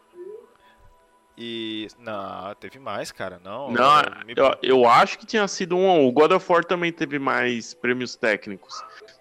E. 1.37 1.87
Não, 1.99 2.53
teve 2.55 2.79
mais, 2.79 3.11
cara. 3.11 3.39
Não. 3.43 3.71
Não, 3.71 4.01
eu 4.01 4.25
me- 4.25 4.33
eu, 4.35 4.55
eu 4.63 4.89
acho 4.89 5.19
que 5.19 5.25
tinha 5.25 5.47
sido 5.47 5.77
um. 5.77 6.07
O 6.07 6.11
God 6.11 6.31
of 6.31 6.51
War 6.51 6.63
também 6.65 6.91
teve 6.91 7.19
mais 7.19 7.73
prêmios 7.75 8.15
técnicos. 8.15 8.73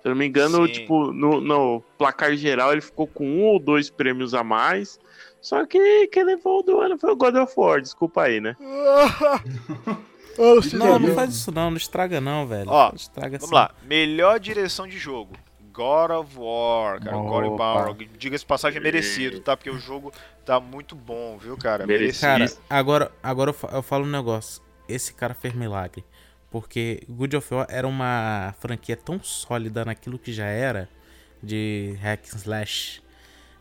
Se 0.07 0.09
eu 0.09 0.15
não 0.15 0.21
me 0.21 0.27
engano, 0.29 0.65
Sim. 0.69 0.73
tipo, 0.73 1.13
no, 1.13 1.41
no 1.41 1.83
placar 1.99 2.37
geral 2.37 2.71
ele 2.71 2.81
ficou 2.81 3.09
com 3.09 3.27
um 3.29 3.43
ou 3.43 3.59
dois 3.59 3.91
prêmios 3.91 4.35
a 4.35 4.45
mais. 4.45 5.01
Só 5.41 5.67
que 5.67 6.07
quem 6.13 6.23
levou 6.23 6.61
o 6.61 6.63
do 6.63 6.81
ano 6.81 6.97
foi 6.97 7.11
o 7.11 7.17
God 7.17 7.35
of 7.35 7.53
War, 7.57 7.81
desculpa 7.83 8.23
aí, 8.23 8.41
né? 8.41 8.55
Não, 10.75 10.99
não 10.99 11.15
faz 11.15 11.35
isso 11.35 11.51
não, 11.51 11.71
não 11.71 11.79
estraga 11.79 12.21
não, 12.21 12.47
velho. 12.47 12.69
Ó, 12.69 12.91
Não 12.91 12.95
estraga 12.95 13.39
Vamos 13.39 13.45
assim. 13.45 13.55
lá. 13.55 13.75
Melhor 13.83 14.39
direção 14.39 14.87
de 14.87 14.99
jogo. 14.99 15.33
God 15.73 16.11
of 16.11 16.39
War, 16.39 17.03
cara. 17.03 17.17
God 17.17 17.45
of. 17.47 17.59
War. 17.59 17.97
Diga-se 18.19 18.45
passagem, 18.45 18.79
é 18.79 18.83
merecido, 18.83 19.41
tá? 19.41 19.57
Porque 19.57 19.71
o 19.71 19.79
jogo 19.79 20.13
tá 20.45 20.61
muito 20.61 20.95
bom, 20.95 21.39
viu, 21.39 21.57
cara? 21.57 21.87
Merecido. 21.87 22.21
Cara, 22.21 22.53
agora, 22.69 23.13
agora 23.23 23.55
eu 23.73 23.83
falo 23.83 24.05
um 24.05 24.11
negócio. 24.11 24.63
Esse 24.87 25.15
cara 25.15 25.33
fez 25.33 25.55
milagre. 25.55 26.05
Porque 26.51 27.03
Good 27.09 27.37
of 27.37 27.55
War 27.55 27.67
era 27.69 27.87
uma 27.87 28.55
franquia 28.61 28.97
tão 28.97 29.23
sólida 29.23 29.85
naquilo 29.85 30.19
que 30.19 30.33
já 30.33 30.47
era 30.47 30.89
de 31.43 31.97
hack 32.01 32.25
and 32.33 32.37
slash 32.37 33.03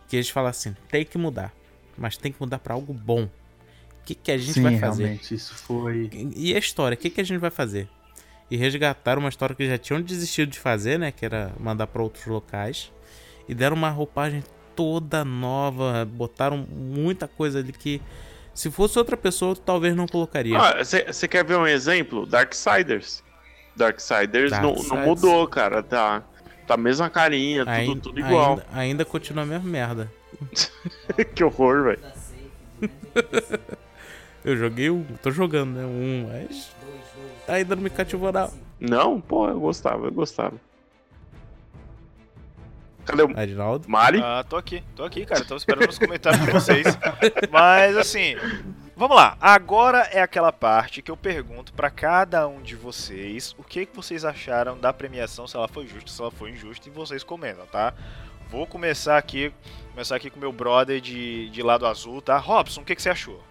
que 0.08 0.16
eles 0.16 0.30
falam 0.30 0.50
assim, 0.50 0.76
tem 0.90 1.04
que 1.04 1.18
mudar, 1.18 1.54
mas 1.98 2.18
tem 2.18 2.32
que 2.32 2.40
mudar 2.40 2.60
pra 2.60 2.74
algo 2.74 2.94
bom. 2.94 3.24
O 3.24 3.30
que, 4.06 4.14
que 4.14 4.32
a 4.32 4.38
gente 4.38 4.54
Sim, 4.54 4.62
vai 4.62 4.78
fazer? 4.78 5.04
realmente, 5.04 5.34
isso 5.34 5.56
foi. 5.56 6.10
E 6.36 6.54
a 6.54 6.60
história, 6.60 6.96
o 6.96 6.98
que, 6.98 7.10
que 7.10 7.22
a 7.22 7.24
gente 7.24 7.40
vai 7.40 7.50
fazer? 7.50 7.90
E 8.50 8.56
resgataram 8.56 9.20
uma 9.20 9.30
história 9.30 9.56
que 9.56 9.68
já 9.68 9.78
tinham 9.78 10.00
desistido 10.02 10.52
de 10.52 10.60
fazer, 10.60 11.00
né? 11.00 11.12
Que 11.12 11.26
era 11.26 11.52
mandar 11.60 11.88
pra 11.88 12.04
outros 12.04 12.26
locais. 12.28 12.92
E 13.50 13.56
deram 13.56 13.76
uma 13.76 13.90
roupagem 13.90 14.44
toda 14.76 15.26
nova. 15.26 16.06
Botaram 16.06 16.58
muita 16.58 17.28
coisa 17.28 17.58
ali 17.58 17.74
que, 17.74 18.00
se 18.56 18.72
fosse 18.72 18.98
outra 18.98 19.16
pessoa, 19.18 19.56
talvez 19.56 19.94
não 19.96 20.08
colocaria. 20.08 20.58
Você 20.84 21.28
quer 21.28 21.44
ver 21.44 21.58
um 21.58 21.68
exemplo? 21.68 22.26
Darksiders. 22.26 23.22
Darksiders 23.76 24.52
não, 24.54 24.62
não 24.62 24.74
Darksiders. 24.74 25.06
mudou, 25.06 25.48
cara. 25.48 25.84
Tá, 25.84 26.24
tá 26.66 26.74
a 26.76 26.78
mesma 26.78 27.10
carinha, 27.10 27.60
tudo, 27.66 27.70
Ainda- 27.72 28.02
tudo 28.02 28.20
igual. 28.20 28.52
Ainda, 28.52 28.66
ainda 28.74 29.06
continua 29.06 29.44
a 29.44 29.46
mesma 29.46 29.70
merda. 29.70 30.12
que 31.36 31.44
horror, 31.44 31.84
velho. 31.84 32.00
Eu 34.44 34.56
joguei 34.56 34.90
um, 34.92 35.04
tô 35.24 35.32
jogando, 35.32 35.72
né? 35.76 35.84
Um, 35.86 36.28
mas. 36.32 36.72
Ainda 37.48 37.76
não 37.76 37.84
me 37.84 37.90
cativou, 37.90 38.32
não. 38.32 38.52
Não, 38.80 39.20
pô, 39.22 39.48
eu 39.50 39.60
gostava, 39.60 40.06
eu 40.08 40.12
gostava. 40.12 40.54
Cadê 43.06 43.24
o 43.24 43.38
Adinaldo. 43.38 43.90
Mari? 43.90 44.20
Ah, 44.24 44.44
tô 44.48 44.58
aqui, 44.58 44.84
tô 44.96 45.04
aqui, 45.04 45.26
cara. 45.26 45.46
Tô 45.46 45.56
esperando 45.56 45.90
os 45.90 46.00
comentários 46.00 46.44
de 46.44 46.52
vocês. 46.52 46.86
Mas 47.52 47.96
assim, 47.96 48.36
vamos 48.96 49.16
lá. 49.16 49.38
Agora 49.40 50.00
é 50.12 50.22
aquela 50.22 50.52
parte 50.52 51.02
que 51.02 51.12
eu 51.12 51.18
pergunto 51.18 51.74
pra 51.74 51.90
cada 51.90 52.48
um 52.48 52.62
de 52.62 52.76
vocês 52.76 53.56
o 53.58 53.64
que, 53.64 53.86
que 53.86 53.96
vocês 53.96 54.26
acharam 54.26 54.78
da 54.78 54.92
premiação, 54.92 55.48
se 55.48 55.56
ela 55.56 55.68
foi 55.68 55.88
justa, 55.88 56.10
se 56.10 56.22
ela 56.22 56.32
foi 56.32 56.52
injusta, 56.52 56.90
e 56.90 56.92
vocês 56.92 57.24
comentam, 57.24 57.66
tá? 57.68 57.94
Vou 58.50 58.66
começar 58.66 59.18
aqui, 59.18 59.52
começar 59.92 60.16
aqui 60.16 60.30
com 60.30 60.40
meu 60.40 60.52
brother 60.52 61.02
de, 61.02 61.50
de 61.50 61.62
lado 61.62 61.86
azul, 61.86 62.22
tá? 62.22 62.38
Robson, 62.38 62.82
o 62.82 62.86
que, 62.86 62.96
que 62.96 63.02
você 63.02 63.10
achou? 63.10 63.42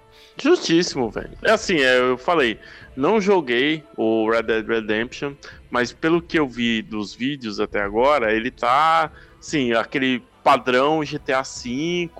Justíssimo, 0.40 1.10
velho. 1.10 1.30
É 1.42 1.52
assim, 1.52 1.76
é, 1.76 1.98
eu 1.98 2.18
falei, 2.18 2.58
não 2.96 3.20
joguei 3.20 3.84
o 3.96 4.28
Red 4.28 4.42
Dead 4.42 4.66
Redemption, 4.66 5.34
mas 5.70 5.92
pelo 5.92 6.20
que 6.20 6.38
eu 6.38 6.48
vi 6.48 6.82
dos 6.82 7.14
vídeos 7.14 7.60
até 7.60 7.80
agora, 7.80 8.32
ele 8.32 8.50
tá, 8.50 9.12
sim, 9.44 9.72
aquele 9.72 10.22
padrão 10.42 11.02
GTA 11.04 11.42
V 11.42 12.10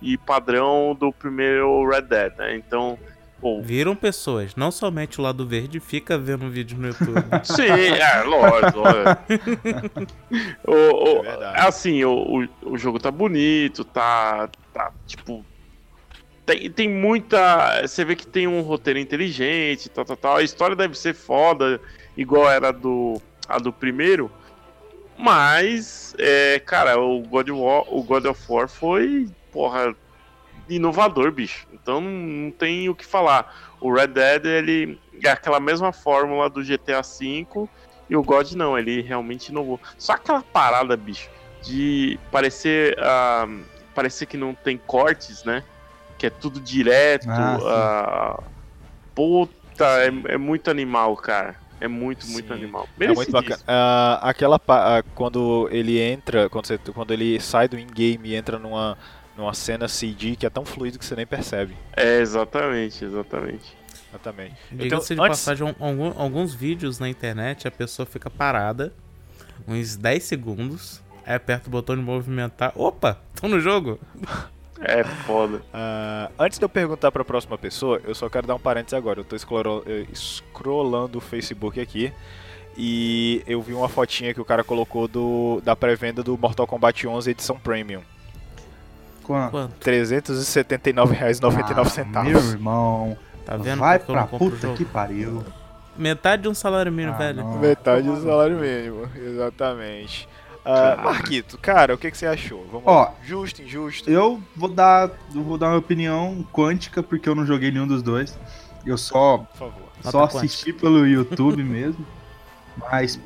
e 0.00 0.16
padrão 0.18 0.94
do 0.98 1.12
primeiro 1.12 1.88
Red 1.88 2.02
Dead, 2.02 2.32
né? 2.38 2.56
Então, 2.56 2.98
pô, 3.40 3.60
Viram 3.62 3.96
pessoas, 3.96 4.54
não 4.54 4.70
somente 4.70 5.18
o 5.20 5.22
lado 5.22 5.46
verde, 5.46 5.80
fica 5.80 6.16
vendo 6.18 6.48
vídeo 6.50 6.78
no 6.78 6.88
YouTube. 6.88 7.24
Sim, 7.42 7.62
é, 7.62 8.22
lógico. 8.22 8.78
lógico. 8.78 9.22
o, 10.66 11.20
o- 11.20 11.24
É 11.24 11.66
assim, 11.66 12.04
o, 12.04 12.12
o, 12.62 12.72
o 12.72 12.78
jogo 12.78 12.98
tá 12.98 13.10
bonito, 13.10 13.84
tá, 13.84 14.48
tá 14.72 14.92
tipo. 15.06 15.44
Tem, 16.46 16.70
tem 16.70 16.88
muita. 16.88 17.82
Você 17.82 18.04
vê 18.04 18.14
que 18.16 18.26
tem 18.26 18.46
um 18.46 18.60
roteiro 18.62 18.98
inteligente, 18.98 19.88
tal, 19.88 20.04
tal, 20.04 20.16
tal. 20.16 20.36
A 20.36 20.42
história 20.42 20.74
deve 20.76 20.96
ser 20.96 21.14
foda, 21.14 21.80
igual 22.16 22.48
era 22.50 22.72
do, 22.72 23.20
a 23.48 23.58
do 23.58 23.72
primeiro. 23.72 24.30
Mas, 25.18 26.14
é, 26.16 26.60
cara, 26.60 26.98
o 27.00 27.20
God, 27.22 27.48
of 27.48 27.60
War, 27.60 27.84
o 27.88 28.02
God 28.04 28.24
of 28.26 28.40
War 28.48 28.68
foi, 28.68 29.28
porra, 29.50 29.92
inovador, 30.68 31.32
bicho. 31.32 31.66
Então 31.72 32.00
não, 32.00 32.52
tem 32.52 32.88
o 32.88 32.94
que 32.94 33.04
falar. 33.04 33.52
O 33.80 33.92
Red 33.92 34.08
Dead, 34.08 34.46
ele 34.46 35.00
é 35.24 35.28
aquela 35.28 35.58
mesma 35.58 35.92
fórmula 35.92 36.48
do 36.48 36.62
GTA 36.62 37.02
V 37.02 37.68
e 38.08 38.16
o 38.16 38.22
God 38.22 38.52
não, 38.52 38.78
ele 38.78 39.02
realmente 39.02 39.48
inovou. 39.48 39.80
Só 39.98 40.12
aquela 40.12 40.42
parada, 40.42 40.96
bicho, 40.96 41.28
de 41.62 42.18
parecer, 42.30 42.96
ah, 43.00 43.46
parecer 43.94 44.26
que 44.26 44.36
não 44.36 44.54
tem 44.54 44.78
cortes, 44.78 45.42
né? 45.42 45.64
Que 46.16 46.26
é 46.26 46.30
tudo 46.30 46.60
direto. 46.60 47.28
Ah, 47.28 47.58
ah, 47.64 48.42
puta, 49.14 49.84
é, 49.84 50.34
é 50.34 50.38
muito 50.38 50.70
animal, 50.70 51.16
cara. 51.16 51.56
É 51.80 51.86
muito, 51.88 52.26
muito 52.28 52.48
Sim. 52.48 52.54
animal. 52.54 52.88
É 52.98 53.08
muito 53.12 53.30
bacana. 53.30 53.60
Ah, 53.66 54.18
aquela 54.22 54.60
ah, 54.68 55.02
quando 55.14 55.68
ele 55.70 55.98
entra, 56.00 56.48
quando, 56.48 56.66
você- 56.66 56.78
quando 56.78 57.12
ele 57.12 57.38
sai 57.40 57.68
do 57.68 57.78
in-game 57.78 58.28
e 58.30 58.34
entra 58.34 58.58
numa, 58.58 58.98
numa 59.36 59.54
cena 59.54 59.86
CG 59.88 60.34
que 60.36 60.44
é 60.46 60.50
tão 60.50 60.64
fluido 60.64 60.98
que 60.98 61.04
você 61.04 61.14
nem 61.14 61.26
percebe. 61.26 61.76
É, 61.96 62.18
exatamente, 62.20 63.04
exatamente. 63.04 63.76
Exatamente. 64.10 64.56
Diga-se 64.72 65.08
de 65.08 65.12
Então, 65.14 65.24
antes- 65.26 65.38
passagem, 65.44 65.74
algum- 65.78 66.12
alguns 66.18 66.54
vídeos 66.54 66.98
na 66.98 67.08
internet 67.08 67.68
a 67.68 67.70
pessoa 67.70 68.06
fica 68.06 68.28
parada 68.30 68.92
uns 69.66 69.96
10 69.96 70.22
segundos, 70.24 71.02
aí 71.26 71.34
aperta 71.34 71.68
o 71.68 71.70
botão 71.70 71.94
de 71.94 72.02
movimentar. 72.02 72.72
Opa, 72.74 73.20
tô 73.40 73.46
no 73.48 73.60
jogo. 73.60 74.00
É 74.80 75.02
foda. 75.02 75.60
Ah, 75.74 76.30
antes 76.38 76.56
de 76.58 76.64
eu 76.64 76.68
perguntar 76.68 77.10
pra 77.10 77.24
próxima 77.24 77.58
pessoa, 77.58 78.00
eu 78.04 78.14
só 78.14 78.28
quero 78.28 78.46
dar 78.46 78.54
um 78.54 78.60
parênteses 78.60 78.94
agora. 78.94 79.18
Eu 79.20 79.24
tô 79.24 79.34
scrollando, 80.14 81.18
o 81.18 81.20
Facebook 81.20 81.80
aqui 81.80 82.12
e 82.76 83.42
eu 83.46 83.60
vi 83.60 83.74
uma 83.74 83.88
fotinha 83.88 84.32
que 84.32 84.40
o 84.40 84.44
cara 84.44 84.62
colocou 84.62 85.08
do, 85.08 85.60
da 85.64 85.74
pré-venda 85.74 86.22
do 86.22 86.38
Mortal 86.38 86.64
Kombat 86.66 87.06
11 87.08 87.28
edição 87.30 87.58
Premium. 87.58 88.02
Quanto? 89.24 89.50
Quanto? 89.50 89.84
R$ 89.84 90.02
379,99. 90.04 92.06
Ah, 92.14 92.22
meu 92.22 92.38
irmão. 92.38 93.18
Tá 93.44 93.56
vendo? 93.56 93.80
Vai 93.80 93.98
pra 93.98 94.26
puta 94.26 94.56
jogo. 94.58 94.76
que 94.76 94.84
pariu. 94.84 95.42
Metade 95.96 96.42
de 96.42 96.48
um 96.48 96.54
salário 96.54 96.92
mínimo, 96.92 97.14
Ah, 97.14 97.18
velho. 97.18 97.38
não. 97.42 97.58
Metade 97.58 98.06
do 98.08 98.22
salário 98.22 98.56
mínimo, 98.58 99.08
exatamente. 99.16 100.28
Ah, 100.64 101.00
Marquito, 101.02 101.56
cara, 101.58 101.94
o 101.94 101.98
que, 101.98 102.10
que 102.10 102.18
você 102.18 102.26
achou? 102.26 102.66
Vamos 102.70 102.86
Ó, 102.86 103.02
lá. 103.02 103.14
Justo, 103.24 103.62
injusto? 103.62 104.10
Eu 104.10 104.42
vou 104.54 104.68
dar, 104.68 105.10
eu 105.34 105.42
vou 105.42 105.56
dar 105.56 105.68
uma 105.68 105.78
opinião 105.78 106.46
quântica 106.52 107.02
porque 107.02 107.28
eu 107.28 107.34
não 107.34 107.46
joguei 107.46 107.70
nenhum 107.70 107.86
dos 107.86 108.02
dois. 108.02 108.38
Eu 108.84 108.98
só 108.98 109.46
só 110.02 110.22
quântica. 110.22 110.38
assisti 110.38 110.72
pelo 110.72 111.06
YouTube 111.06 111.62
mesmo. 111.62 112.06
Mas 112.76 113.18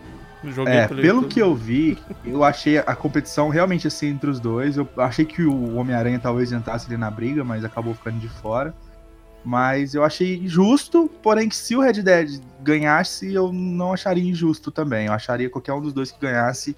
Joguei 0.45 0.74
é, 0.74 0.89
pelo 0.89 1.01
pelo 1.01 1.14
YouTube. 1.20 1.33
que 1.33 1.41
eu 1.41 1.55
vi, 1.55 1.99
eu 2.24 2.43
achei 2.43 2.78
a 2.78 2.97
competição 2.97 3.49
realmente 3.49 3.87
assim 3.87 4.09
entre 4.09 4.28
os 4.28 4.41
dois. 4.41 4.76
Eu 4.76 4.89
achei 4.97 5.24
que 5.24 5.43
o 5.43 5.76
Homem-Aranha 5.76 6.18
talvez 6.18 6.51
entrasse 6.51 6.87
ali 6.87 6.97
na 6.97 7.11
briga, 7.11 7.45
mas 7.45 7.64
acabou 7.64 7.95
ficando 7.95 8.18
de 8.18 8.28
fora. 8.28 8.74
Mas 9.45 9.95
eu 9.95 10.05
achei 10.05 10.47
justo, 10.47 11.09
porém 11.22 11.49
que 11.49 11.55
se 11.55 11.76
o 11.76 11.80
Red 11.80 12.03
Dead 12.03 12.41
ganhasse, 12.61 13.33
eu 13.33 13.53
não 13.53 13.93
acharia 13.93 14.28
injusto 14.28 14.70
também. 14.70 15.07
Eu 15.07 15.12
acharia 15.12 15.49
qualquer 15.49 15.72
um 15.74 15.80
dos 15.80 15.93
dois 15.93 16.11
que 16.11 16.20
ganhasse 16.20 16.76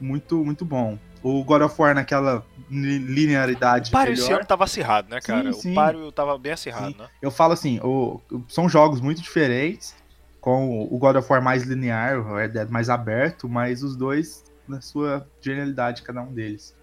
muito, 0.00 0.44
muito 0.44 0.64
bom. 0.64 0.98
O 1.22 1.42
God 1.44 1.62
of 1.62 1.80
War 1.80 1.94
naquela 1.94 2.44
li- 2.70 2.98
linearidade 2.98 3.88
O 3.90 3.92
páreo 3.92 4.12
esse 4.14 4.22
melhor. 4.24 4.38
ano 4.38 4.46
tava 4.46 4.64
acirrado, 4.64 5.08
né, 5.10 5.20
cara? 5.20 5.52
Sim, 5.52 5.60
sim. 5.60 5.72
O 5.72 5.74
páreo 5.74 6.12
tava 6.12 6.38
bem 6.38 6.52
acirrado, 6.52 6.92
Sim. 6.92 6.98
né? 6.98 7.08
Eu 7.20 7.30
falo 7.30 7.52
assim, 7.52 7.80
o- 7.82 8.20
são 8.48 8.68
jogos 8.68 9.00
muito 9.00 9.20
diferentes, 9.20 9.94
com 10.40 10.82
o 10.84 10.98
God 10.98 11.16
of 11.16 11.30
War 11.32 11.42
mais 11.42 11.64
linear, 11.64 12.18
o 12.20 12.36
Red 12.36 12.48
Dead 12.48 12.68
mais 12.70 12.88
aberto, 12.88 13.48
mas 13.48 13.82
os 13.82 13.96
dois 13.96 14.44
na 14.68 14.80
sua 14.80 15.28
genialidade, 15.40 16.02
cada 16.02 16.20
um 16.22 16.32
deles. 16.32 16.74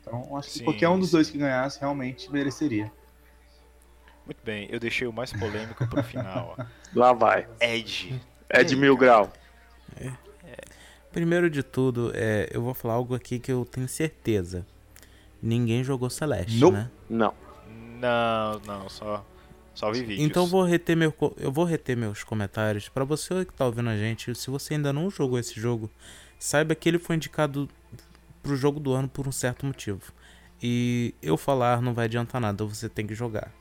Então, 0.00 0.36
acho 0.36 0.50
que 0.50 0.62
qualquer 0.64 0.88
um 0.88 0.98
dos 0.98 1.08
sim. 1.10 1.16
dois 1.16 1.30
que 1.30 1.38
ganhasse 1.38 1.80
realmente 1.80 2.30
mereceria. 2.30 2.90
Muito 4.24 4.42
bem, 4.44 4.68
eu 4.70 4.78
deixei 4.78 5.08
o 5.08 5.12
mais 5.12 5.32
polêmico 5.32 5.86
pro 5.88 6.02
final, 6.04 6.54
ó. 6.56 6.64
Lá 6.94 7.12
vai. 7.12 7.48
Ed. 7.60 8.20
É 8.48 8.62
de 8.62 8.76
mil 8.76 8.96
grau. 8.96 9.32
Primeiro 11.12 11.50
de 11.50 11.62
tudo, 11.62 12.12
é, 12.14 12.48
eu 12.52 12.62
vou 12.62 12.72
falar 12.74 12.94
algo 12.94 13.14
aqui 13.14 13.38
que 13.38 13.50
eu 13.50 13.64
tenho 13.64 13.88
certeza. 13.88 14.66
Ninguém 15.42 15.82
jogou 15.82 16.08
Celeste, 16.10 16.58
Nope. 16.58 16.76
né? 16.76 16.90
Não. 17.08 17.34
Não, 17.98 18.60
não, 18.66 18.88
só, 18.88 19.24
só 19.74 19.90
vi 19.90 20.00
vídeos. 20.00 20.20
Então 20.20 20.44
eu 20.44 20.48
vou 20.48 20.64
reter 20.64 20.96
meu, 20.96 21.12
eu 21.36 21.52
vou 21.52 21.66
reter 21.66 21.94
meus 21.94 22.24
comentários 22.24 22.88
Pra 22.88 23.04
você 23.04 23.44
que 23.44 23.52
tá 23.52 23.66
ouvindo 23.66 23.90
a 23.90 23.96
gente. 23.96 24.34
Se 24.34 24.48
você 24.50 24.74
ainda 24.74 24.92
não 24.92 25.10
jogou 25.10 25.38
esse 25.38 25.58
jogo, 25.60 25.90
saiba 26.38 26.74
que 26.74 26.88
ele 26.88 26.98
foi 26.98 27.16
indicado 27.16 27.68
pro 28.42 28.56
jogo 28.56 28.80
do 28.80 28.92
ano 28.92 29.08
por 29.08 29.28
um 29.28 29.32
certo 29.32 29.66
motivo. 29.66 30.00
E 30.62 31.14
eu 31.22 31.36
falar 31.36 31.82
não 31.82 31.92
vai 31.92 32.06
adiantar 32.06 32.40
nada, 32.40 32.64
você 32.64 32.88
tem 32.88 33.06
que 33.06 33.14
jogar. 33.14 33.52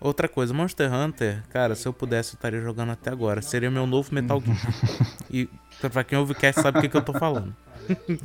Outra 0.00 0.28
coisa, 0.28 0.54
Monster 0.54 0.92
Hunter, 0.92 1.42
cara, 1.48 1.74
se 1.74 1.86
eu 1.88 1.92
pudesse 1.92 2.34
eu 2.34 2.36
estaria 2.36 2.60
jogando 2.60 2.92
até 2.92 3.10
agora. 3.10 3.42
Seria 3.42 3.70
meu 3.70 3.86
novo 3.86 4.14
Metal 4.14 4.40
Gear. 4.40 4.56
e 5.28 5.48
pra 5.80 6.04
quem 6.04 6.18
ouve 6.18 6.32
o 6.32 6.34
cast 6.34 6.60
sabe 6.60 6.78
o 6.78 6.82
que, 6.82 6.88
que 6.88 6.96
eu 6.96 7.02
tô 7.02 7.12
falando. 7.12 7.54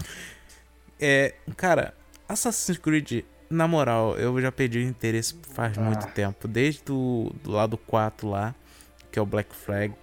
é, 0.99 1.35
cara, 1.55 1.93
Assassin's 2.27 2.77
Creed, 2.77 3.23
na 3.49 3.67
moral, 3.67 4.17
eu 4.17 4.39
já 4.41 4.51
perdi 4.51 4.79
o 4.79 4.81
interesse 4.81 5.35
faz 5.53 5.77
muito 5.77 6.07
tempo. 6.07 6.47
Desde 6.47 6.83
do, 6.83 7.31
do 7.43 7.51
lado 7.51 7.77
4 7.77 8.27
lá, 8.29 8.55
que 9.11 9.19
é 9.19 9.21
o 9.21 9.25
Black 9.25 9.55
Flag. 9.55 9.93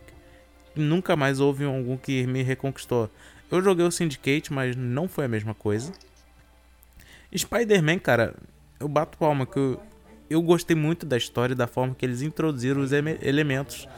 Nunca 0.77 1.17
mais 1.17 1.41
houve 1.41 1.65
algum 1.65 1.97
que 1.97 2.27
me 2.27 2.43
reconquistou. 2.43 3.11
Eu 3.51 3.61
joguei 3.63 3.85
o 3.85 3.91
Syndicate, 3.91 4.53
mas 4.53 4.77
não 4.77 5.09
foi 5.09 5.25
a 5.25 5.29
mesma 5.29 5.53
coisa. 5.55 5.93
Spider-Man, 7.37 7.99
cara, 7.99 8.35
eu 8.79 8.89
bato 8.89 9.19
palma 9.19 9.47
que 9.47 9.57
eu, 9.57 9.83
eu 10.29 10.43
gostei 10.43 10.77
muito 10.77 11.05
da 11.07 11.17
história 11.17 11.53
e 11.53 11.57
da 11.57 11.67
forma 11.67 11.95
que 11.95 12.05
eles 12.05 12.23
introduziram 12.23 12.81
os 12.81 12.93
eme- 12.93 13.19
elementos. 13.23 13.89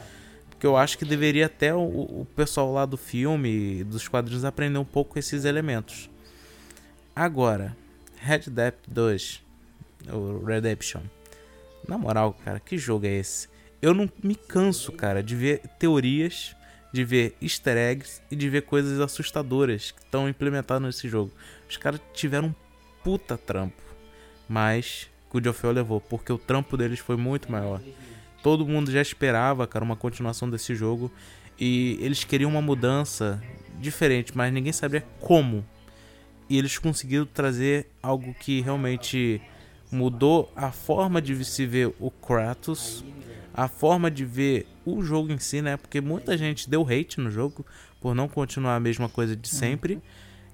Porque 0.63 0.67
eu 0.69 0.77
acho 0.77 0.97
que 0.97 1.03
deveria 1.03 1.47
até 1.47 1.75
o, 1.75 1.81
o 1.81 2.27
pessoal 2.37 2.71
lá 2.71 2.85
do 2.85 2.95
filme, 2.95 3.83
dos 3.83 4.07
quadrinhos, 4.07 4.45
aprender 4.45 4.77
um 4.77 4.85
pouco 4.85 5.19
esses 5.19 5.43
elementos. 5.43 6.09
Agora, 7.13 7.75
Red 8.15 8.43
Dead 8.49 8.73
2, 8.87 9.41
o 10.09 10.45
Redemption. 10.45 11.01
Na 11.85 11.97
moral, 11.97 12.33
cara, 12.45 12.61
que 12.61 12.77
jogo 12.77 13.05
é 13.05 13.09
esse? 13.09 13.49
Eu 13.81 13.93
não 13.93 14.09
me 14.23 14.35
canso, 14.35 14.93
cara, 14.93 15.21
de 15.21 15.35
ver 15.35 15.59
teorias, 15.77 16.55
de 16.93 17.03
ver 17.03 17.35
easter 17.41 17.75
eggs 17.75 18.21
e 18.31 18.35
de 18.37 18.49
ver 18.49 18.61
coisas 18.61 19.01
assustadoras 19.01 19.91
que 19.91 19.99
estão 19.99 20.29
implementadas 20.29 20.81
nesse 20.81 21.09
jogo. 21.09 21.33
Os 21.69 21.75
caras 21.75 21.99
tiveram 22.13 22.47
um 22.47 22.55
puta 23.03 23.37
trampo, 23.37 23.83
mas 24.47 25.09
Good 25.29 25.49
of 25.49 25.67
levou, 25.67 25.99
porque 25.99 26.31
o 26.31 26.37
trampo 26.37 26.77
deles 26.77 26.99
foi 26.99 27.17
muito 27.17 27.51
maior. 27.51 27.81
Todo 28.43 28.67
mundo 28.67 28.91
já 28.91 29.01
esperava, 29.01 29.65
cara, 29.65 29.83
uma 29.83 29.95
continuação 29.95 30.49
desse 30.49 30.75
jogo 30.75 31.09
e 31.59 31.97
eles 32.01 32.23
queriam 32.25 32.51
uma 32.51 32.61
mudança 32.61 33.41
diferente, 33.79 34.35
mas 34.35 34.51
ninguém 34.53 34.73
sabia 34.73 35.03
como. 35.19 35.65
E 36.49 36.57
eles 36.57 36.77
conseguiram 36.77 37.25
trazer 37.25 37.87
algo 38.01 38.33
que 38.33 38.59
realmente 38.59 39.41
mudou 39.89 40.51
a 40.55 40.71
forma 40.71 41.21
de 41.21 41.43
se 41.45 41.65
ver 41.65 41.93
o 41.99 42.11
Kratos, 42.11 43.03
a 43.53 43.67
forma 43.69 44.11
de 44.11 44.25
ver 44.25 44.67
o 44.85 45.01
jogo 45.01 45.31
em 45.31 45.37
si, 45.37 45.61
né? 45.61 45.77
Porque 45.77 46.01
muita 46.01 46.37
gente 46.37 46.69
deu 46.69 46.85
hate 46.87 47.21
no 47.21 47.31
jogo 47.31 47.65
por 48.01 48.13
não 48.13 48.27
continuar 48.27 48.75
a 48.75 48.79
mesma 48.79 49.07
coisa 49.07 49.35
de 49.35 49.47
sempre. 49.47 50.01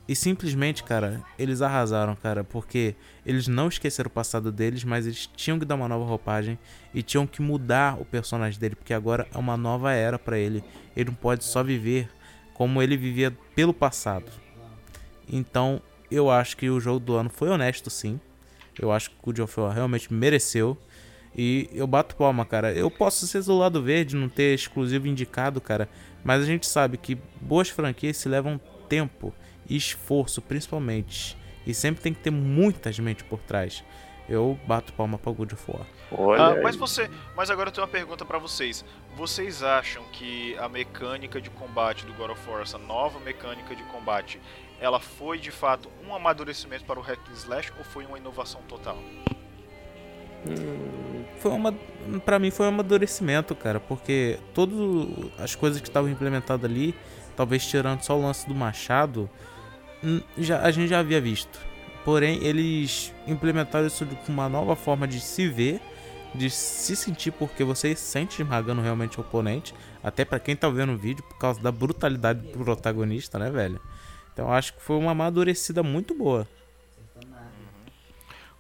E 0.10 0.16
simplesmente, 0.16 0.84
cara, 0.84 1.22
eles 1.38 1.62
arrasaram, 1.62 2.16
cara, 2.16 2.44
porque 2.44 2.96
eles 3.24 3.48
não 3.48 3.68
esqueceram 3.68 4.08
o 4.08 4.12
passado 4.12 4.52
deles, 4.52 4.84
mas 4.84 5.06
eles 5.06 5.30
tinham 5.36 5.60
que 5.60 5.66
dar 5.66 5.76
uma 5.76 5.88
nova 5.88 6.04
roupagem 6.04 6.58
e 6.92 7.04
tinham 7.04 7.28
que 7.28 7.44
mudar 7.44 7.96
o 8.02 8.04
personagem 8.04 8.60
dele, 8.60 8.74
porque 8.74 8.92
agora 8.92 9.28
é 9.32 9.38
uma 9.38 9.56
nova 9.56 9.94
era 9.94 10.18
pra 10.18 10.36
ele. 10.36 10.64
Ele 10.96 11.12
não 11.12 11.14
pode 11.14 11.44
só 11.44 11.62
viver 11.64 12.10
como 12.56 12.82
ele 12.82 12.98
vivia 12.98 13.30
pelo 13.54 13.72
passado. 13.72 14.32
Então, 15.32 15.80
eu 16.10 16.32
acho 16.32 16.58
que 16.58 16.72
o 16.72 16.80
jogo 16.80 17.00
do 17.00 17.16
ano 17.16 17.30
foi 17.30 17.50
honesto, 17.50 17.92
sim. 17.92 18.20
Eu 18.82 18.92
acho 18.92 19.12
que 19.12 19.16
o 19.22 19.32
God 19.32 19.76
realmente 19.76 20.12
mereceu. 20.12 20.76
E 21.38 21.70
eu 21.72 21.86
bato 21.86 22.16
palma, 22.16 22.48
cara. 22.48 22.74
Eu 22.74 22.90
posso 22.90 23.28
ser 23.28 23.44
do 23.44 23.56
lado 23.56 23.84
verde, 23.84 24.16
não 24.16 24.28
ter 24.28 24.56
exclusivo 24.56 25.06
indicado, 25.06 25.62
cara. 25.62 25.88
Mas 26.24 26.42
a 26.42 26.46
gente 26.48 26.66
sabe 26.66 26.98
que 26.98 27.16
boas 27.40 27.70
franquias 27.70 28.18
se 28.18 28.28
levam 28.28 28.60
tempo 28.90 29.32
esforço, 29.70 30.42
principalmente. 30.42 31.38
E 31.66 31.74
sempre 31.74 32.02
tem 32.02 32.14
que 32.14 32.20
ter 32.20 32.32
muitas 32.32 32.98
mentes 33.00 33.26
por 33.26 33.40
trás. 33.40 33.84
Eu 34.28 34.60
bato 34.68 34.94
palma 34.94 35.18
pra 35.18 35.32
God 35.32 35.54
of 35.54 35.64
War. 35.72 35.86
Olha. 36.12 36.44
Ah, 36.44 36.62
mas 36.62 36.76
você, 36.76 37.10
mas 37.36 37.50
agora 37.50 37.70
eu 37.70 37.74
tenho 37.74 37.86
uma 37.86 37.92
pergunta 37.92 38.24
pra 38.24 38.38
vocês. 38.38 38.86
Vocês 39.16 39.64
acham 39.64 40.04
que 40.12 40.56
a 40.58 40.70
mecânica 40.70 41.42
de 41.42 41.50
combate 41.50 42.06
do 42.06 42.14
God 42.14 42.32
of 42.32 42.50
War, 42.50 42.62
essa 42.62 42.78
nova 42.78 43.20
mecânica 43.20 43.76
de 43.76 43.84
combate, 43.84 44.40
ela 44.80 45.00
foi 45.00 45.40
de 45.40 45.52
fato 45.52 45.90
um 46.08 46.14
amadurecimento 46.14 46.86
para 46.86 47.00
o 47.00 47.02
hack 47.02 47.20
and 47.30 47.34
slash 47.34 47.74
ou 47.78 47.84
foi 47.84 48.06
uma 48.06 48.18
inovação 48.18 48.62
total? 48.68 48.98
Foi 51.40 51.52
uma. 51.52 51.74
Pra 52.26 52.40
mim 52.40 52.52
foi 52.52 52.66
um 52.66 52.70
amadurecimento, 52.70 53.56
cara. 53.56 53.80
Porque 53.80 54.40
todas 54.54 54.78
as 55.38 55.56
coisas 55.56 55.82
que 55.82 55.88
estavam 55.88 56.10
implementadas 56.10 56.70
ali, 56.70 56.96
talvez 57.36 57.66
tirando 57.66 58.02
só 58.04 58.18
o 58.18 58.22
lance 58.22 58.48
do 58.48 58.56
machado, 58.56 59.24
hum, 59.24 59.49
já, 60.38 60.62
a 60.62 60.72
gente 60.72 60.90
já 60.90 61.00
havia 61.00 61.20
visto. 61.22 61.60
Porém, 62.06 62.44
eles 62.44 63.14
implementaram 63.28 63.88
isso 63.88 64.06
com 64.06 64.32
uma 64.32 64.50
nova 64.50 64.76
forma 64.76 65.08
de 65.08 65.20
se 65.20 65.48
ver, 65.48 65.82
de 66.34 66.50
se 66.50 66.96
sentir, 66.96 67.32
porque 67.32 67.64
você 67.64 67.96
sente 67.96 68.42
esmagando 68.42 68.82
realmente 68.82 69.18
o 69.18 69.22
oponente. 69.22 69.74
Até 70.04 70.24
pra 70.24 70.40
quem 70.40 70.56
tá 70.56 70.70
vendo 70.70 70.94
o 70.94 70.98
vídeo, 70.98 71.24
por 71.24 71.38
causa 71.38 71.62
da 71.62 71.72
brutalidade 71.72 72.40
do 72.40 72.64
protagonista, 72.64 73.38
né, 73.38 73.50
velho? 73.50 73.82
Então 74.34 74.52
acho 74.52 74.74
que 74.74 74.82
foi 74.82 74.98
uma 74.98 75.12
amadurecida 75.12 75.84
muito 75.84 76.14
boa. 76.14 76.48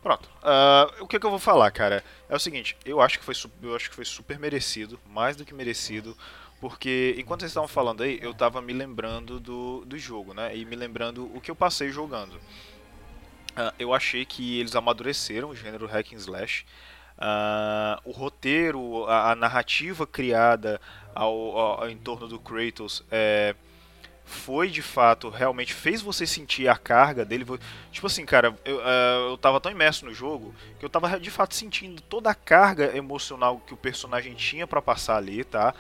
Pronto. 0.01 0.29
Ah, 0.41 0.89
o 1.01 1.07
que, 1.07 1.19
que 1.19 1.25
eu 1.25 1.29
vou 1.29 1.39
falar, 1.39 1.71
cara? 1.71 2.03
É 2.29 2.35
o 2.35 2.39
seguinte, 2.39 2.77
eu 2.85 3.01
acho 3.01 3.19
que 3.19 3.25
foi, 3.25 3.35
eu 3.61 3.75
acho 3.75 3.89
que 3.89 3.95
foi 3.95 4.05
super 4.05 4.39
merecido, 4.39 4.99
mais 5.07 5.35
do 5.35 5.45
que 5.45 5.53
merecido, 5.53 6.15
porque 6.59 7.15
enquanto 7.17 7.41
vocês 7.41 7.51
estavam 7.51 7.67
falando 7.67 8.03
aí, 8.03 8.19
eu 8.21 8.33
tava 8.33 8.61
me 8.61 8.73
lembrando 8.73 9.39
do, 9.39 9.85
do 9.85 9.97
jogo, 9.97 10.33
né? 10.33 10.55
E 10.55 10.65
me 10.65 10.75
lembrando 10.75 11.25
o 11.35 11.41
que 11.41 11.51
eu 11.51 11.55
passei 11.55 11.89
jogando. 11.91 12.39
Ah, 13.55 13.73
eu 13.79 13.93
achei 13.93 14.25
que 14.25 14.59
eles 14.59 14.75
amadureceram 14.75 15.49
o 15.49 15.55
gênero 15.55 15.85
hack 15.87 16.13
and 16.13 16.17
slash. 16.17 16.65
Ah, 17.17 17.99
o 18.05 18.11
roteiro, 18.11 19.05
a, 19.05 19.31
a 19.31 19.35
narrativa 19.35 20.07
criada 20.07 20.79
ao, 21.13 21.57
ao- 21.57 21.89
em 21.89 21.97
torno 21.97 22.27
do 22.27 22.39
Kratos 22.39 23.03
é, 23.11 23.55
foi 24.25 24.69
de 24.69 24.81
fato, 24.81 25.29
realmente 25.29 25.73
fez 25.73 26.01
você 26.01 26.25
sentir 26.27 26.67
a 26.69 26.77
carga 26.77 27.25
dele. 27.25 27.45
Tipo 27.91 28.07
assim, 28.07 28.25
cara, 28.25 28.55
eu, 28.65 28.81
eh, 28.81 29.29
eu 29.31 29.37
tava 29.37 29.59
tão 29.61 29.71
imerso 29.71 30.05
no 30.05 30.13
jogo 30.13 30.53
que 30.79 30.85
eu 30.85 30.89
tava 30.89 31.19
de 31.19 31.31
fato 31.31 31.55
sentindo 31.55 32.01
toda 32.03 32.29
a 32.31 32.35
carga 32.35 32.95
emocional 32.95 33.59
que 33.65 33.73
o 33.73 33.77
personagem 33.77 34.35
tinha 34.35 34.67
pra 34.67 34.81
passar 34.81 35.17
ali, 35.17 35.43
tá? 35.43 35.73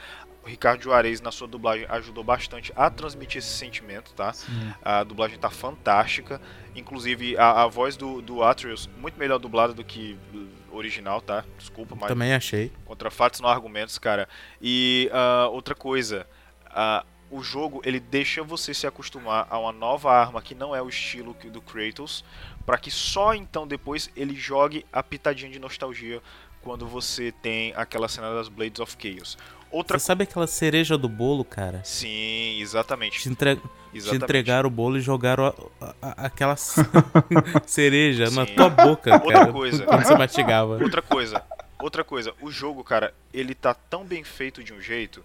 Ricardo 0.49 0.83
Juarez, 0.83 1.21
na 1.21 1.31
sua 1.31 1.47
dublagem, 1.47 1.85
ajudou 1.89 2.23
bastante 2.23 2.73
a 2.75 2.89
transmitir 2.89 3.37
esse 3.39 3.49
sentimento, 3.49 4.13
tá? 4.13 4.33
Sim. 4.33 4.73
A 4.81 5.03
dublagem 5.03 5.37
tá 5.37 5.49
fantástica. 5.49 6.41
Inclusive, 6.75 7.37
a, 7.37 7.63
a 7.63 7.67
voz 7.67 7.95
do, 7.95 8.21
do 8.21 8.43
Atreus, 8.43 8.89
muito 8.97 9.17
melhor 9.17 9.37
dublada 9.37 9.73
do 9.73 9.83
que 9.83 10.17
uh, 10.33 10.75
original, 10.75 11.21
tá? 11.21 11.45
Desculpa, 11.57 11.95
mas 11.95 12.07
Também 12.07 12.33
achei. 12.33 12.71
contra 12.85 13.11
fatos 13.11 13.39
não 13.39 13.49
argumentos, 13.49 13.97
cara. 13.97 14.27
E 14.61 15.09
ah, 15.13 15.47
outra 15.51 15.75
coisa, 15.75 16.27
ah, 16.65 17.05
o 17.31 17.43
jogo 17.43 17.81
ele 17.85 17.99
deixa 17.99 18.43
você 18.43 18.73
se 18.73 18.87
acostumar 18.87 19.47
a 19.49 19.59
uma 19.59 19.71
nova 19.71 20.11
arma 20.11 20.41
que 20.41 20.55
não 20.55 20.75
é 20.75 20.81
o 20.81 20.89
estilo 20.89 21.35
do 21.51 21.61
Kratos, 21.61 22.23
para 22.65 22.77
que 22.77 22.89
só 22.89 23.33
então 23.33 23.67
depois 23.67 24.09
ele 24.15 24.35
jogue 24.35 24.85
a 24.91 25.03
pitadinha 25.03 25.51
de 25.51 25.59
nostalgia 25.59 26.21
quando 26.61 26.85
você 26.87 27.31
tem 27.31 27.73
aquela 27.75 28.07
cena 28.07 28.33
das 28.33 28.49
Blades 28.49 28.79
of 28.79 28.95
Chaos. 28.99 29.37
Outra 29.71 29.99
Você 29.99 30.05
sabe 30.05 30.23
aquela 30.23 30.47
cereja 30.47 30.97
do 30.97 31.07
bolo, 31.07 31.45
cara? 31.45 31.81
Sim, 31.83 32.59
exatamente. 32.59 33.19
Te, 33.21 33.29
entre... 33.29 33.55
te 33.55 33.61
exatamente. 33.93 34.23
entregaram 34.23 34.67
o 34.67 34.71
bolo 34.71 34.97
e 34.97 35.01
jogaram 35.01 35.45
a- 35.45 35.53
a- 35.85 35.95
a- 36.01 36.25
aquela 36.25 36.55
cereja 37.65 38.29
na 38.31 38.45
Sim. 38.45 38.55
tua 38.55 38.69
boca, 38.69 39.13
Outra 39.13 39.33
cara. 39.33 39.51
coisa. 39.51 39.85
Quando 39.85 40.05
você 40.05 40.15
mastigava. 40.17 40.81
Outra 40.81 41.01
coisa, 41.01 41.43
outra 41.79 42.03
coisa, 42.03 42.33
o 42.41 42.49
jogo, 42.51 42.83
cara, 42.83 43.13
ele 43.33 43.53
tá 43.53 43.73
tão 43.73 44.03
bem 44.03 44.23
feito 44.23 44.63
de 44.63 44.73
um 44.73 44.81
jeito 44.81 45.23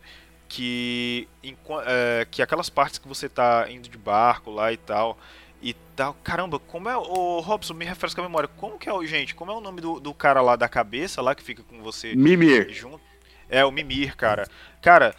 que 0.48 1.26
enqua- 1.42 1.82
é, 1.86 2.26
que 2.30 2.42
aquelas 2.42 2.68
partes 2.68 2.98
que 2.98 3.08
você 3.08 3.28
tá 3.28 3.66
indo 3.70 3.88
de 3.88 3.98
barco 3.98 4.50
lá 4.50 4.72
e 4.72 4.76
tal 4.76 5.18
e 5.62 5.72
tal, 5.96 6.14
caramba, 6.22 6.58
como 6.58 6.90
é 6.90 6.96
o 6.96 7.40
Robson 7.40 7.72
me 7.72 7.86
refresca 7.86 8.20
a 8.20 8.24
memória, 8.24 8.48
como 8.58 8.78
que 8.78 8.86
é 8.88 8.92
o 8.92 9.04
gente, 9.06 9.34
como 9.34 9.50
é 9.50 9.54
o 9.54 9.60
nome 9.62 9.80
do, 9.80 9.98
do 9.98 10.12
cara 10.12 10.42
lá 10.42 10.56
da 10.56 10.68
cabeça 10.68 11.22
lá 11.22 11.34
que 11.34 11.42
fica 11.42 11.62
com 11.62 11.80
você 11.82 12.14
Mimir. 12.14 12.70
junto? 12.70 13.00
É 13.48 13.64
o 13.64 13.70
Mimir, 13.70 14.16
cara. 14.16 14.46
Cara, 14.80 15.14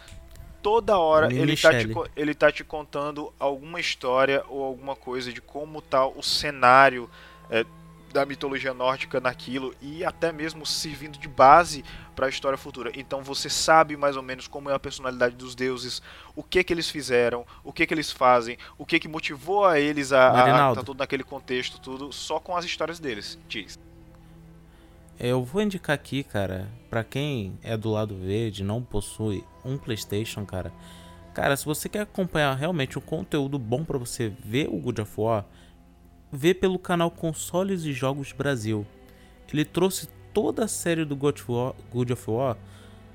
toda 0.62 0.98
hora 0.98 1.28
Mimir 1.28 1.42
ele 1.42 1.56
tá, 1.56 1.70
te, 1.70 1.88
ele 2.16 2.34
tá 2.34 2.52
te 2.52 2.64
contando 2.64 3.32
alguma 3.38 3.80
história 3.80 4.44
ou 4.48 4.64
alguma 4.64 4.96
coisa 4.96 5.32
de 5.32 5.40
como 5.40 5.80
tá 5.80 6.06
o 6.06 6.22
cenário 6.22 7.08
é, 7.50 7.64
da 8.12 8.24
mitologia 8.24 8.72
nórdica 8.72 9.20
naquilo 9.20 9.74
e 9.80 10.04
até 10.04 10.32
mesmo 10.32 10.64
servindo 10.64 11.18
de 11.18 11.28
base 11.28 11.84
para 12.14 12.26
a 12.26 12.28
história 12.28 12.56
futura. 12.56 12.90
Então 12.94 13.22
você 13.22 13.50
sabe 13.50 13.96
mais 13.96 14.16
ou 14.16 14.22
menos 14.22 14.48
como 14.48 14.70
é 14.70 14.74
a 14.74 14.78
personalidade 14.78 15.36
dos 15.36 15.54
deuses, 15.54 16.02
o 16.34 16.42
que 16.42 16.64
que 16.64 16.72
eles 16.72 16.88
fizeram, 16.88 17.44
o 17.62 17.72
que 17.72 17.86
que 17.86 17.92
eles 17.92 18.10
fazem, 18.10 18.56
o 18.78 18.86
que 18.86 18.98
que 18.98 19.06
motivou 19.06 19.66
a 19.66 19.78
eles 19.78 20.12
a, 20.12 20.70
a, 20.70 20.74
tá 20.74 20.82
tudo 20.82 20.98
naquele 20.98 21.22
contexto, 21.22 21.78
tudo 21.78 22.10
só 22.10 22.40
com 22.40 22.56
as 22.56 22.64
histórias 22.64 22.98
deles. 22.98 23.38
Diz. 23.46 23.78
Eu 25.18 25.42
vou 25.42 25.62
indicar 25.62 25.94
aqui, 25.94 26.22
cara, 26.22 26.68
pra 26.90 27.02
quem 27.02 27.58
é 27.62 27.74
do 27.74 27.90
lado 27.90 28.14
verde, 28.14 28.62
não 28.62 28.82
possui 28.82 29.42
um 29.64 29.78
PlayStation, 29.78 30.44
cara. 30.44 30.70
Cara, 31.32 31.56
se 31.56 31.64
você 31.64 31.88
quer 31.88 32.00
acompanhar 32.00 32.54
realmente 32.54 32.98
um 32.98 33.02
conteúdo 33.02 33.58
bom 33.58 33.82
pra 33.82 33.96
você 33.96 34.28
ver 34.44 34.68
o 34.68 34.78
God 34.78 34.98
of 34.98 35.12
War, 35.18 35.46
vê 36.30 36.52
pelo 36.52 36.78
canal 36.78 37.10
Consoles 37.10 37.84
e 37.84 37.94
Jogos 37.94 38.32
Brasil. 38.32 38.86
Ele 39.50 39.64
trouxe 39.64 40.08
toda 40.34 40.64
a 40.64 40.68
série 40.68 41.04
do 41.04 41.16
God 41.16 41.38
of 41.38 41.50
War, 41.50 41.74
God 41.90 42.10
of 42.10 42.30
War 42.30 42.58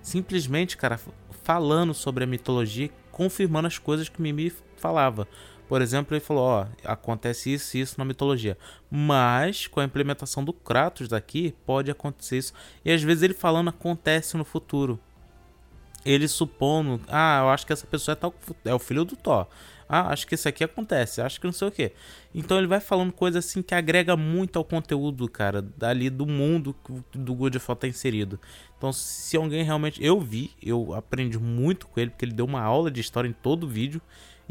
simplesmente, 0.02 0.78
cara, 0.78 0.99
falando 1.43 1.93
sobre 1.93 2.24
a 2.24 2.28
mitologia, 2.28 2.89
confirmando 3.12 3.68
as 3.68 3.78
coisas 3.78 4.10
que 4.10 4.22
Mimi 4.22 4.52
falava. 4.78 5.28
Por 5.72 5.82
exemplo, 5.82 6.14
ele 6.14 6.20
falou, 6.20 6.44
ó, 6.44 6.66
acontece 6.84 7.54
isso 7.54 7.78
e 7.78 7.80
isso 7.80 7.96
na 7.98 8.04
mitologia. 8.04 8.58
Mas 8.90 9.68
com 9.68 9.80
a 9.80 9.86
implementação 9.86 10.44
do 10.44 10.52
Kratos 10.52 11.08
daqui, 11.08 11.56
pode 11.66 11.90
acontecer 11.90 12.40
isso. 12.40 12.54
E 12.84 12.92
às 12.92 13.02
vezes 13.02 13.24
ele 13.24 13.34
falando 13.34 13.70
acontece 13.70 14.36
no 14.36 14.44
futuro. 14.44 15.00
Ele 16.04 16.28
supondo, 16.28 17.00
ah, 17.08 17.40
eu 17.44 17.50
acho 17.52 17.66
que 17.66 17.72
essa 17.72 17.88
pessoa 17.88 18.12
é, 18.12 18.16
tal, 18.18 18.36
é 18.66 18.74
o 18.74 18.80
filho 18.80 19.06
do 19.06 19.16
Thor. 19.16 19.48
Ah, 19.88 20.10
acho 20.10 20.28
que 20.28 20.36
isso 20.36 20.50
aqui 20.50 20.62
acontece, 20.62 21.22
acho 21.22 21.40
que 21.40 21.48
não 21.48 21.54
sei 21.54 21.70
o 21.70 21.72
que. 21.72 21.94
Então 22.36 22.58
ele 22.58 22.68
vai 22.68 22.82
falando 22.82 23.14
coisa 23.14 23.40
assim 23.40 23.62
que 23.62 23.74
agrega 23.74 24.18
muito 24.18 24.60
ao 24.60 24.66
conteúdo, 24.66 25.30
cara, 25.30 25.62
dali 25.62 26.10
do 26.10 26.26
mundo 26.26 26.76
do 27.14 27.34
God 27.34 27.56
of 27.56 27.66
War 27.66 27.78
tá 27.78 27.88
inserido. 27.88 28.38
Então, 28.78 28.92
se 28.92 29.38
alguém 29.38 29.64
realmente. 29.64 30.04
Eu 30.04 30.20
vi, 30.20 30.52
eu 30.62 30.94
aprendi 30.94 31.40
muito 31.40 31.88
com 31.88 31.98
ele, 31.98 32.10
porque 32.10 32.26
ele 32.26 32.34
deu 32.34 32.46
uma 32.46 32.62
aula 32.62 32.92
de 32.92 33.00
história 33.00 33.30
em 33.30 33.34
todo 33.34 33.64
o 33.64 33.70
vídeo. 33.70 34.02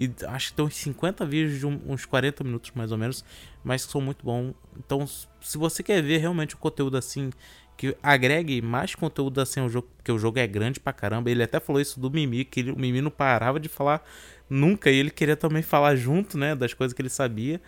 E 0.01 0.11
acho 0.29 0.49
que 0.49 0.55
tem 0.55 0.65
uns 0.65 0.75
50 0.77 1.27
vídeos 1.27 1.59
de 1.59 1.67
um- 1.67 1.79
uns 1.87 2.07
40 2.07 2.43
minutos 2.43 2.71
mais 2.75 2.91
ou 2.91 2.97
menos, 2.97 3.23
mas 3.63 3.85
que 3.85 3.93
são 3.93 4.01
muito 4.01 4.25
bons. 4.25 4.55
Então, 4.79 5.07
se 5.07 5.59
você 5.59 5.83
quer 5.83 6.03
ver 6.03 6.17
realmente 6.17 6.55
o 6.55 6.59
conteúdo 6.59 6.97
assim, 6.97 7.31
que 7.77 7.95
agregue 8.03 8.63
mais 8.63 8.95
conteúdo 8.95 9.41
assim 9.41 9.61
ao 9.61 9.69
jogo, 9.69 9.89
porque 9.97 10.11
o 10.11 10.19
jogo 10.19 10.39
é 10.39 10.47
grande 10.47 10.81
pra 10.81 10.93
caramba. 10.93 11.31
Ele 11.31 11.43
até 11.43 11.61
falou 11.61 11.81
isso 11.83 12.01
do 12.01 12.11
Mimi, 12.11 12.45
que 12.47 12.61
ele- 12.61 12.73
o 12.73 12.79
Mimi 12.79 13.03
não 13.03 13.11
parava 13.11 13.61
de 13.61 13.69
falar 13.69 14.03
nunca, 14.49 14.91
e 14.91 14.97
ele 14.97 15.11
queria 15.11 15.37
também 15.37 15.63
falar 15.63 15.95
junto, 15.97 16.37
né, 16.39 16.55
das 16.55 16.73
coisas 16.75 16.95
que 16.95 17.03
ele 17.03 17.11
sabia. 17.11 17.61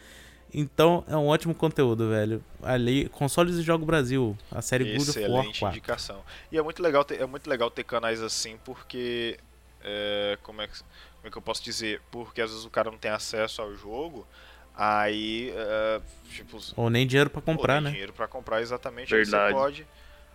Então, 0.55 1.03
é 1.09 1.17
um 1.17 1.27
ótimo 1.29 1.55
conteúdo, 1.55 2.11
velho. 2.11 2.45
Ali, 2.63 3.09
Consoles 3.09 3.57
e 3.57 3.63
Jogo 3.63 3.87
Brasil, 3.87 4.37
a 4.51 4.61
série 4.61 4.85
God 4.97 5.09
of 5.09 5.19
War 5.19 5.29
Excelente 5.29 5.61
4. 5.61 5.79
indicação. 5.79 6.23
E 6.51 6.59
é 6.59 6.63
muito 6.63 6.83
legal 6.83 7.05
ter, 7.05 7.21
é 7.21 7.27
muito 7.27 7.49
legal 7.49 7.71
ter 7.71 7.85
canais 7.85 8.21
assim, 8.23 8.59
porque 8.65 9.39
é, 9.83 10.39
como, 10.43 10.61
é 10.61 10.67
que, 10.69 10.75
como 11.23 11.29
é 11.29 11.31
que 11.31 11.39
eu 11.39 11.43
posso 11.43 11.63
dizer? 11.63 12.03
Porque 12.11 12.41
às 12.43 12.51
vezes 12.51 12.65
o 12.65 12.71
cara 12.71 12.91
não 12.91 12.99
tem 12.99 13.11
acesso 13.13 13.63
ao 13.63 13.73
jogo, 13.77 14.27
aí 14.75 15.53
é, 15.55 16.01
tipo 16.29 16.59
Ou 16.77 16.91
nem 16.91 17.07
dinheiro 17.07 17.31
pra 17.31 17.41
pô, 17.41 17.53
comprar, 17.53 17.81
né? 17.81 17.91
dinheiro 17.91 18.13
pra 18.13 18.27
comprar 18.27 18.61
exatamente. 18.61 19.15
Aí 19.15 19.25
você 19.25 19.31
Verdade. 19.31 19.55
pode, 19.55 19.87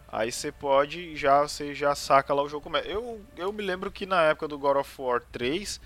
aí 0.07 0.31
você 0.31 0.49
pode 0.49 0.99
e 1.01 1.17
já 1.17 1.41
você 1.41 1.75
já 1.75 1.93
saca 1.93 2.33
lá 2.33 2.41
o 2.41 2.47
jogo. 2.47 2.63
como 2.63 2.77
é. 2.77 2.83
Eu 2.85 3.21
eu 3.35 3.51
me 3.51 3.61
lembro 3.61 3.91
que 3.91 4.05
na 4.05 4.21
época 4.23 4.47
do 4.47 4.57
God 4.57 4.77
of 4.77 5.01
War 5.01 5.21
3 5.29 5.81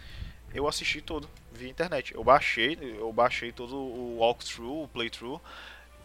eu 0.53 0.67
assisti 0.67 1.01
todo 1.01 1.27
via 1.51 1.67
internet. 1.69 2.13
Eu 2.13 2.23
baixei, 2.23 2.77
eu 2.99 3.11
baixei 3.11 3.51
todo 3.51 3.75
o 3.75 4.17
walkthrough, 4.19 4.83
o 4.83 4.87
playthrough 4.87 5.41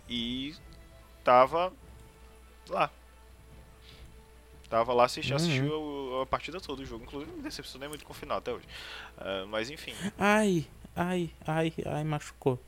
e 0.08 0.54
tava 1.22 1.70
lá. 2.70 2.90
Tava 4.68 4.92
lá 4.92 5.04
assisti, 5.04 5.30
Uhum. 5.32 5.36
assisti 5.36 5.60
o- 5.62 6.20
a 6.22 6.26
partida 6.26 6.60
toda 6.60 6.82
do 6.82 6.86
jogo. 6.86 7.04
Inclusive 7.04 7.30
me 7.32 7.42
decepcionei 7.42 7.88
muito 7.88 8.04
com 8.04 8.12
o 8.12 8.16
final 8.16 8.38
até 8.38 8.52
hoje. 8.52 8.64
Ah, 9.18 9.44
mas 9.48 9.70
enfim. 9.70 9.94
Ai, 10.18 10.66
ai, 10.94 11.30
ai, 11.46 11.72
ai, 11.86 12.04
machucou. 12.04 12.60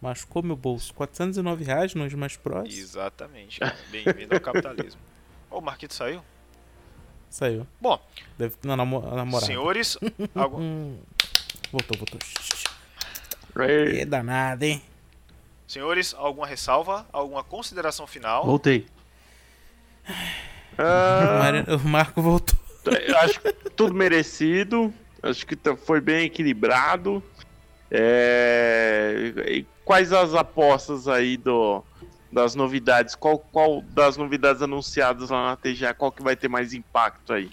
Machucou 0.00 0.42
meu 0.42 0.56
bolso. 0.56 0.92
409 0.94 1.64
reais 1.64 1.94
nos 1.94 2.12
mais 2.14 2.36
Pros. 2.36 2.76
Exatamente. 2.76 3.60
Bem-vindo 3.90 4.34
ao 4.34 4.40
capitalismo. 4.40 5.00
Ô, 5.50 5.58
o 5.58 5.60
Marquito 5.62 5.94
saiu? 5.94 6.22
Saiu. 7.30 7.66
Bom, 7.80 8.00
Deve 8.38 8.54
na 8.64 8.76
namo 8.76 9.00
namorada. 9.14 9.46
senhores, 9.46 9.96
algu- 10.34 10.58
Hum, 10.60 10.98
voltou, 11.72 11.96
voltou. 11.98 12.18
Que 13.96 14.04
danado, 14.04 14.64
hein? 14.64 14.82
senhores, 15.66 16.14
alguma 16.14 16.46
ressalva? 16.46 17.06
Alguma 17.12 17.42
consideração 17.42 18.06
final? 18.06 18.44
Voltei. 18.44 18.86
O 20.78 20.82
Ah, 20.82 21.38
Mari- 21.42 21.64
O 21.74 21.88
Marco 21.88 22.20
voltou. 22.22 22.56
acho 23.22 23.40
que 23.40 23.52
tudo 23.70 23.94
merecido. 23.94 24.92
Acho 25.22 25.46
que 25.46 25.56
tá- 25.56 25.76
foi 25.76 26.00
bem 26.00 26.24
equilibrado. 26.26 27.22
É, 27.90 29.32
e 29.48 29.66
quais 29.84 30.12
as 30.12 30.34
apostas 30.34 31.08
aí 31.08 31.36
do, 31.36 31.82
das 32.32 32.54
novidades? 32.54 33.14
Qual, 33.14 33.38
qual 33.38 33.80
das 33.82 34.16
novidades 34.16 34.60
anunciadas 34.62 35.30
lá 35.30 35.50
na 35.50 35.56
TGA? 35.56 35.94
Qual 35.94 36.12
que 36.12 36.22
vai 36.22 36.36
ter 36.36 36.48
mais 36.48 36.74
impacto 36.74 37.32
aí? 37.32 37.50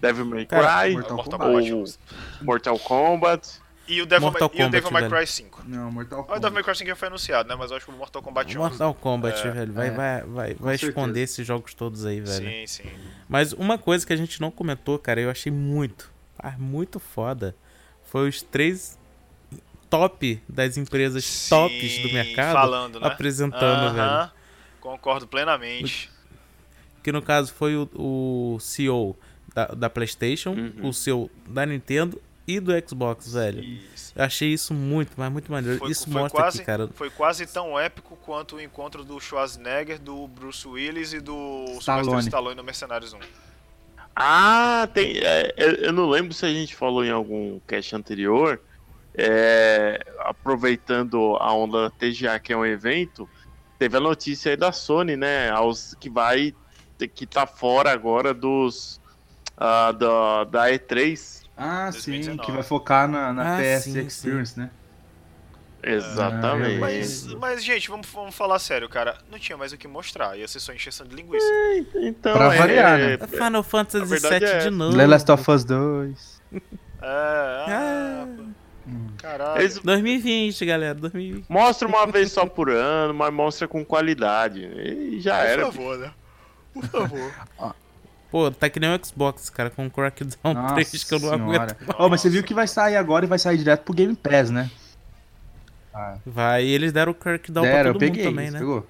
Devil 0.00 0.26
May 0.26 0.46
Cry? 0.46 0.92
Mortal 0.94 1.16
Mortal 1.16 1.38
Kombat. 1.38 1.98
Mortal 2.42 2.78
Kombat? 2.78 3.60
E 3.88 4.02
o 4.02 4.06
Devil, 4.06 4.30
Mortal 4.30 4.50
May, 4.54 4.60
e 4.62 4.68
o 4.68 4.70
Devil 4.70 4.88
Kombat, 4.88 4.92
May 4.92 5.10
velho. 5.10 5.16
Cry 5.22 5.26
5. 5.26 5.62
Não, 5.66 5.90
Mortal 5.90 6.18
Ah, 6.20 6.22
o 6.22 6.26
Devil 6.38 6.40
May 6.40 6.62
Kombat. 6.62 6.64
Cry 6.64 6.76
5 6.76 6.88
já 6.88 6.96
foi 6.96 7.08
anunciado, 7.08 7.48
né? 7.48 7.54
Mas 7.58 7.70
eu 7.70 7.76
acho 7.78 7.86
que 7.86 7.92
o 7.92 7.94
Mortal 7.96 8.22
Kombat 8.22 8.48
11. 8.48 8.58
Mortal 8.58 8.94
Kombat, 8.94 9.46
É, 9.46 9.50
velho. 9.50 9.72
Vai, 9.72 9.88
é. 9.88 9.90
vai, 9.90 10.20
vai, 10.22 10.54
vai 10.54 10.78
certeza. 10.78 10.86
esconder 10.90 11.20
esses 11.22 11.46
jogos 11.46 11.72
todos 11.74 12.04
aí, 12.04 12.20
velho. 12.20 12.44
Sim, 12.50 12.66
sim. 12.66 12.90
Mas 13.28 13.52
uma 13.54 13.78
coisa 13.78 14.06
que 14.06 14.12
a 14.12 14.16
gente 14.16 14.40
não 14.40 14.50
comentou, 14.50 14.98
cara, 14.98 15.20
eu 15.20 15.30
achei 15.30 15.50
muito, 15.50 16.10
ah, 16.38 16.54
muito 16.58 17.00
foda. 17.00 17.56
Foi 18.04 18.28
os 18.28 18.42
três 18.42 18.98
top 19.90 20.42
das 20.48 20.76
empresas 20.76 21.48
tops 21.48 21.98
do 22.02 22.08
Sim, 22.08 22.12
mercado 22.14 22.52
falando, 22.52 23.00
né? 23.00 23.06
apresentando, 23.06 23.92
velho. 23.94 24.02
Aham, 24.02 24.30
Concordo 24.80 25.26
plenamente. 25.26 26.10
Que 27.02 27.10
no 27.10 27.22
caso 27.22 27.52
foi 27.54 27.74
o, 27.76 27.88
o 27.94 28.58
CEO 28.60 29.16
da, 29.54 29.66
da 29.66 29.90
PlayStation, 29.90 30.50
Uhum. 30.50 30.88
o 30.88 30.92
CEO 30.92 31.30
da 31.48 31.64
Nintendo 31.66 32.20
e 32.48 32.58
do 32.58 32.72
Xbox, 32.88 33.34
velho. 33.34 33.62
Isso. 33.62 34.10
Eu 34.16 34.24
achei 34.24 34.48
isso 34.48 34.72
muito, 34.72 35.12
mas 35.18 35.30
muito 35.30 35.52
maneiro. 35.52 35.78
Foi, 35.78 35.90
isso 35.90 36.10
foi 36.10 36.22
mostra 36.22 36.40
quase, 36.40 36.58
que, 36.58 36.64
cara. 36.64 36.88
foi 36.94 37.10
quase 37.10 37.46
tão 37.46 37.78
épico 37.78 38.16
quanto 38.16 38.56
o 38.56 38.60
encontro 38.60 39.04
do 39.04 39.20
Schwarzenegger, 39.20 40.00
do 40.00 40.26
Bruce 40.26 40.66
Willis 40.66 41.12
e 41.12 41.20
do 41.20 41.66
Stallone. 41.78 42.22
Stallone 42.22 42.56
no 42.56 42.64
Mercenários 42.64 43.12
1. 43.12 43.18
Ah, 44.16 44.88
tem. 44.94 45.18
é, 45.18 45.52
eu 45.58 45.72
eu 45.74 45.92
não 45.92 46.08
lembro 46.08 46.32
se 46.32 46.46
a 46.46 46.48
gente 46.48 46.74
falou 46.74 47.04
em 47.04 47.10
algum 47.10 47.60
cast 47.66 47.94
anterior. 47.94 48.60
é, 49.14 50.00
aproveitando 50.20 51.36
a 51.40 51.52
onda 51.52 51.90
TGA, 51.90 52.38
que 52.38 52.52
é 52.52 52.56
um 52.56 52.64
evento, 52.64 53.28
teve 53.78 53.96
a 53.96 54.00
notícia 54.00 54.50
aí 54.50 54.56
da 54.56 54.72
Sony, 54.72 55.16
né? 55.16 55.50
Aos, 55.50 55.94
que 56.00 56.08
vai. 56.08 56.54
que 57.14 57.26
tá 57.26 57.46
fora 57.46 57.92
agora 57.92 58.32
dos. 58.32 59.00
ah, 59.56 59.92
da, 59.92 60.44
da 60.44 60.70
E3. 60.70 61.47
Ah, 61.58 61.90
sim, 61.92 62.12
2019. 62.12 62.46
que 62.46 62.52
vai 62.52 62.62
focar 62.62 63.08
na, 63.08 63.32
na 63.32 63.56
Ah, 63.56 63.60
PS 63.60 63.84
sim, 63.84 63.98
Experience, 63.98 64.58
né? 64.58 64.70
Exatamente. 65.82 66.78
Mas, 66.78 67.24
mas, 67.34 67.64
gente, 67.64 67.88
vamos, 67.88 68.06
vamos 68.12 68.34
falar 68.34 68.58
sério, 68.58 68.88
cara. 68.88 69.16
Não 69.30 69.38
tinha 69.38 69.56
mais 69.56 69.72
o 69.72 69.76
que 69.78 69.86
mostrar. 69.86 70.36
Ia 70.36 70.46
ser 70.48 70.58
só 70.60 70.72
encheção 70.72 71.06
de 71.06 71.14
linguiça. 71.14 71.46
Então, 71.96 72.32
Pra 72.36 72.54
é- 72.54 72.58
variar, 72.58 73.00
é- 73.00 73.16
né? 73.16 73.26
Final 73.26 73.62
Fantasy 73.62 74.04
VII 74.18 74.44
é 74.44 74.58
de 74.58 74.70
novo. 74.70 74.96
The 74.96 75.06
Last 75.06 75.30
of 75.30 75.50
Us 75.50 75.64
2. 75.64 76.42
É, 76.52 76.60
ah, 77.02 78.26
pô. 78.36 78.42
caralho. 79.18 79.60
Eles 79.60 79.78
2020, 79.78 80.64
galera, 80.66 80.94
2020. 80.94 81.46
mostra 81.48 81.86
uma 81.86 82.06
vez 82.06 82.32
só 82.32 82.44
por 82.44 82.70
ano, 82.70 83.14
mas 83.14 83.32
mostra 83.32 83.68
com 83.68 83.84
qualidade. 83.84 84.60
E 84.64 85.20
já 85.20 85.36
era. 85.38 85.66
Por 85.66 85.74
favor, 85.74 85.98
né? 85.98 86.12
Por 86.74 86.84
favor. 86.86 87.32
Pô, 88.30 88.50
tá 88.50 88.68
que 88.68 88.78
nem 88.78 88.94
o 88.94 89.04
Xbox, 89.04 89.48
cara, 89.48 89.70
com 89.70 89.86
o 89.86 89.90
Crackdown 89.90 90.52
Nossa 90.54 90.74
3 90.74 91.04
que 91.04 91.14
eu 91.14 91.18
não 91.20 91.28
senhora. 91.30 91.76
aguento. 91.80 91.96
Oh, 91.98 92.08
mas 92.10 92.20
você 92.20 92.28
viu 92.28 92.42
que 92.42 92.52
vai 92.52 92.66
sair 92.68 92.96
agora 92.96 93.24
e 93.24 93.28
vai 93.28 93.38
sair 93.38 93.56
direto 93.56 93.84
pro 93.84 93.94
Game 93.94 94.14
Pass, 94.14 94.50
né? 94.50 94.70
Ah, 95.94 96.16
Vai, 96.26 96.64
e 96.64 96.70
eles 96.70 96.92
deram 96.92 97.12
o 97.12 97.14
Crackdown 97.14 97.64
deram, 97.64 97.78
pra 97.80 97.88
eu 97.88 97.92
todo 97.94 98.00
peguei. 98.00 98.24
mundo 98.24 98.34
também, 98.34 98.50
né? 98.50 98.58
pegou? 98.58 98.86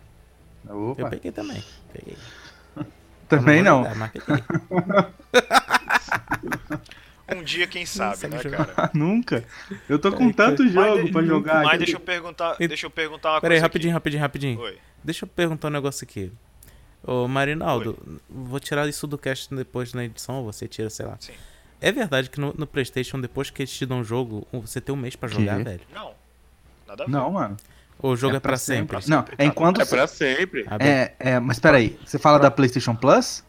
Eu 0.69 0.91
Opa, 0.91 1.09
peguei 1.11 1.31
também. 1.33 1.63
Peguei. 1.93 2.17
também 3.29 3.63
não. 3.63 3.83
mas 3.95 4.11
peguei. 4.11 4.45
Um 7.31 7.43
dia, 7.43 7.67
quem 7.67 7.85
sabe, 7.85 8.27
né, 8.27 8.39
cara? 8.43 8.91
Nunca. 8.95 9.45
Eu 9.87 9.99
tô 9.99 10.11
com 10.13 10.33
Peraí, 10.33 10.35
tanto 10.35 10.65
Mas 10.65 10.73
jogo 10.73 11.05
de- 11.05 11.13
pra 11.13 11.23
jogar. 11.23 11.63
Mas 11.63 11.79
deixa 11.79 11.97
eu 11.97 12.01
perguntar, 12.01 12.57
deixa 12.57 12.87
eu 12.87 12.91
perguntar 12.91 13.33
uma 13.35 13.41
Pera 13.43 13.53
aí, 13.53 13.57
coisa. 13.59 13.67
rapidinho, 13.67 13.93
rapidinho, 13.93 14.23
rapidinho. 14.23 14.55
Aqui. 14.55 14.63
Oi. 14.73 14.79
Deixa 15.05 15.25
eu 15.25 15.29
perguntar 15.29 15.69
um 15.69 15.73
negócio 15.73 16.05
aqui. 16.05 16.33
Ô, 17.03 17.27
Marinaldo, 17.29 17.97
vou 18.29 18.59
tirar 18.61 18.89
isso 18.89 19.07
do 19.07 19.17
cast 19.17 19.55
depois 19.55 19.95
na 19.95 20.05
edição, 20.05 20.37
ou 20.37 20.45
você 20.53 20.67
tira, 20.69 20.91
sei 20.91 21.07
lá. 21.07 21.17
Sim. 21.21 21.33
É 21.81 21.93
verdade 21.93 22.29
que 22.29 22.41
no, 22.41 22.53
no 22.59 22.67
Playstation, 22.67 23.21
depois 23.21 23.51
que 23.51 23.63
eles 23.63 23.73
te 23.73 23.87
dão 23.87 24.01
um 24.01 24.05
jogo, 24.05 24.47
você 24.53 24.81
tem 24.81 24.93
um 24.95 24.99
mês 24.99 25.15
pra 25.15 25.29
jogar, 25.29 25.59
Que? 25.59 25.65
velho? 25.65 25.81
Não. 25.95 26.13
Nada 26.87 27.03
a 27.05 27.07
ver. 27.07 27.13
Não, 27.13 27.31
mano. 27.33 27.57
O 28.01 28.15
jogo 28.17 28.37
é, 28.37 28.41
pra 28.41 28.57
sempre? 28.57 28.99
Não, 29.09 29.25
é 29.37 29.45
enquanto. 29.45 29.81
É 29.81 29.85
pra 29.85 30.07
sempre. 30.07 30.65
Ah. 30.69 30.77
É, 30.81 31.15
é, 31.19 31.41
mas 31.41 31.59
peraí, 31.59 31.99
você 32.05 32.19
fala 32.19 32.39
da 32.39 32.51
PlayStation 32.51 32.95
Plus? 32.95 33.45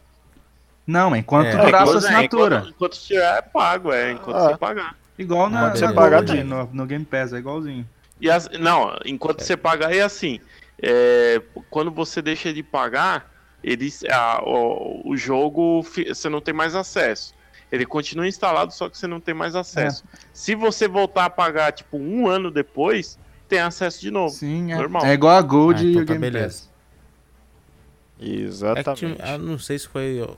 Não, 0.86 1.14
é 1.14 1.18
enquanto 1.18 1.46
É. 1.48 1.56
durar 1.64 1.82
a 1.82 1.86
sua 1.86 1.98
enquanto- 1.98 2.04
é, 2.04 2.08
assinatura. 2.14 2.56
Enquanto, 2.56 2.70
enquanto 2.70 2.98
tiver, 3.00 3.38
é 3.38 3.42
pago, 3.42 3.92
é. 3.92 4.12
Enquanto 4.12 4.36
Ah. 4.36 4.48
você 4.50 4.56
pagar. 4.58 4.96
Igual 5.18 5.50
na, 5.50 5.70
Você 5.70 5.92
pagar 5.92 6.22
no, 6.22 6.66
no 6.72 6.86
Game 6.86 7.04
Pass, 7.04 7.32
é 7.32 7.38
igualzinho. 7.38 7.86
E 8.20 8.30
as- 8.30 8.48
não, 8.58 8.96
enquanto 9.04 9.42
você 9.42 9.56
pagar 9.56 9.94
é 9.94 10.00
assim. 10.00 10.40
é, 10.82 11.42
quando 11.68 11.90
você 11.90 12.22
deixa 12.22 12.52
de 12.54 12.62
pagar, 12.62 13.29
eles, 13.62 14.02
a- 14.04 14.42
o, 14.44 15.02
o 15.10 15.16
jogo 15.16 15.82
você 15.82 16.28
não 16.28 16.40
tem 16.40 16.54
mais 16.54 16.74
acesso. 16.74 17.34
Ele 17.72 17.86
continua 17.86 18.26
instalado, 18.26 18.72
só 18.72 18.88
que 18.88 18.98
você 18.98 19.06
não 19.06 19.20
tem 19.20 19.32
mais 19.34 19.54
acesso. 19.54 20.02
Se 20.32 20.54
você 20.56 20.88
voltar 20.88 21.26
a 21.26 21.30
pagar, 21.30 21.70
tipo, 21.72 21.96
um 21.96 22.26
ano 22.28 22.50
depois, 22.50 23.16
tem 23.48 23.60
acesso 23.60 24.00
de 24.00 24.10
novo. 24.10 24.34
Sim, 24.34 24.72
é. 24.72 24.76
normal. 24.76 25.04
É 25.04 25.12
igual 25.12 25.36
a 25.36 25.42
Gold 25.42 25.78
Ah, 25.78 25.88
então 25.88 26.00
e 26.00 26.02
o 26.02 26.06
tá 26.06 26.12
Game 26.14 26.20
beleza. 26.20 26.46
Pass. 26.48 26.70
É 28.18 28.24
que 28.24 28.40
Exatamente. 28.42 29.22
eu 29.30 29.38
não 29.38 29.58
sei 29.58 29.78
se 29.78 29.88
foi 29.88 30.20
ó, 30.20 30.34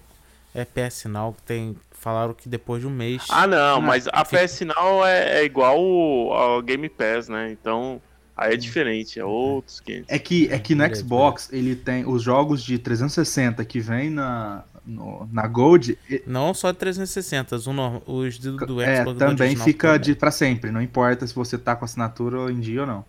é 0.55 0.64
PS 0.64 1.07
Now 1.07 1.33
que 1.33 1.43
tem. 1.43 1.77
Falaram 1.93 2.35
que 2.35 2.49
depois 2.49 2.81
de 2.83 2.87
um 2.89 2.91
mês. 2.91 3.25
Ah, 3.31 3.47
não, 3.47 3.77
Ah, 3.77 3.81
mas 3.81 4.09
a 4.12 4.25
fica- 4.25 4.43
PS 4.45 4.64
Now 4.64 5.07
é, 5.07 5.41
é 5.41 5.45
igual 5.45 5.81
o- 5.81 6.33
ao 6.33 6.61
Game 6.61 6.89
Pass, 6.89 7.29
né? 7.29 7.51
Então, 7.53 8.03
aí 8.37 8.55
é 8.55 8.57
diferente, 8.57 9.18
é 9.20 9.24
outros 9.24 9.80
500. 9.80 10.07
É 10.09 10.18
que, 10.18 10.49
é 10.51 10.59
que 10.59 10.74
no 10.74 10.95
Xbox 10.95 11.49
ele 11.53 11.74
tem 11.76 12.05
os 12.07 12.22
jogos 12.22 12.62
de 12.62 12.78
360 12.78 13.64
que 13.64 13.80
vem 13.80 14.11
na, 14.11 14.64
no- 14.87 15.28
na 15.33 15.47
Gold, 15.47 15.99
e- 16.09 16.22
Não 16.26 16.53
só 16.55 16.72
360, 16.72 17.57
os, 17.57 17.66
os 18.07 18.39
do, 18.39 18.57
do 18.57 18.80
é, 18.80 18.97
Xbox 18.99 19.18
também 19.18 19.41
original 19.47 19.64
fica 19.64 19.89
também. 19.89 20.01
de 20.01 20.14
pra 20.14 20.30
sempre. 20.30 20.70
Não 20.70 20.80
importa 20.83 21.26
se 21.26 21.35
você 21.35 21.57
tá 21.59 21.76
com 21.76 21.85
assinatura 21.85 22.51
em 22.51 22.61
dia 22.61 22.80
ou 22.83 22.87
não. 22.87 23.05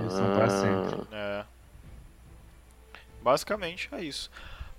Eles 0.00 0.12
são 0.12 0.34
pra 0.34 0.50
sempre. 0.50 1.06
É. 1.12 1.44
Basicamente 3.22 3.88
é 3.92 4.02
isso. 4.02 4.30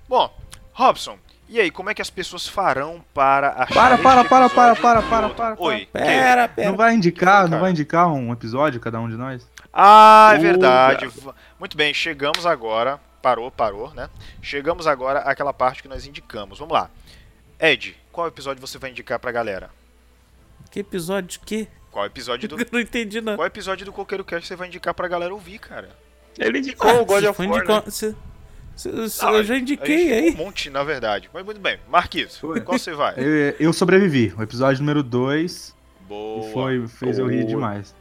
Bom, 0.08 0.34
Robson, 0.74 1.18
e 1.50 1.60
aí, 1.60 1.72
como 1.72 1.90
é 1.90 1.94
que 1.94 2.02
as 2.02 2.10
pessoas 2.10 2.48
farão 2.48 3.04
para 3.14 3.50
achar 3.50 3.74
Para, 3.74 3.94
este 3.96 4.04
para, 4.04 4.24
para, 4.26 4.50
para, 4.50 4.76
para, 4.76 5.02
para, 5.02 5.02
para, 5.02 5.30
para. 5.30 5.56
Oi. 5.62 5.88
Pera, 5.92 6.48
pera. 6.48 6.70
Não 6.70 6.78
vai 6.78 6.94
indicar, 6.94 7.48
não 7.48 7.60
vai 7.60 7.72
indicar 7.72 8.08
um 8.12 8.34
episódio 8.34 8.80
cada 8.80 9.00
um 9.00 9.08
de 9.10 9.16
nós? 9.16 9.48
Ah, 9.74 10.32
é 10.34 10.38
verdade. 10.38 11.10
Muito 11.60 11.78
bem, 11.78 11.94
chegamos 11.94 12.46
agora. 12.46 13.00
Parou, 13.22 13.50
parou, 13.52 13.94
né? 13.94 14.10
Chegamos 14.42 14.88
agora 14.88 15.20
àquela 15.20 15.54
parte 15.54 15.82
que 15.82 15.88
nós 15.88 16.06
indicamos. 16.06 16.60
Vamos 16.60 16.74
lá. 16.74 16.90
Ed, 17.60 17.98
qual 18.12 18.28
episódio 18.28 18.62
você 18.62 18.78
vai 18.78 18.92
indicar 18.92 19.20
pra 19.20 19.32
galera? 19.32 19.70
Que 20.70 20.80
episódio 20.82 21.30
de 21.30 21.40
quê? 21.40 21.68
Qual 21.92 22.06
episódio 22.06 22.48
do 22.48 22.58
Eu 22.62 22.68
não 22.72 22.80
entendi, 22.80 23.22
não. 23.22 23.36
Qual 23.36 23.48
episódio 23.48 23.86
do 23.86 23.92
Coqueiro 23.94 24.24
Cast 24.24 24.48
você 24.48 24.56
vai 24.56 24.68
indicar 24.68 24.94
pra 24.94 25.08
galera 25.08 25.34
ouvir, 25.34 25.58
cara? 25.60 25.90
Ele 26.38 26.60
indicou 26.60 27.02
o 27.02 27.06
God 27.06 27.24
of 27.24 27.42
War, 27.42 27.58
indicar- 27.58 27.84
né? 27.86 27.92
se- 27.92 28.16
Ah, 29.22 29.32
eu 29.34 29.44
já 29.44 29.58
indiquei 29.58 30.14
aí. 30.14 30.30
Um 30.32 30.38
monte, 30.38 30.70
na 30.70 30.84
verdade. 30.84 31.30
Mas 31.34 31.44
muito 31.46 31.60
bem. 31.60 31.78
Marquinhos, 31.90 32.38
Foi. 32.38 32.62
qual 32.62 32.78
você 32.78 32.94
vai? 32.94 33.16
Eu, 33.18 33.56
eu 33.60 33.74
sobrevivi. 33.74 34.34
O 34.38 34.44
episódio 34.44 34.80
número 34.82 35.02
2 35.04 35.76
Boa. 36.08 36.52
foi, 36.52 36.88
fez 36.88 37.18
eu 37.20 37.28
rir 37.28 37.38
Boa. 37.42 37.48
demais. 37.50 37.96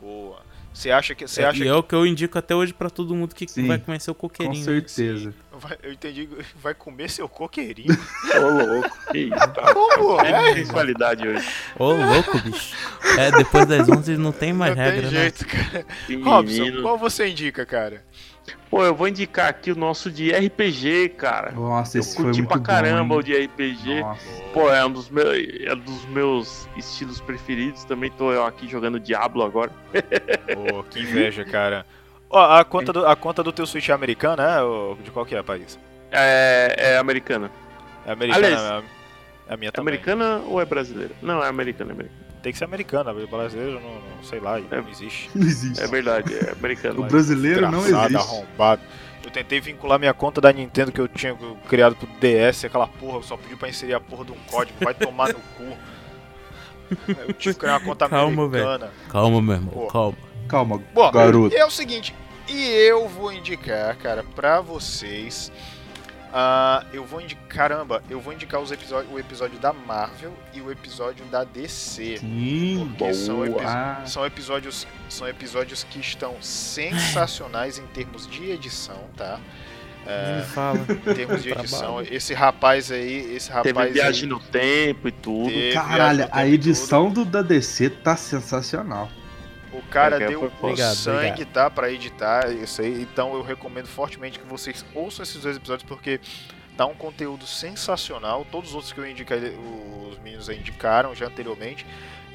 Boa. 0.00 0.40
Você 0.72 0.90
acha 0.90 1.14
que. 1.14 1.26
Você 1.26 1.42
É, 1.42 1.46
acha 1.46 1.64
e 1.64 1.68
é 1.68 1.74
o 1.74 1.82
que 1.82 1.94
eu 1.94 2.06
indico 2.06 2.38
até 2.38 2.54
hoje 2.54 2.72
pra 2.72 2.88
todo 2.88 3.14
mundo 3.14 3.34
que 3.34 3.46
Sim, 3.46 3.66
vai 3.66 3.78
conhecer 3.78 4.10
o 4.10 4.14
Com 4.14 4.28
coqueirinho. 4.28 4.64
certeza. 4.64 5.32
que. 5.32 5.58
vai- 5.58 5.76
eu 5.82 5.92
entendi. 5.92 6.28
Vai 6.62 6.72
comer 6.74 7.10
seu 7.10 7.28
coqueirinho? 7.28 7.92
Ô, 8.36 8.64
louco, 8.74 8.90
que 9.12 9.18
isso, 9.28 9.30
tá? 9.52 9.74
Como? 9.74 10.20
É 10.20 10.50
É, 10.50 10.54
sensualidade 10.54 11.26
hoje. 11.28 11.46
Ô, 11.78 11.92
louco, 11.92 12.38
bicho. 12.38 12.74
É, 13.18 13.30
depois 13.32 13.66
das 13.66 13.88
11 13.88 14.16
não 14.16 14.32
tem 14.32 14.52
mais 14.52 14.74
não 14.76 14.82
regra, 14.82 15.02
tem 15.02 15.10
né? 15.10 15.20
jeito, 15.20 15.46
cara. 15.46 15.84
Que 16.06 16.16
Robson, 16.16 16.62
menino. 16.62 16.82
qual 16.82 16.96
você 16.96 17.28
indica, 17.28 17.66
cara? 17.66 18.02
Pô, 18.70 18.84
eu 18.84 18.94
vou 18.94 19.08
indicar 19.08 19.48
aqui 19.48 19.72
o 19.72 19.76
nosso 19.76 20.10
de 20.10 20.30
RPG, 20.30 21.10
cara. 21.16 21.50
Nossa, 21.52 21.96
Eu 21.98 22.00
esse 22.00 22.14
foi 22.14 22.24
curti 22.24 22.38
muito 22.38 22.48
pra 22.48 22.58
bom, 22.58 22.62
caramba 22.64 23.14
hein? 23.14 23.20
o 23.20 23.22
de 23.22 23.34
RPG. 23.46 24.00
Nossa. 24.00 24.42
Pô, 24.52 24.70
é 24.72 24.84
um 24.84 24.90
dos 24.92 25.08
meus, 25.10 25.36
é 25.64 25.72
um 25.74 25.78
dos 25.78 26.04
meus 26.06 26.68
estilos 26.76 27.20
preferidos. 27.20 27.84
Também 27.84 28.10
tô 28.10 28.32
eu 28.32 28.44
aqui 28.44 28.68
jogando 28.68 29.00
Diablo 29.00 29.42
agora. 29.42 29.70
Pô, 30.54 30.82
que 30.84 31.00
inveja, 31.00 31.44
cara. 31.44 31.84
Ó, 32.28 32.58
a 32.58 32.64
conta 32.64 32.92
do, 32.92 33.06
a 33.06 33.16
conta 33.16 33.42
do 33.42 33.52
teu 33.52 33.66
Switch 33.66 33.88
é 33.88 33.92
americana, 33.92 34.42
é? 34.58 34.62
Ou 34.62 34.94
de 34.96 35.10
qual 35.10 35.26
que 35.26 35.34
é, 35.34 35.42
país? 35.42 35.78
É, 36.12 36.74
é 36.94 36.96
americana. 36.98 37.50
É 38.06 38.12
americana, 38.12 38.46
Aliás, 38.46 38.62
é 38.62 38.68
a, 39.50 39.54
é 39.54 39.56
minha 39.56 39.68
É 39.68 39.72
também. 39.72 39.94
americana 39.94 40.40
ou 40.46 40.60
é 40.60 40.64
brasileira? 40.64 41.12
Não, 41.20 41.42
é 41.42 41.48
americana, 41.48 41.90
é 41.90 41.94
americana. 41.94 42.29
Tem 42.42 42.52
que 42.52 42.58
ser 42.58 42.64
americana, 42.64 43.12
brasileiro 43.12 43.80
não, 43.80 43.94
não 44.16 44.22
sei 44.24 44.40
lá, 44.40 44.58
É. 44.58 44.62
não 44.70 44.88
existe. 44.88 45.30
Não 45.34 45.46
existe. 45.46 45.82
É 45.82 45.86
verdade, 45.86 46.34
é 46.34 46.52
americana. 46.52 46.98
O 47.00 47.04
brasileiro 47.04 47.70
não 47.70 47.80
existe. 47.86 48.16
arrombado. 48.16 48.80
Eu 49.22 49.30
tentei 49.30 49.60
vincular 49.60 49.98
minha 49.98 50.14
conta 50.14 50.40
da 50.40 50.50
Nintendo 50.50 50.90
que 50.90 50.98
eu 51.00 51.06
tinha 51.06 51.36
criado 51.68 51.94
pro 51.94 52.08
DS, 52.20 52.64
aquela 52.64 52.86
porra, 52.86 53.22
só 53.22 53.36
pediu 53.36 53.58
pra 53.58 53.68
inserir 53.68 53.92
a 53.92 54.00
porra 54.00 54.24
de 54.24 54.32
um 54.32 54.38
código, 54.50 54.78
vai 54.82 54.94
tomar 54.94 55.28
no 55.28 55.34
cu. 55.34 55.76
Eu 57.06 57.32
tive 57.34 57.54
que 57.54 57.60
criar 57.60 57.74
uma 57.74 57.80
conta 57.80 58.08
Calma, 58.08 58.44
americana. 58.44 58.90
Calma, 59.10 59.42
meu 59.42 59.54
irmão, 59.54 59.72
Pô. 59.74 59.86
calma. 59.88 60.16
Calma, 60.48 60.82
Bom, 60.92 61.12
garoto. 61.12 61.54
e 61.54 61.58
é 61.58 61.64
o 61.64 61.70
seguinte, 61.70 62.12
e 62.48 62.58
eu 62.88 63.06
vou 63.08 63.32
indicar, 63.32 63.94
cara, 63.98 64.24
pra 64.34 64.60
vocês. 64.60 65.52
Ah, 66.32 66.84
eu 66.92 67.04
vou 67.04 67.20
indicar. 67.20 67.46
Caramba, 67.48 68.02
eu 68.08 68.20
vou 68.20 68.32
indicar 68.32 68.60
os 68.60 68.70
episódios, 68.72 69.12
o 69.12 69.18
episódio 69.18 69.58
da 69.58 69.72
Marvel 69.72 70.32
e 70.54 70.60
o 70.60 70.70
episódio 70.70 71.24
da 71.26 71.42
DC. 71.44 72.18
Sim, 72.18 72.94
Porque 72.96 73.12
são, 73.14 73.44
epi- 73.44 73.64
Ah, 73.64 74.02
são 74.06 74.24
episódios 74.24 74.86
são 75.08 75.26
episódios 75.28 75.82
que 75.84 75.98
estão 75.98 76.36
sensacionais 76.40 77.78
em 77.78 77.86
termos 77.88 78.26
de 78.26 78.50
edição, 78.50 78.96
tá? 79.16 79.38
Me 80.06 80.42
fala. 80.46 80.78
Em 80.88 81.14
termos 81.14 81.42
de 81.42 81.50
edição, 81.50 82.00
esse 82.00 82.32
rapaz 82.34 82.90
aí, 82.90 83.34
esse 83.36 83.50
rapaz 83.50 83.74
Teve 83.74 83.92
viagem 83.92 84.22
aí, 84.24 84.28
no 84.28 84.40
tempo 84.40 85.08
e 85.08 85.12
tudo. 85.12 85.50
caralho, 85.74 86.28
a 86.32 86.46
edição 86.46 87.10
do 87.10 87.24
da 87.24 87.42
DC 87.42 87.90
tá 87.90 88.16
sensacional. 88.16 89.08
O 89.80 89.90
cara 89.90 90.16
É, 90.22 90.26
deu 90.28 90.44
o 90.44 90.76
sangue, 90.76 91.28
obrigado. 91.30 91.46
tá? 91.52 91.70
Pra 91.70 91.90
editar 91.90 92.50
isso 92.52 92.80
aí. 92.82 93.02
Então 93.02 93.34
eu 93.34 93.42
recomendo 93.42 93.86
fortemente 93.86 94.38
que 94.38 94.46
vocês 94.46 94.84
ouçam 94.94 95.22
esses 95.22 95.40
dois 95.42 95.56
episódios, 95.56 95.88
porque 95.88 96.20
dá 96.76 96.86
um 96.86 96.94
conteúdo 96.94 97.46
sensacional. 97.46 98.46
Todos 98.50 98.70
os 98.70 98.74
outros 98.74 98.92
que 98.92 98.98
eu 99.00 99.08
indiquei, 99.08 99.38
os 100.08 100.18
meninos 100.18 100.48
aí 100.48 100.58
indicaram 100.58 101.14
já 101.14 101.26
anteriormente. 101.26 101.84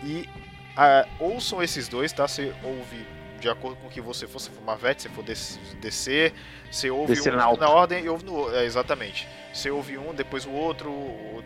E 0.04 0.28
ah, 0.76 1.08
ouçam 1.20 1.64
esses 1.64 1.88
dois, 1.88 2.12
tá? 2.12 2.28
Você 2.28 2.54
ouve 2.64 3.06
de 3.40 3.50
acordo 3.50 3.76
com 3.78 3.88
o 3.88 3.90
que 3.90 4.02
você 4.02 4.28
for, 4.28 4.40
se 4.40 4.50
for 4.50 4.64
Marvete, 4.64 5.04
se 5.04 5.10
for 5.10 5.24
DC 5.24 6.34
você 6.72 6.90
ouve 6.90 7.12
um 7.12 7.16
Decenalta. 7.16 7.62
na 7.66 7.70
ordem 7.70 8.04
e 8.04 8.10
ouve 8.10 8.26
no 8.26 8.34
outro. 8.34 8.56
É, 8.56 8.66
exatamente. 8.66 9.28
Você 9.54 9.70
ouve 9.70 9.98
um, 9.98 10.14
depois 10.14 10.46
o 10.46 10.52
outro, 10.52 10.92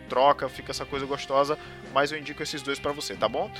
troca, 0.08 0.48
fica 0.48 0.72
essa 0.72 0.84
coisa 0.84 1.06
gostosa. 1.06 1.56
Mas 1.92 2.10
eu 2.10 2.18
indico 2.18 2.42
esses 2.42 2.62
dois 2.62 2.78
pra 2.78 2.90
você, 2.92 3.14
tá 3.14 3.28
bom? 3.28 3.50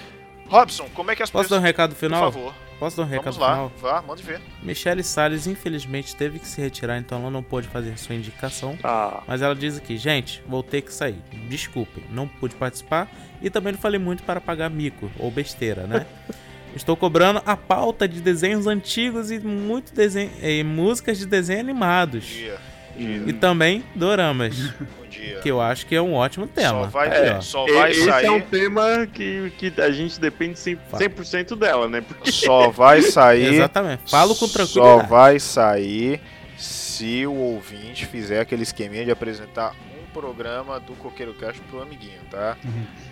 Robson, 0.51 0.89
como 0.95 1.11
é 1.11 1.17
que 1.17 1.23
as 1.23 1.31
Posso 1.31 1.49
dar 1.49 1.57
um 1.57 1.59
pessoas. 1.61 1.65
recado 1.71 1.91
Por 1.95 2.01
final? 2.01 2.33
favor, 2.33 2.55
Posso 2.79 2.97
dar 2.97 3.03
um 3.05 3.07
recado 3.07 3.25
vamos 3.25 3.39
lá. 3.39 3.53
final? 3.53 3.73
Vá, 3.81 4.03
mande 4.03 4.23
ver. 4.23 4.41
Michelle 4.63 5.03
Salles, 5.05 5.47
infelizmente, 5.47 6.17
teve 6.17 6.39
que 6.39 6.47
se 6.49 6.61
retirar, 6.61 6.99
então 6.99 7.21
ela 7.21 7.31
não 7.31 7.43
pôde 7.43 7.69
fazer 7.69 7.97
sua 7.99 8.15
indicação. 8.15 8.77
Ah, 8.83 9.23
Mas 9.27 9.43
ela 9.43 9.55
diz 9.55 9.77
aqui, 9.79 9.97
gente, 9.97 10.43
vou 10.49 10.63
ter 10.63 10.81
que 10.83 10.93
sair. 10.93 11.19
Desculpem, 11.49 12.03
não 12.11 12.27
pude 12.27 12.55
participar 12.57 13.09
e 13.41 13.49
também 13.49 13.73
não 13.75 13.81
falei 13.81 14.01
muito 14.01 14.23
para 14.25 14.41
pagar 14.41 14.69
mico 14.71 15.11
ou 15.19 15.31
besteira, 15.31 15.87
né? 15.87 16.07
Estou 16.75 16.97
cobrando 16.97 17.43
a 17.45 17.57
pauta 17.57 18.07
de 18.09 18.21
desenhos 18.21 18.67
antigos 18.67 19.31
e 19.31 19.39
muito 19.41 19.93
desenho, 19.95 20.31
e 20.43 20.63
músicas 20.63 21.19
de 21.19 21.27
desenho 21.27 21.61
animados. 21.61 22.25
dia. 22.25 22.59
E 22.97 23.33
também 23.33 23.83
doramas, 23.95 24.55
dia. 25.21 25.41
que 25.41 25.49
eu 25.51 25.61
acho 25.61 25.87
que 25.87 25.95
é 25.95 26.01
um 26.03 26.15
ótimo 26.15 26.47
tema. 26.47 26.85
Só 26.85 26.87
vai, 26.91 27.31
ó. 27.37 27.41
só 27.41 27.67
e- 27.69 27.73
vai 27.73 27.91
esse 27.91 28.05
sair. 28.05 28.27
é 28.27 28.31
um 28.31 28.41
tema 28.41 29.07
que, 29.13 29.53
que 29.59 29.73
a 29.81 29.91
gente 29.91 30.19
depende 30.21 30.55
100%, 30.55 30.79
100% 30.95 31.57
dela, 31.57 31.89
né? 31.89 32.01
Porque 32.01 32.31
Só 32.33 32.71
vai 32.71 33.03
sair. 33.13 33.55
Exatamente. 33.55 34.11
Falo 34.11 34.35
com 34.35 34.47
Só 34.47 34.53
tranquilidade. 34.59 35.09
vai 35.09 35.39
sair 35.39 36.21
se 36.57 37.27
o 37.27 37.33
ouvinte 37.35 38.07
fizer 38.07 38.41
aquele 38.41 38.63
esqueminha 38.63 39.05
de 39.05 39.11
apresentar 39.11 39.73
um 39.99 40.13
programa 40.13 40.79
do 40.81 40.93
Coqueiro 40.95 41.33
Cast 41.35 41.61
pro 41.63 41.81
amiguinho, 41.81 42.21
tá? 42.31 42.57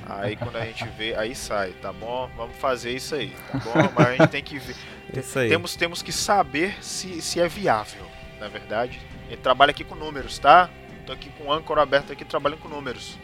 Aí 0.06 0.36
quando 0.36 0.56
a 0.56 0.64
gente 0.64 0.84
vê, 0.98 1.14
aí 1.14 1.34
sai, 1.34 1.70
tá 1.80 1.92
bom? 1.92 2.28
Vamos 2.36 2.56
fazer 2.56 2.90
isso 2.92 3.14
aí, 3.14 3.32
tá 3.52 3.58
bom? 3.58 3.88
Mas 3.96 4.06
a 4.08 4.12
gente 4.16 4.28
tem 4.28 4.42
que 4.42 4.58
ver. 4.58 4.74
Isso 5.16 5.38
aí. 5.38 5.48
Temos, 5.48 5.74
temos 5.74 6.02
que 6.02 6.12
saber 6.12 6.76
se, 6.82 7.22
se 7.22 7.40
é 7.40 7.48
viável, 7.48 8.04
na 8.38 8.46
verdade. 8.48 9.00
A 9.26 9.30
gente 9.30 9.40
trabalha 9.40 9.70
aqui 9.70 9.82
com 9.82 9.94
números, 9.94 10.38
tá? 10.38 10.68
Tô 11.08 11.14
aqui 11.14 11.30
com 11.38 11.44
o 11.44 11.52
âncora 11.52 11.80
aberto 11.82 12.12
aqui, 12.12 12.22
trabalhando 12.22 12.58
com 12.60 12.68
números. 12.68 13.18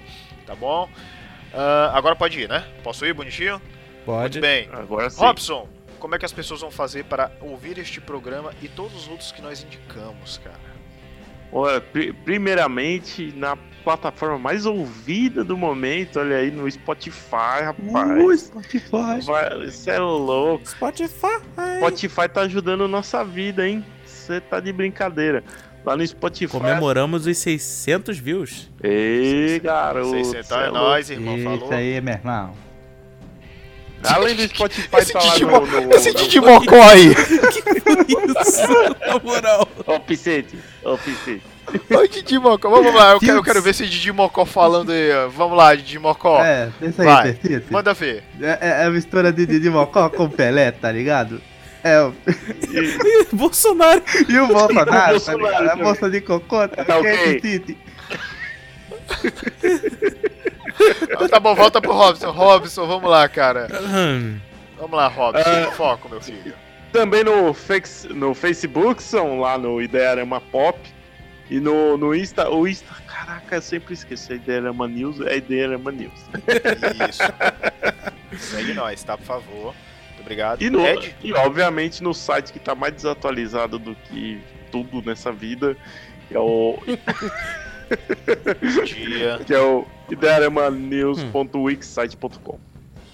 Tá 0.46 0.54
bom? 0.54 0.88
Ah, 1.52 1.92
agora 1.94 2.16
pode 2.16 2.40
ir, 2.40 2.48
né? 2.48 2.66
Posso 2.82 3.04
ir, 3.04 3.12
bonitinho? 3.12 3.60
Pode. 4.06 4.40
Muito 4.40 4.40
bem. 4.40 4.70
agora 4.72 5.10
sim. 5.10 5.20
Robson, 5.20 5.68
como 5.98 6.14
é 6.14 6.18
que 6.18 6.24
as 6.24 6.32
pessoas 6.32 6.62
vão 6.62 6.70
fazer 6.70 7.04
para 7.04 7.30
ouvir 7.42 7.76
este 7.76 8.00
programa 8.00 8.54
e 8.62 8.68
todos 8.68 8.94
os 8.96 9.08
outros 9.08 9.32
que 9.32 9.42
nós 9.42 9.62
indicamos, 9.62 10.38
cara? 10.42 10.58
Olha, 11.52 11.78
pri- 11.78 12.14
primeiramente, 12.14 13.32
na 13.36 13.54
plataforma 13.84 14.38
mais 14.38 14.64
ouvida 14.64 15.44
do 15.44 15.54
momento, 15.56 16.18
olha 16.18 16.36
aí 16.38 16.50
no 16.50 16.68
Spotify, 16.70 17.64
rapaz. 17.64 18.24
Ui, 18.24 18.38
Spotify. 18.38 19.20
Vai, 19.26 19.64
Isso 19.66 19.90
é 19.90 19.98
louco. 19.98 20.66
Spotify. 20.66 21.36
Spotify 21.80 22.28
tá 22.32 22.40
ajudando 22.40 22.88
nossa 22.88 23.22
vida, 23.22 23.68
hein? 23.68 23.84
Você 24.06 24.40
tá 24.40 24.58
de 24.58 24.72
brincadeira. 24.72 25.44
Lá 25.84 25.96
no 25.96 26.06
Spotify. 26.06 26.50
Comemoramos 26.50 27.26
os 27.26 27.36
600 27.38 28.18
views. 28.18 28.70
Ei, 28.82 29.60
garoto. 29.60 30.10
600 30.10 30.46
cê 30.46 30.54
é 30.54 30.58
louco. 30.58 30.72
nóis, 30.78 31.10
irmão. 31.10 31.38
Falou. 31.38 31.64
Isso 31.64 31.74
aí, 31.74 32.00
meu 32.00 32.14
irmão. 32.14 32.52
Além 34.06 34.34
do 34.34 34.46
Spotify, 34.48 34.96
Esse 34.98 35.12
tá 35.14 35.18
lá 35.18 35.32
Didi 35.32 35.44
no, 35.46 35.50
Mo- 35.50 35.66
no, 35.66 35.94
Esse 35.94 36.10
no- 36.10 36.14
Didi 36.18 36.40
Mocó 36.40 36.76
aí. 36.88 37.08
Isso, 37.08 38.62
na 39.06 39.18
moral. 39.22 39.68
Ô, 39.86 39.98
Picete, 40.00 40.58
ô, 40.84 40.96
Picete. 40.98 41.42
Ô, 41.90 42.06
Didi 42.06 42.38
Mocó, 42.38 42.68
vamos 42.68 42.94
lá. 42.94 43.12
Eu 43.12 43.20
quero, 43.20 43.38
eu 43.38 43.42
quero 43.42 43.62
ver 43.62 43.70
esse 43.70 43.86
Didi 43.86 44.12
Mocó 44.12 44.44
falando 44.44 44.90
aí. 44.92 45.08
Vamos 45.34 45.56
lá, 45.56 45.74
Didi 45.74 45.98
Mocó. 45.98 46.42
É, 46.44 46.70
isso 46.82 47.00
aí, 47.00 47.06
Vai. 47.06 47.38
Manda 47.70 47.94
ver. 47.94 48.22
É, 48.40 48.82
é 48.82 48.84
a 48.84 48.90
mistura 48.90 49.32
de 49.32 49.46
Didi 49.46 49.70
Mocó 49.70 50.08
com 50.10 50.28
Pelé, 50.28 50.70
tá 50.70 50.92
ligado? 50.92 51.40
É, 51.84 52.00
o- 52.02 52.14
Bolsonaro. 53.36 54.02
e 54.28 54.38
o 54.38 54.46
Bolsonaro, 54.48 54.90
tá 54.90 55.08
Bolsonaro 55.10 55.62
ligado? 55.62 55.70
A 55.70 55.76
moça 55.76 56.10
de 56.10 56.20
cocô, 56.22 56.66
tá 56.66 56.84
Tá 56.84 56.98
ok. 56.98 57.76
Então 61.02 61.28
tá 61.28 61.38
bom, 61.38 61.54
volta 61.54 61.80
pro 61.80 61.92
Robson. 61.92 62.30
Robson, 62.30 62.86
vamos 62.86 63.10
lá, 63.10 63.28
cara. 63.28 63.68
Vamos 64.78 64.96
lá, 64.96 65.08
Robson. 65.08 65.42
Ah. 65.46 65.70
Foco, 65.72 66.08
meu 66.08 66.20
filho. 66.20 66.54
Também 66.92 67.24
no, 67.24 67.52
Fex- 67.52 68.06
no 68.10 68.34
Facebook, 68.34 69.02
são 69.02 69.40
lá 69.40 69.58
no 69.58 69.80
Idearama 69.82 70.40
Pop. 70.40 70.78
E 71.50 71.60
no, 71.60 71.98
no 71.98 72.14
Insta, 72.14 72.48
o 72.48 72.66
Insta, 72.66 72.86
caraca, 73.06 73.56
eu 73.56 73.62
sempre 73.62 73.92
esqueço. 73.92 74.32
A 74.32 74.36
Idearama 74.36 74.88
News 74.88 75.20
é 75.20 75.36
Idearama 75.36 75.92
News. 75.92 76.12
Isso. 77.10 77.22
Segue 78.38 78.72
nós, 78.72 79.02
tá? 79.02 79.18
Por 79.18 79.26
favor. 79.26 79.74
Obrigado. 80.24 80.62
E, 80.62 80.70
no, 80.70 80.80
Ed? 80.80 81.14
e 81.22 81.32
obviamente 81.34 82.02
no 82.02 82.14
site 82.14 82.52
que 82.52 82.58
tá 82.58 82.74
mais 82.74 82.94
desatualizado 82.94 83.78
do 83.78 83.94
que 83.94 84.40
tudo 84.72 85.02
nessa 85.02 85.30
vida, 85.30 85.76
que 86.28 86.34
é 86.34 86.40
o, 86.40 86.78
Bom 88.74 88.84
dia. 88.84 89.40
que 89.46 89.54
é 89.54 89.60
o 89.60 89.86
idearamanews.wixsite.com. 90.10 92.58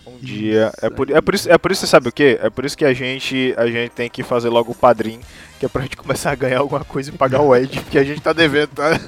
Bom 0.04 0.16
dia. 0.20 0.72
É 0.80 0.90
por, 0.90 1.10
é, 1.10 1.20
por 1.20 1.34
isso, 1.34 1.50
é 1.50 1.58
por 1.58 1.72
isso, 1.72 1.80
você 1.82 1.88
sabe 1.88 2.08
o 2.08 2.12
quê? 2.12 2.38
É 2.42 2.50
por 2.50 2.64
isso 2.64 2.78
que 2.78 2.84
a 2.84 2.92
gente, 2.92 3.52
a 3.56 3.66
gente 3.66 3.90
tem 3.90 4.08
que 4.08 4.22
fazer 4.22 4.48
logo 4.48 4.70
o 4.72 4.74
padrinho, 4.74 5.20
que 5.58 5.66
é 5.66 5.68
pra 5.68 5.82
gente 5.82 5.96
começar 5.98 6.32
a 6.32 6.34
ganhar 6.34 6.58
alguma 6.60 6.84
coisa 6.84 7.10
e 7.10 7.12
pagar 7.12 7.42
o 7.42 7.54
Ed, 7.54 7.80
porque 7.80 7.98
a 7.98 8.04
gente 8.04 8.20
tá 8.20 8.32
devendo, 8.32 8.68
tá? 8.68 8.98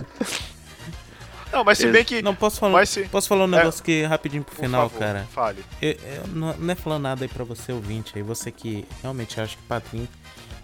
Não, 1.52 1.62
mas 1.64 1.78
se 1.78 1.86
bem 1.88 2.04
que. 2.04 2.22
não, 2.22 2.34
posso 2.34 2.58
falar, 2.58 2.86
se- 2.86 3.04
posso 3.08 3.28
falar 3.28 3.44
um 3.44 3.54
É. 3.54 3.58
negócio 3.58 3.82
aqui 3.82 4.02
rapidinho 4.02 4.42
pro 4.42 4.54
por 4.54 4.62
final, 4.64 4.88
favor, 4.88 4.98
cara. 4.98 5.26
Fale. 5.32 5.64
Eu, 5.80 5.90
eu 5.92 6.26
não, 6.28 6.54
não 6.56 6.72
é 6.72 6.74
falando 6.74 7.02
nada 7.02 7.24
aí 7.24 7.28
pra 7.28 7.44
você, 7.44 7.72
ouvinte, 7.72 8.12
aí 8.16 8.22
você 8.22 8.50
que 8.50 8.84
realmente 9.02 9.40
acha 9.40 9.56
que 9.56 9.62
padrinho. 9.64 10.08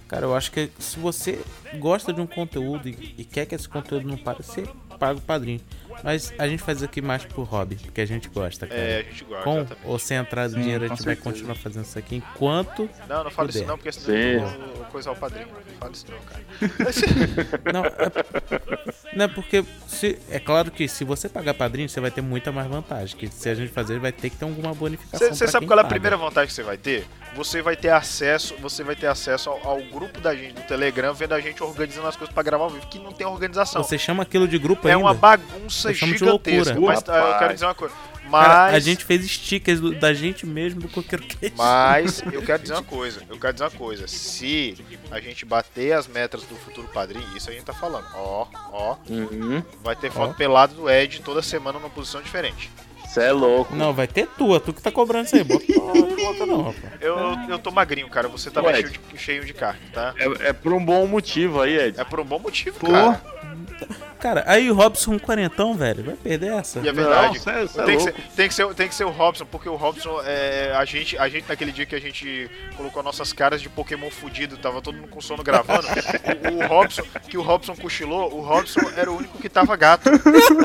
Cara, 0.09 0.25
eu 0.25 0.35
acho 0.35 0.51
que 0.51 0.71
se 0.79 0.99
você 0.99 1.39
gosta 1.79 2.13
de 2.15 2.21
um 2.23 2.27
conteúdo 2.27 2.89
e, 2.89 3.15
e 3.19 3.25
quer 3.25 3.45
que 3.45 3.55
esse 3.55 3.69
conteúdo 3.69 4.09
não 4.09 4.17
pare, 4.17 4.43
você 4.43 4.63
paga 4.99 5.19
o 5.19 5.23
padrinho. 5.23 5.61
Mas 6.03 6.33
a 6.39 6.47
gente 6.49 6.63
faz 6.63 6.83
aqui 6.83 7.01
mais 7.03 7.25
por 7.25 7.43
hobby, 7.45 7.77
porque 7.77 8.01
a 8.01 8.07
gente 8.07 8.29
gosta, 8.29 8.67
cara. 8.67 8.81
É, 8.81 8.99
a 9.01 9.03
gente 9.03 9.25
gosta. 9.25 9.45
Com 9.45 9.57
exatamente. 9.59 9.87
ou 9.87 9.99
sem 9.99 10.17
entrada 10.17 10.49
de 10.49 10.55
Sim, 10.55 10.61
dinheiro, 10.63 10.85
a 10.85 10.89
gente 10.89 11.05
vai 11.05 11.15
certeza. 11.15 11.31
continuar 11.37 11.55
fazendo 11.57 11.85
isso 11.85 11.99
aqui 11.99 12.17
enquanto. 12.17 12.89
Não, 13.09 13.25
não 13.25 13.31
fala 13.31 13.49
isso 13.51 13.59
Puder. 13.59 13.69
não, 13.69 13.77
porque 13.79 13.93
senão 13.93 14.17
Sim. 14.17 14.61
eu 14.69 14.75
vou 14.77 14.85
coisar 14.87 15.11
o 15.13 15.17
padrinho. 15.17 15.49
Não 15.49 15.79
fala 15.79 15.93
isso 15.93 16.07
não, 16.11 16.19
cara. 16.21 16.43
Não, 17.73 17.85
é, 17.85 19.17
não 19.17 19.25
é 19.25 19.29
porque. 19.29 19.65
Se, 19.87 20.19
é 20.31 20.39
claro 20.39 20.71
que 20.71 20.87
se 20.87 21.05
você 21.05 21.29
pagar 21.29 21.55
padrinho, 21.55 21.89
você 21.89 22.01
vai 22.01 22.11
ter 22.11 22.21
muita 22.21 22.53
mais 22.53 22.69
vantagem. 22.69 23.17
Que 23.17 23.29
se 23.29 23.49
a 23.49 23.55
gente 23.55 23.73
fazer, 23.73 23.99
vai 23.99 24.13
ter 24.13 24.31
que 24.31 24.37
ter 24.37 24.45
alguma 24.45 24.73
bonificação. 24.75 25.29
Você 25.29 25.47
sabe 25.47 25.61
quem 25.61 25.69
qual 25.69 25.79
é 25.79 25.81
a 25.81 25.85
paga. 25.85 25.95
primeira 25.95 26.17
vantagem 26.17 26.49
que 26.49 26.55
você 26.55 26.63
vai 26.63 26.77
ter? 26.77 27.07
Você 27.35 27.61
vai 27.63 27.77
ter 27.77 27.91
acesso, 27.91 28.55
você 28.61 28.83
vai 28.83 28.97
ter 28.97 29.07
acesso 29.07 29.51
ao, 29.51 29.67
ao 29.67 29.83
grupo 29.83 30.21
da 30.21 30.35
gente 30.35 30.55
do 30.55 30.63
Telegram, 30.63 31.13
vendo 31.15 31.35
a 31.35 31.41
gente 31.41 31.63
organizando 31.63 32.07
as 32.07 32.17
coisas 32.17 32.33
pra 32.33 32.43
gravar 32.43 32.65
ao 32.65 32.71
vivo, 32.71 32.87
que 32.87 32.99
não 32.99 33.13
tem 33.13 33.27
organização. 33.27 33.83
Você 33.83 33.99
chama 33.99 34.23
aquilo 34.23 34.49
de 34.49 34.59
grupo 34.59 34.89
é 34.89 34.93
ainda? 34.93 35.05
uma 35.05 35.15
bagunça 35.15 35.88
Chamo 35.95 36.13
de 36.13 36.19
gigantesca. 36.19 36.75
loucura. 36.75 36.95
Mas 36.95 37.09
ah, 37.09 37.13
eu 37.17 37.23
Rapaz. 37.23 37.39
quero 37.39 37.55
dizer 37.55 37.67
uma 37.67 37.75
coisa. 37.75 37.95
Cara, 38.31 38.31
Mas, 38.31 38.75
a 38.75 38.79
gente 38.79 39.05
fez 39.07 39.25
stickers 39.31 39.81
do- 39.81 39.95
da 39.95 40.13
gente 40.13 40.45
mesmo 40.45 40.83
do 40.83 40.89
Coqueiro 40.89 41.25
Cast. 41.25 41.57
mas 41.57 42.23
eu 42.31 42.43
quero 42.43 42.61
dizer 42.61 42.75
uma 42.75 42.83
coisa. 42.85 43.23
Eu 43.27 43.39
quero 43.39 43.53
dizer 43.55 43.65
uma 43.65 43.71
coisa. 43.71 44.07
Se 44.07 44.77
a 45.11 45.19
gente 45.19 45.47
bater 45.47 45.93
as 45.93 46.07
metas 46.07 46.43
do 46.43 46.55
futuro 46.57 46.87
padrinho, 46.89 47.25
isso 47.35 47.49
a 47.49 47.53
gente 47.55 47.65
tá 47.65 47.73
falando. 47.73 48.05
Ó, 48.15 48.47
ó, 48.71 48.97
Uhum. 49.09 49.63
vai 49.83 49.97
ter 49.97 50.11
foto 50.13 50.33
Ó. 50.33 50.35
pelado 50.35 50.75
do 50.75 50.91
Ed 50.91 51.23
toda 51.23 51.41
semana 51.41 51.79
numa 51.79 51.89
posição 51.89 52.21
diferente. 52.21 52.71
Você 53.07 53.21
é 53.23 53.33
louco. 53.33 53.75
Não, 53.75 53.95
vai 53.95 54.07
ter 54.07 54.27
tua, 54.27 54.61
tu 54.61 54.75
que 54.75 54.83
tá 54.83 54.93
cobrando 54.93 55.25
isso 55.25 55.37
aí. 55.37 55.43
Bota, 55.43 55.65
não 55.75 56.17
bota 56.17 56.45
não, 56.47 56.63
rapaz. 56.65 56.93
Eu, 57.01 57.17
eu 57.49 57.59
tô 57.59 57.71
magrinho, 57.71 58.11
cara. 58.11 58.29
Você 58.29 58.51
tá 58.51 58.61
cheio 58.63 58.91
de, 58.91 59.01
cheio 59.19 59.45
de 59.47 59.55
carne, 59.55 59.81
tá? 59.95 60.13
É, 60.19 60.49
é 60.49 60.53
por 60.53 60.75
um 60.75 60.85
bom 60.85 61.07
motivo 61.07 61.63
aí, 61.63 61.79
Ed. 61.79 61.99
É 61.99 62.05
por 62.05 62.21
um 62.21 62.25
bom 62.27 62.39
motivo, 62.39 62.79
Pô. 62.79 62.89
cara. 62.93 63.23
Cara, 64.21 64.43
aí 64.47 64.71
o 64.71 64.75
Robson 64.75 65.13
um 65.13 65.19
quarentão, 65.19 65.75
velho, 65.75 66.03
vai 66.03 66.15
perder 66.17 66.53
essa? 66.53 66.81
E 66.81 66.89
é 66.89 66.93
verdade. 66.93 67.35
Não, 67.37 67.43
cê 67.43 67.51
é- 67.51 67.67
cê 67.69 67.81
é 67.81 67.85
tem, 67.85 67.97
que 67.97 68.03
ser, 68.03 68.15
tem, 68.35 68.49
que 68.49 68.55
ser, 68.55 68.75
tem 68.75 68.89
que 68.89 68.95
ser 68.95 69.05
o 69.05 69.11
Robson, 69.11 69.45
porque 69.47 69.69
o 69.69 69.77
Robson, 69.77 70.21
é, 70.25 70.73
a, 70.77 70.85
gente, 70.85 71.17
a 71.17 71.29
gente, 71.29 71.49
naquele 71.49 71.71
dia 71.71 71.87
que 71.87 71.95
a 71.95 72.01
gente 72.01 72.51
colocou 72.77 73.03
nossas 73.03 73.33
caras 73.33 73.61
de 73.63 73.69
Pokémon 73.69 74.11
fudido, 74.11 74.57
tava 74.57 74.83
todo 74.83 74.97
mundo 74.97 75.09
com 75.09 75.21
sono 75.21 75.43
gravando, 75.45 75.87
o, 76.51 76.65
o 76.65 76.67
Robson, 76.67 77.03
que 77.29 77.39
o 77.39 77.43
Robson 77.43 77.77
cochilou, 77.77 78.35
o 78.35 78.41
Robson 78.41 78.81
era 78.97 79.11
o 79.11 79.17
único 79.17 79.39
que 79.39 79.49
tava 79.49 79.77
gato, 79.77 80.11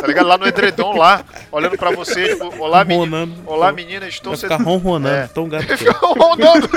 tá 0.02 0.08
ligado? 0.08 0.28
Lá 0.28 0.38
no 0.38 0.48
edredom, 0.48 0.98
lá, 0.98 1.24
olhando 1.52 1.78
pra 1.78 1.92
você, 1.92 2.30
tipo, 2.30 2.46
olá, 2.60 2.84
menina, 2.84 3.04
Ronronando. 3.06 3.44
olá 3.46 3.72
menina, 3.72 4.08
estou 4.08 4.32
Vai 4.34 4.40
sendo... 4.40 4.52
ficar 4.58 4.64
ronronando, 4.64 5.16
É. 5.16 5.28
tão 5.28 5.48
gato. 5.48 5.78
Ficou 5.78 6.14
rondando. 6.14 6.70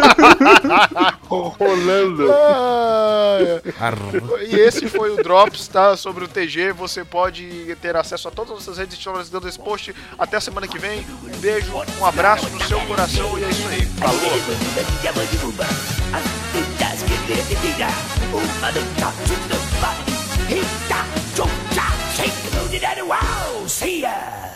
Rolando. 1.28 2.32
Ah. 2.32 3.60
E 4.48 4.54
esse 4.56 4.88
foi 4.88 5.10
o 5.10 5.16
Drops, 5.22 5.68
tá? 5.68 5.96
Sobre 5.96 6.24
o 6.24 6.28
TG. 6.28 6.65
Você 6.72 7.04
pode 7.04 7.76
ter 7.80 7.96
acesso 7.96 8.28
a 8.28 8.30
todas 8.30 8.52
as 8.52 8.58
nossas 8.58 8.78
redes 8.78 8.96
sociais 8.96 9.28
dentro 9.28 9.46
desse 9.46 9.58
post. 9.58 9.94
Até 10.18 10.36
a 10.36 10.40
semana 10.40 10.66
que 10.66 10.78
vem. 10.78 11.06
Um 11.22 11.38
beijo, 11.38 11.72
um 12.00 12.06
abraço 12.06 12.48
no 12.50 12.62
seu 12.64 12.80
coração 12.86 13.38
e 13.38 13.44
é 13.44 13.48
isso 13.48 13.68
aí. 13.68 13.86
Falou! 13.86 14.16
See 23.68 24.00
ya! 24.00 24.55